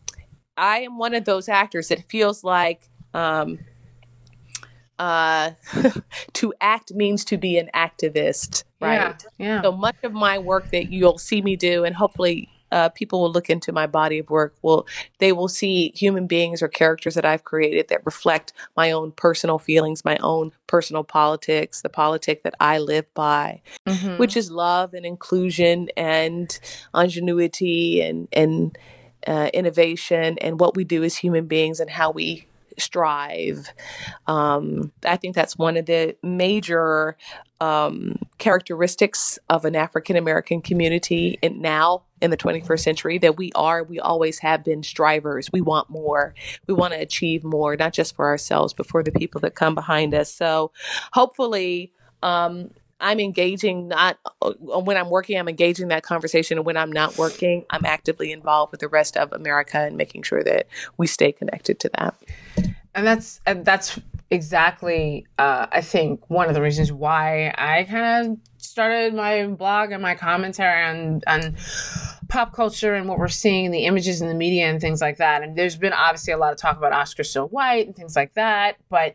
I 0.56 0.80
am 0.80 0.98
one 0.98 1.14
of 1.14 1.24
those 1.24 1.48
actors 1.48 1.88
that 1.88 2.10
feels 2.10 2.42
like. 2.42 2.90
Um, 3.14 3.60
uh, 4.98 5.50
to 6.34 6.54
act 6.60 6.92
means 6.94 7.24
to 7.26 7.36
be 7.36 7.58
an 7.58 7.70
activist, 7.74 8.64
right? 8.80 9.22
Yeah, 9.38 9.46
yeah. 9.46 9.62
So 9.62 9.72
much 9.72 9.96
of 10.02 10.12
my 10.12 10.38
work 10.38 10.70
that 10.70 10.92
you'll 10.92 11.18
see 11.18 11.42
me 11.42 11.56
do, 11.56 11.84
and 11.84 11.94
hopefully 11.94 12.50
uh, 12.72 12.88
people 12.90 13.20
will 13.20 13.30
look 13.30 13.48
into 13.48 13.72
my 13.72 13.86
body 13.86 14.18
of 14.18 14.28
work 14.28 14.54
will 14.62 14.86
they 15.18 15.32
will 15.32 15.48
see 15.48 15.92
human 15.94 16.26
beings 16.26 16.62
or 16.62 16.68
characters 16.68 17.14
that 17.14 17.24
i've 17.24 17.44
created 17.44 17.88
that 17.88 18.04
reflect 18.04 18.52
my 18.76 18.90
own 18.90 19.12
personal 19.12 19.58
feelings 19.58 20.04
my 20.04 20.16
own 20.16 20.52
personal 20.66 21.04
politics 21.04 21.82
the 21.82 21.88
politic 21.88 22.42
that 22.42 22.54
i 22.60 22.78
live 22.78 23.06
by 23.14 23.60
mm-hmm. 23.86 24.16
which 24.18 24.36
is 24.36 24.50
love 24.50 24.94
and 24.94 25.06
inclusion 25.06 25.88
and 25.96 26.58
ingenuity 26.94 28.00
and 28.00 28.28
and 28.32 28.76
uh, 29.26 29.50
innovation 29.52 30.38
and 30.38 30.60
what 30.60 30.76
we 30.76 30.84
do 30.84 31.02
as 31.02 31.16
human 31.16 31.46
beings 31.46 31.80
and 31.80 31.90
how 31.90 32.10
we 32.10 32.46
strive. 32.78 33.72
Um, 34.26 34.92
I 35.04 35.16
think 35.16 35.34
that's 35.34 35.56
one 35.56 35.76
of 35.76 35.86
the 35.86 36.16
major 36.22 37.16
um, 37.60 38.16
characteristics 38.38 39.38
of 39.48 39.64
an 39.64 39.76
African 39.76 40.16
American 40.16 40.60
community 40.60 41.38
and 41.42 41.60
now 41.60 42.02
in 42.20 42.30
the 42.30 42.36
21st 42.36 42.80
century 42.80 43.18
that 43.18 43.36
we 43.36 43.52
are, 43.54 43.84
we 43.84 44.00
always 44.00 44.38
have 44.38 44.64
been 44.64 44.82
strivers. 44.82 45.50
We 45.52 45.60
want 45.60 45.90
more. 45.90 46.34
We 46.66 46.74
want 46.74 46.94
to 46.94 47.00
achieve 47.00 47.44
more, 47.44 47.76
not 47.76 47.92
just 47.92 48.16
for 48.16 48.26
ourselves, 48.26 48.72
but 48.72 48.86
for 48.86 49.02
the 49.02 49.12
people 49.12 49.40
that 49.42 49.54
come 49.54 49.74
behind 49.74 50.14
us. 50.14 50.32
So 50.32 50.72
hopefully, 51.12 51.92
um, 52.22 52.70
I'm 53.00 53.20
engaging 53.20 53.88
not 53.88 54.18
uh, 54.42 54.52
when 54.52 54.96
I'm 54.96 55.10
working, 55.10 55.38
I'm 55.38 55.48
engaging 55.48 55.88
that 55.88 56.02
conversation. 56.02 56.58
And 56.58 56.66
when 56.66 56.76
I'm 56.76 56.92
not 56.92 57.18
working, 57.18 57.64
I'm 57.70 57.84
actively 57.84 58.32
involved 58.32 58.72
with 58.72 58.80
the 58.80 58.88
rest 58.88 59.16
of 59.16 59.32
America 59.32 59.78
and 59.78 59.96
making 59.96 60.22
sure 60.22 60.42
that 60.42 60.66
we 60.96 61.06
stay 61.06 61.32
connected 61.32 61.78
to 61.80 61.90
that. 61.98 62.14
And 62.94 63.06
that's, 63.06 63.40
and 63.46 63.64
that's 63.64 63.98
exactly, 64.30 65.26
uh, 65.38 65.66
I 65.70 65.82
think, 65.82 66.28
one 66.30 66.48
of 66.48 66.54
the 66.54 66.62
reasons 66.62 66.92
why 66.92 67.54
I 67.58 67.84
kind 67.84 68.26
of 68.26 68.38
started 68.56 69.14
my 69.14 69.46
blog 69.46 69.92
and 69.92 70.02
my 70.02 70.14
commentary 70.14 70.82
on, 70.82 71.22
on 71.26 71.56
pop 72.28 72.52
culture 72.52 72.94
and 72.94 73.08
what 73.08 73.18
we're 73.18 73.28
seeing, 73.28 73.70
the 73.70 73.84
images 73.84 74.20
in 74.20 74.28
the 74.28 74.34
media 74.34 74.66
and 74.66 74.80
things 74.80 75.00
like 75.00 75.18
that. 75.18 75.42
And 75.42 75.56
there's 75.56 75.76
been 75.76 75.92
obviously 75.92 76.32
a 76.32 76.38
lot 76.38 76.52
of 76.52 76.58
talk 76.58 76.76
about 76.76 76.92
Oscar 76.92 77.24
so 77.24 77.46
white 77.46 77.86
and 77.86 77.94
things 77.94 78.16
like 78.16 78.34
that. 78.34 78.76
But 78.88 79.14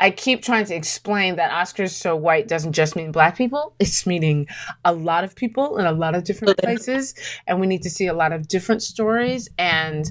I 0.00 0.10
keep 0.10 0.42
trying 0.42 0.64
to 0.66 0.74
explain 0.74 1.36
that 1.36 1.50
Oscars 1.50 1.90
so 1.90 2.16
white 2.16 2.48
doesn't 2.48 2.72
just 2.72 2.96
mean 2.96 3.12
black 3.12 3.36
people. 3.36 3.74
It's 3.80 4.06
meaning 4.06 4.46
a 4.84 4.92
lot 4.92 5.24
of 5.24 5.34
people 5.34 5.78
in 5.78 5.86
a 5.86 5.92
lot 5.92 6.14
of 6.14 6.24
different 6.24 6.58
places. 6.58 7.14
And 7.46 7.60
we 7.60 7.66
need 7.66 7.82
to 7.82 7.90
see 7.90 8.06
a 8.06 8.14
lot 8.14 8.32
of 8.32 8.48
different 8.48 8.82
stories. 8.82 9.48
And 9.58 10.10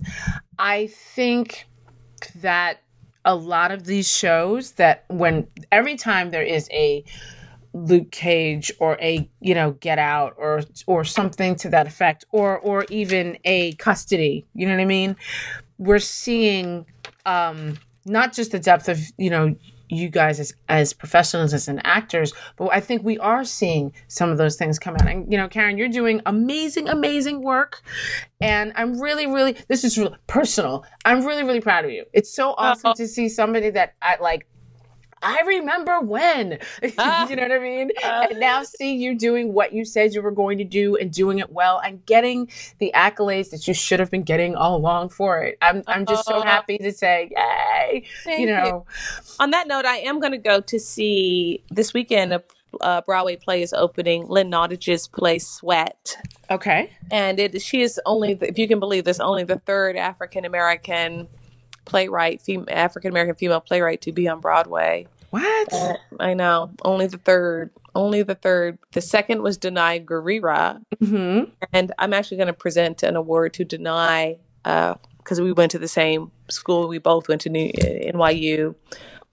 I 0.60 0.88
think 0.88 1.68
that 2.36 2.82
a 3.26 3.36
lot 3.36 3.72
of 3.72 3.86
these 3.86 4.12
shows 4.12 4.72
that 4.74 5.06
when 5.08 5.48
every 5.72 5.96
time 5.96 6.32
there 6.32 6.44
is 6.44 6.70
a 6.72 7.04
Luke 7.74 8.12
Cage 8.12 8.72
or 8.80 8.98
a 9.02 9.30
you 9.40 9.56
know 9.56 9.72
Get 9.72 10.00
Out 10.00 10.36
or 10.38 10.62
or 10.88 11.04
something 11.04 11.56
to 11.58 11.70
that 11.70 11.88
effect 11.88 12.26
or 12.32 12.60
or 12.60 12.86
even 12.90 13.38
a 13.46 13.74
custody, 13.74 14.46
you 14.54 14.66
know 14.66 14.74
what 14.74 14.82
I 14.82 14.86
mean? 14.86 15.16
We're 15.78 16.00
seeing 16.00 16.86
um 17.26 17.78
not 18.06 18.34
just 18.34 18.52
the 18.52 18.60
depth 18.60 18.90
of 18.90 19.00
you 19.18 19.30
know 19.30 19.56
you 19.90 20.10
guys 20.10 20.40
as 20.40 20.54
as 20.70 20.94
professionals 20.94 21.54
as 21.54 21.68
an 21.68 21.80
actors 21.84 22.34
but 22.56 22.70
i 22.72 22.80
think 22.80 23.04
we 23.04 23.18
are 23.20 23.44
seeing 23.44 23.92
some 24.08 24.30
of 24.30 24.38
those 24.38 24.56
things 24.56 24.80
come 24.80 24.96
out. 24.96 25.06
And 25.06 25.30
you 25.32 25.38
know 25.38 25.48
karen 25.48 25.78
you're 25.78 25.90
doing 25.90 26.22
amazing 26.26 26.88
amazing 26.88 27.42
work. 27.42 27.82
And 28.40 28.72
i'm 28.76 29.00
really 29.00 29.28
really 29.28 29.58
this 29.68 29.84
is 29.84 29.98
really 29.98 30.16
personal. 30.28 30.86
I'm 31.06 31.26
really 31.26 31.44
really 31.44 31.62
proud 31.62 31.86
of 31.86 31.92
you. 31.92 32.06
It's 32.14 32.34
so 32.34 32.56
awesome 32.58 32.90
uh-huh. 32.90 32.96
to 32.96 33.08
see 33.08 33.28
somebody 33.30 33.70
that 33.72 33.96
i 34.02 34.18
like 34.22 34.48
I 35.22 35.42
remember 35.42 36.00
when. 36.00 36.60
Uh, 36.98 37.28
you 37.30 37.36
know 37.36 37.44
what 37.44 37.52
I 37.52 37.60
mean? 37.60 37.92
Uh, 38.04 38.28
and 38.30 38.40
now 38.40 38.64
see 38.64 38.96
you 38.96 39.18
doing 39.18 39.54
what 39.54 39.74
you 39.74 39.86
said 39.86 40.14
you 40.14 40.22
were 40.22 40.32
going 40.32 40.58
to 40.58 40.64
do 40.64 40.96
and 40.96 41.12
doing 41.12 41.40
it 41.40 41.52
well 41.52 41.80
and 41.80 42.06
getting 42.06 42.50
the 42.80 42.92
accolades 42.96 43.52
that 43.52 43.68
you 43.68 43.74
should 43.74 44.00
have 44.00 44.12
been 44.12 44.24
getting 44.24 44.56
all 44.56 44.76
along 44.76 45.10
for 45.10 45.40
it. 45.44 45.58
I'm 45.62 45.84
I'm 45.88 46.06
just 46.06 46.26
so 46.26 46.38
uh-huh. 46.38 46.46
happy 46.46 46.78
to 46.80 46.92
say, 46.92 47.32
yay! 47.36 48.06
you 48.26 48.48
know. 48.48 48.64
You. 48.66 48.86
On 49.40 49.52
that 49.52 49.68
note, 49.68 49.86
I 49.86 49.98
am 49.98 50.20
going 50.20 50.34
to 50.34 50.38
go 50.38 50.62
to 50.62 50.80
see 50.80 51.64
this 51.70 51.94
weekend 51.94 52.34
a 52.34 52.44
uh, 52.80 53.02
Broadway 53.02 53.36
play 53.36 53.62
is 53.62 53.74
opening. 53.74 54.28
Lynn 54.28 54.50
Nottage's 54.50 55.08
play 55.08 55.40
Sweat. 55.40 56.18
Okay. 56.50 56.92
And 57.10 57.40
it 57.40 57.62
she 57.62 57.82
is 57.82 58.00
only, 58.06 58.38
if 58.42 58.58
you 58.58 58.68
can 58.68 58.80
believe 58.80 59.04
this, 59.04 59.20
only 59.20 59.44
the 59.44 59.60
third 59.60 59.98
African 59.98 60.46
American 60.46 61.28
playwright, 61.86 62.42
fem- 62.42 62.68
African 62.70 63.12
American 63.12 63.36
female 63.36 63.62
playwright 63.62 64.02
to 64.02 64.12
be 64.12 64.28
on 64.28 64.40
Broadway. 64.40 65.08
What? 65.32 65.74
Uh, 65.74 65.96
I 66.20 66.34
know. 66.34 66.72
Only 66.84 67.08
the 67.08 67.18
third. 67.18 67.72
Only 67.96 68.22
the 68.22 68.36
third. 68.36 68.78
The 68.92 69.02
second 69.02 69.42
was 69.42 69.58
Danai 69.58 70.06
Gurira. 70.06 70.82
Mm-hmm. 71.02 71.52
And 71.74 71.92
I'm 71.98 72.14
actually 72.14 72.38
going 72.38 72.48
to 72.48 72.54
present 72.54 73.02
an 73.02 73.16
award 73.16 73.54
to 73.56 73.66
Danai 73.66 74.40
because 74.64 75.40
uh, 75.40 75.44
we 75.44 75.54
went 75.54 75.72
to 75.72 75.80
the 75.80 75.88
same 75.88 76.32
school. 76.50 76.88
We 76.88 76.98
both 76.98 77.30
went 77.30 77.42
to 77.42 77.50
New, 77.50 77.72
NYU. 77.72 78.76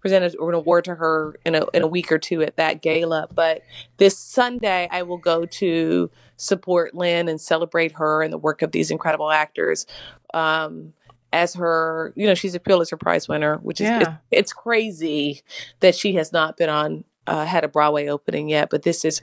Presented 0.00 0.36
an 0.38 0.54
award 0.54 0.84
to 0.84 0.94
her 0.94 1.34
in 1.44 1.56
a, 1.56 1.66
in 1.74 1.82
a 1.82 1.88
week 1.88 2.12
or 2.12 2.18
two 2.18 2.42
at 2.42 2.56
that 2.56 2.80
gala. 2.80 3.26
But 3.34 3.62
this 3.96 4.16
Sunday, 4.16 4.88
I 4.92 5.02
will 5.02 5.18
go 5.18 5.44
to 5.44 6.08
support 6.36 6.94
Lynn 6.94 7.28
and 7.28 7.40
celebrate 7.40 7.92
her 7.92 8.22
and 8.22 8.32
the 8.32 8.38
work 8.38 8.62
of 8.62 8.70
these 8.70 8.92
incredible 8.92 9.32
actors. 9.32 9.86
Um, 10.32 10.92
as 11.32 11.54
her, 11.54 12.12
you 12.16 12.26
know, 12.26 12.34
she's 12.34 12.54
a 12.54 12.60
Pulitzer 12.60 12.96
Prize 12.96 13.28
winner, 13.28 13.56
which 13.58 13.80
is 13.80 13.86
yeah. 13.86 14.00
it's, 14.00 14.10
it's, 14.30 14.52
crazy 14.52 15.42
that 15.80 15.94
she 15.94 16.14
has 16.14 16.32
not 16.32 16.56
been 16.56 16.70
on 16.70 17.04
uh, 17.26 17.44
had 17.44 17.64
a 17.64 17.68
Broadway 17.68 18.08
opening 18.08 18.48
yet, 18.48 18.70
but 18.70 18.82
this 18.82 19.04
is 19.04 19.20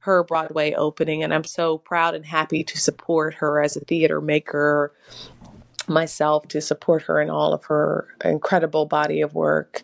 her 0.00 0.22
Broadway 0.22 0.72
opening, 0.74 1.22
and 1.22 1.34
I'm 1.34 1.44
so 1.44 1.78
proud 1.78 2.14
and 2.14 2.24
happy 2.24 2.62
to 2.64 2.78
support 2.78 3.34
her 3.34 3.60
as 3.60 3.76
a 3.76 3.80
theater 3.80 4.20
maker 4.20 4.92
myself 5.88 6.46
to 6.48 6.60
support 6.60 7.02
her 7.02 7.20
in 7.20 7.30
all 7.30 7.52
of 7.52 7.64
her 7.64 8.06
incredible 8.24 8.86
body 8.86 9.20
of 9.20 9.34
work. 9.34 9.82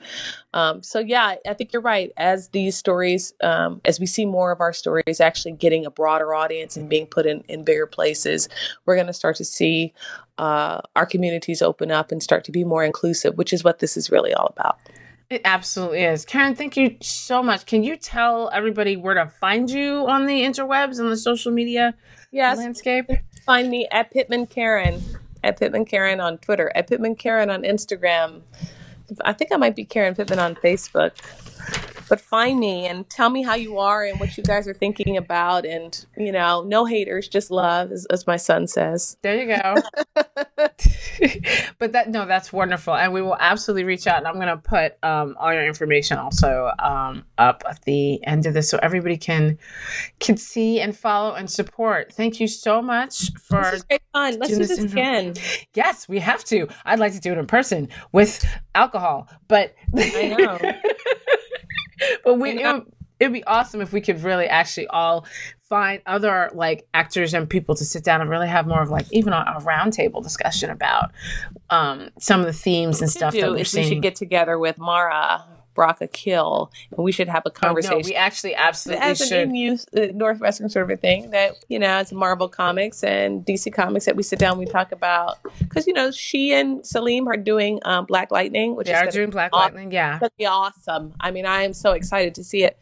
Um, 0.53 0.83
so 0.83 0.99
yeah, 0.99 1.37
I 1.49 1.55
think 1.55 1.73
you're 1.73 1.83
right. 1.83 2.13
As 2.17 2.49
these 2.49 2.77
stories, 2.77 3.33
um, 3.43 3.81
as 3.85 3.99
we 3.99 4.07
see 4.07 4.25
more 4.25 4.53
of 4.53 4.61
our 4.61 4.73
stories 4.73 5.21
actually 5.21 5.53
getting 5.53 5.85
a 5.85 5.91
broader 5.91 6.35
audience 6.35 6.77
and 6.77 6.89
being 6.89 7.07
put 7.07 7.27
in, 7.27 7.41
in 7.49 7.65
bigger 7.65 7.87
places, 7.87 8.49
we're 8.87 8.95
going 8.95 9.07
to 9.07 9.13
start 9.13 9.37
to 9.37 9.45
see 9.45 9.93
uh, 10.39 10.81
our 10.97 11.07
communities 11.07 11.63
open 11.63 11.91
up 11.91 12.13
and 12.13 12.23
start 12.23 12.45
to 12.45 12.53
be 12.53 12.65
more 12.65 12.85
inclusive, 12.85 13.37
which 13.37 13.53
is 13.53 13.65
what 13.65 13.79
this 13.79 13.97
is 13.97 14.11
really 14.11 14.33
all 14.35 14.47
about. 14.47 14.79
It 15.31 15.41
absolutely 15.45 16.03
is. 16.05 16.25
Karen, 16.25 16.55
thank 16.55 16.77
you 16.77 16.97
so 17.01 17.43
much. 17.43 17.67
Can 17.67 17.83
you 17.83 17.97
tell 17.97 18.51
everybody 18.53 18.97
where 18.97 19.15
to 19.15 19.27
find 19.41 19.71
you 19.71 20.07
on 20.07 20.27
the 20.27 20.43
interwebs 20.43 21.01
and 21.01 21.11
the 21.11 21.17
social 21.17 21.51
media 21.51 21.95
yes. 22.31 22.59
landscape? 22.59 23.11
Find 23.47 23.71
me 23.71 23.89
at 23.91 24.11
Pittman 24.11 24.47
Karen 24.47 25.03
at 25.45 25.59
Pittman 25.59 25.85
Karen 25.85 26.21
on 26.21 26.39
Twitter, 26.39 26.73
at 26.75 26.89
Pittman 26.89 27.15
Karen 27.17 27.51
on 27.51 27.63
Instagram. 27.63 28.41
I 29.25 29.33
think 29.33 29.53
I 29.53 29.57
might 29.57 29.77
be 29.77 29.85
Karen 29.85 30.15
Pittman 30.15 30.39
on 30.39 30.55
Facebook. 30.57 31.13
But 32.09 32.21
find 32.21 32.61
me 32.61 32.87
and 32.87 33.09
tell 33.09 33.31
me 33.31 33.43
how 33.43 33.55
you 33.55 33.79
are 33.79 34.05
and 34.05 34.21
what 34.21 34.37
you 34.37 34.43
guys 34.43 34.69
are 34.69 34.75
thinking 34.75 35.17
about. 35.17 35.65
And, 35.65 36.05
you 36.17 36.33
know, 36.33 36.63
no 36.63 36.85
haters, 36.85 37.29
just 37.29 37.51
love, 37.51 37.93
as, 37.93 38.07
as 38.11 38.27
my 38.27 38.37
son 38.37 38.67
says. 38.67 39.17
There 39.23 39.37
you 39.37 39.57
go. 39.57 39.75
but 41.79 41.93
that, 41.93 42.09
no, 42.09 42.27
that's 42.27 42.53
wonderful. 42.53 42.95
And 42.95 43.13
we 43.13 43.23
will 43.23 43.37
absolutely 43.39 43.85
reach 43.85 44.07
out. 44.07 44.19
And 44.19 44.27
I'm 44.27 44.35
going 44.35 44.49
to 44.49 44.57
put 44.57 44.97
um, 45.03 45.37
all 45.39 45.53
your 45.53 45.67
information 45.67 46.19
also 46.19 46.71
um, 46.79 47.25
up 47.39 47.63
at 47.69 47.83
the 47.83 48.25
end 48.27 48.47
of 48.47 48.55
this 48.55 48.69
so 48.69 48.79
everybody 48.83 49.17
can 49.17 49.59
can 50.21 50.37
see 50.37 50.81
and 50.81 50.97
follow 50.97 51.35
and 51.35 51.51
support. 51.51 52.13
Thank 52.13 52.41
you 52.41 52.49
so 52.49 52.83
much 52.83 53.33
for. 53.39 53.63
This 53.63 53.75
is 53.75 53.83
great 53.85 54.03
fun. 54.13 54.39
Let's 54.39 54.53
do 54.53 54.59
this, 54.59 54.69
this 54.69 54.93
again. 54.93 55.35
Yes, 55.75 56.09
we 56.09 56.19
have 56.21 56.45
to. 56.45 56.69
I'd 56.85 56.99
like 56.99 57.13
to 57.13 57.21
do 57.21 57.33
it 57.33 57.39
in 57.39 57.47
person 57.47 57.89
with 58.13 58.45
alcohol, 58.75 59.29
but 59.49 59.75
I 59.97 60.37
know. 60.39 60.59
but 62.25 62.35
we 62.35 62.63
it, 62.63 62.83
it'd 63.21 63.33
be 63.33 63.45
awesome 63.45 63.81
if 63.81 63.93
we 63.93 64.01
could 64.01 64.23
really 64.23 64.47
actually 64.47 64.87
all 64.89 65.27
find 65.69 66.03
other 66.07 66.51
like 66.55 66.87
actors 66.95 67.33
and 67.35 67.49
people 67.49 67.75
to 67.75 67.85
sit 67.85 68.05
down 68.05 68.21
and 68.21 68.29
really 68.29 68.49
have 68.49 68.67
more 68.67 68.83
of 68.83 68.91
like 68.91 69.07
even 69.11 69.33
a, 69.33 69.55
a 69.57 69.61
roundtable 69.63 70.23
discussion 70.23 70.71
about 70.71 71.11
um, 71.71 72.11
some 72.19 72.41
of 72.41 72.47
the 72.47 72.53
themes 72.53 73.01
and 73.01 73.11
stuff 73.11 73.35
that 73.35 73.51
we're 73.51 73.65
seeing. 73.65 73.85
We 73.85 73.95
should 73.95 74.03
get 74.03 74.15
together 74.15 74.59
with 74.59 74.79
Mara 74.79 75.45
Brock 75.75 76.01
Akil. 76.01 76.70
and 76.91 77.05
we 77.05 77.12
should 77.12 77.29
have 77.29 77.43
a 77.47 77.51
conversation. 77.51 77.95
Oh, 77.95 77.99
no, 78.01 78.05
we 78.05 78.14
actually 78.14 78.55
absolutely 78.55 79.05
as 79.05 79.18
should. 79.18 79.49
an 79.49 79.53
MU 79.53 79.77
uh, 79.97 80.07
Northwestern 80.14 80.68
sort 80.68 80.91
of 80.91 80.97
a 80.99 81.01
thing 81.01 81.31
that 81.31 81.64
you 81.68 81.79
know, 81.79 81.99
it's 81.99 82.12
Marvel 82.12 82.49
Comics 82.49 83.03
and 83.03 83.45
DC 83.45 83.72
Comics 83.72 84.05
that 84.07 84.16
we 84.16 84.22
sit 84.22 84.39
down, 84.39 84.59
we 84.59 84.66
talk 84.66 84.93
about 84.93 85.39
because 85.59 85.87
you 85.87 85.93
know 85.93 86.11
she 86.11 86.53
and 86.53 86.87
Salim 86.87 87.29
are 87.29 87.37
doing 87.37 87.81
um, 87.85 88.07
Black 88.07 88.31
Lightning, 88.31 88.77
which 88.77 88.87
they 88.87 88.95
is 88.95 89.09
are 89.09 89.11
doing 89.11 89.31
Black 89.31 89.51
awesome. 89.53 89.75
Lightning. 89.75 89.93
Yeah, 89.93 90.18
be 90.39 90.47
awesome. 90.47 91.14
I 91.20 91.31
mean, 91.31 91.47
I 91.47 91.62
am 91.62 91.72
so 91.72 91.93
excited 91.93 92.35
to 92.37 92.45
see 92.45 92.64
it, 92.64 92.79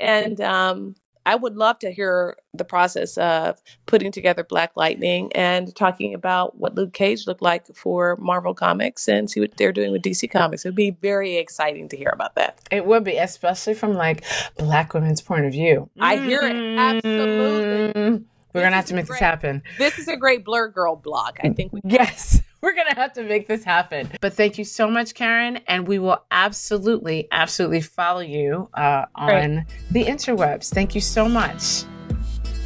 and 0.00 0.40
um, 0.40 0.94
I 1.26 1.34
would 1.34 1.56
love 1.56 1.78
to 1.80 1.90
hear 1.90 2.36
the 2.54 2.64
process 2.64 3.18
of 3.18 3.60
putting 3.86 4.12
together 4.12 4.44
Black 4.44 4.72
Lightning 4.76 5.30
and 5.34 5.74
talking 5.74 6.14
about 6.14 6.58
what 6.58 6.74
Luke 6.74 6.92
Cage 6.92 7.26
looked 7.26 7.42
like 7.42 7.66
for 7.74 8.16
Marvel 8.16 8.54
Comics 8.54 9.08
and 9.08 9.30
see 9.30 9.40
what 9.40 9.56
they're 9.56 9.72
doing 9.72 9.92
with 9.92 10.02
DC 10.02 10.30
Comics. 10.30 10.64
It 10.64 10.68
would 10.68 10.74
be 10.74 10.90
very 10.90 11.36
exciting 11.36 11.88
to 11.90 11.96
hear 11.96 12.10
about 12.12 12.34
that. 12.36 12.60
It 12.70 12.86
would 12.86 13.04
be, 13.04 13.16
especially 13.16 13.74
from 13.74 13.94
like 13.94 14.24
Black 14.56 14.94
women's 14.94 15.20
point 15.20 15.44
of 15.44 15.52
view. 15.52 15.90
I 16.00 16.16
hear 16.16 16.40
it 16.42 16.56
absolutely. 16.78 17.92
Mm-hmm. 17.92 18.22
We're 18.54 18.62
gonna 18.62 18.76
have 18.76 18.86
to 18.86 18.94
make 18.94 19.06
great, 19.06 19.16
this 19.16 19.20
happen. 19.20 19.62
This 19.76 19.98
is 19.98 20.08
a 20.08 20.16
great 20.16 20.44
Blerd 20.44 20.72
Girl 20.72 20.96
blog. 20.96 21.36
I 21.44 21.50
think 21.50 21.72
we 21.72 21.80
yes. 21.84 22.42
We're 22.62 22.74
going 22.74 22.88
to 22.88 22.96
have 22.96 23.12
to 23.14 23.22
make 23.22 23.46
this 23.46 23.62
happen. 23.62 24.10
But 24.20 24.34
thank 24.34 24.58
you 24.58 24.64
so 24.64 24.90
much, 24.90 25.14
Karen. 25.14 25.60
And 25.68 25.86
we 25.86 25.98
will 25.98 26.24
absolutely, 26.30 27.28
absolutely 27.30 27.80
follow 27.82 28.20
you 28.20 28.68
uh, 28.74 29.06
on 29.14 29.54
Great. 29.54 29.64
the 29.90 30.04
interwebs. 30.04 30.70
Thank 30.72 30.94
you 30.94 31.00
so 31.00 31.28
much. 31.28 31.84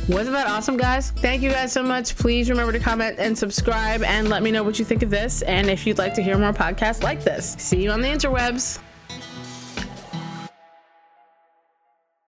Wasn't 0.08 0.32
that 0.32 0.48
awesome, 0.48 0.76
guys? 0.76 1.12
Thank 1.12 1.42
you 1.42 1.50
guys 1.50 1.72
so 1.72 1.82
much. 1.82 2.16
Please 2.16 2.50
remember 2.50 2.72
to 2.72 2.80
comment 2.80 3.16
and 3.18 3.38
subscribe 3.38 4.02
and 4.02 4.28
let 4.28 4.42
me 4.42 4.50
know 4.50 4.64
what 4.64 4.78
you 4.78 4.84
think 4.84 5.02
of 5.02 5.10
this 5.10 5.42
and 5.42 5.70
if 5.70 5.86
you'd 5.86 5.98
like 5.98 6.14
to 6.14 6.22
hear 6.22 6.36
more 6.36 6.52
podcasts 6.52 7.04
like 7.04 7.22
this. 7.22 7.54
See 7.58 7.84
you 7.84 7.90
on 7.92 8.00
the 8.00 8.08
interwebs. 8.08 8.80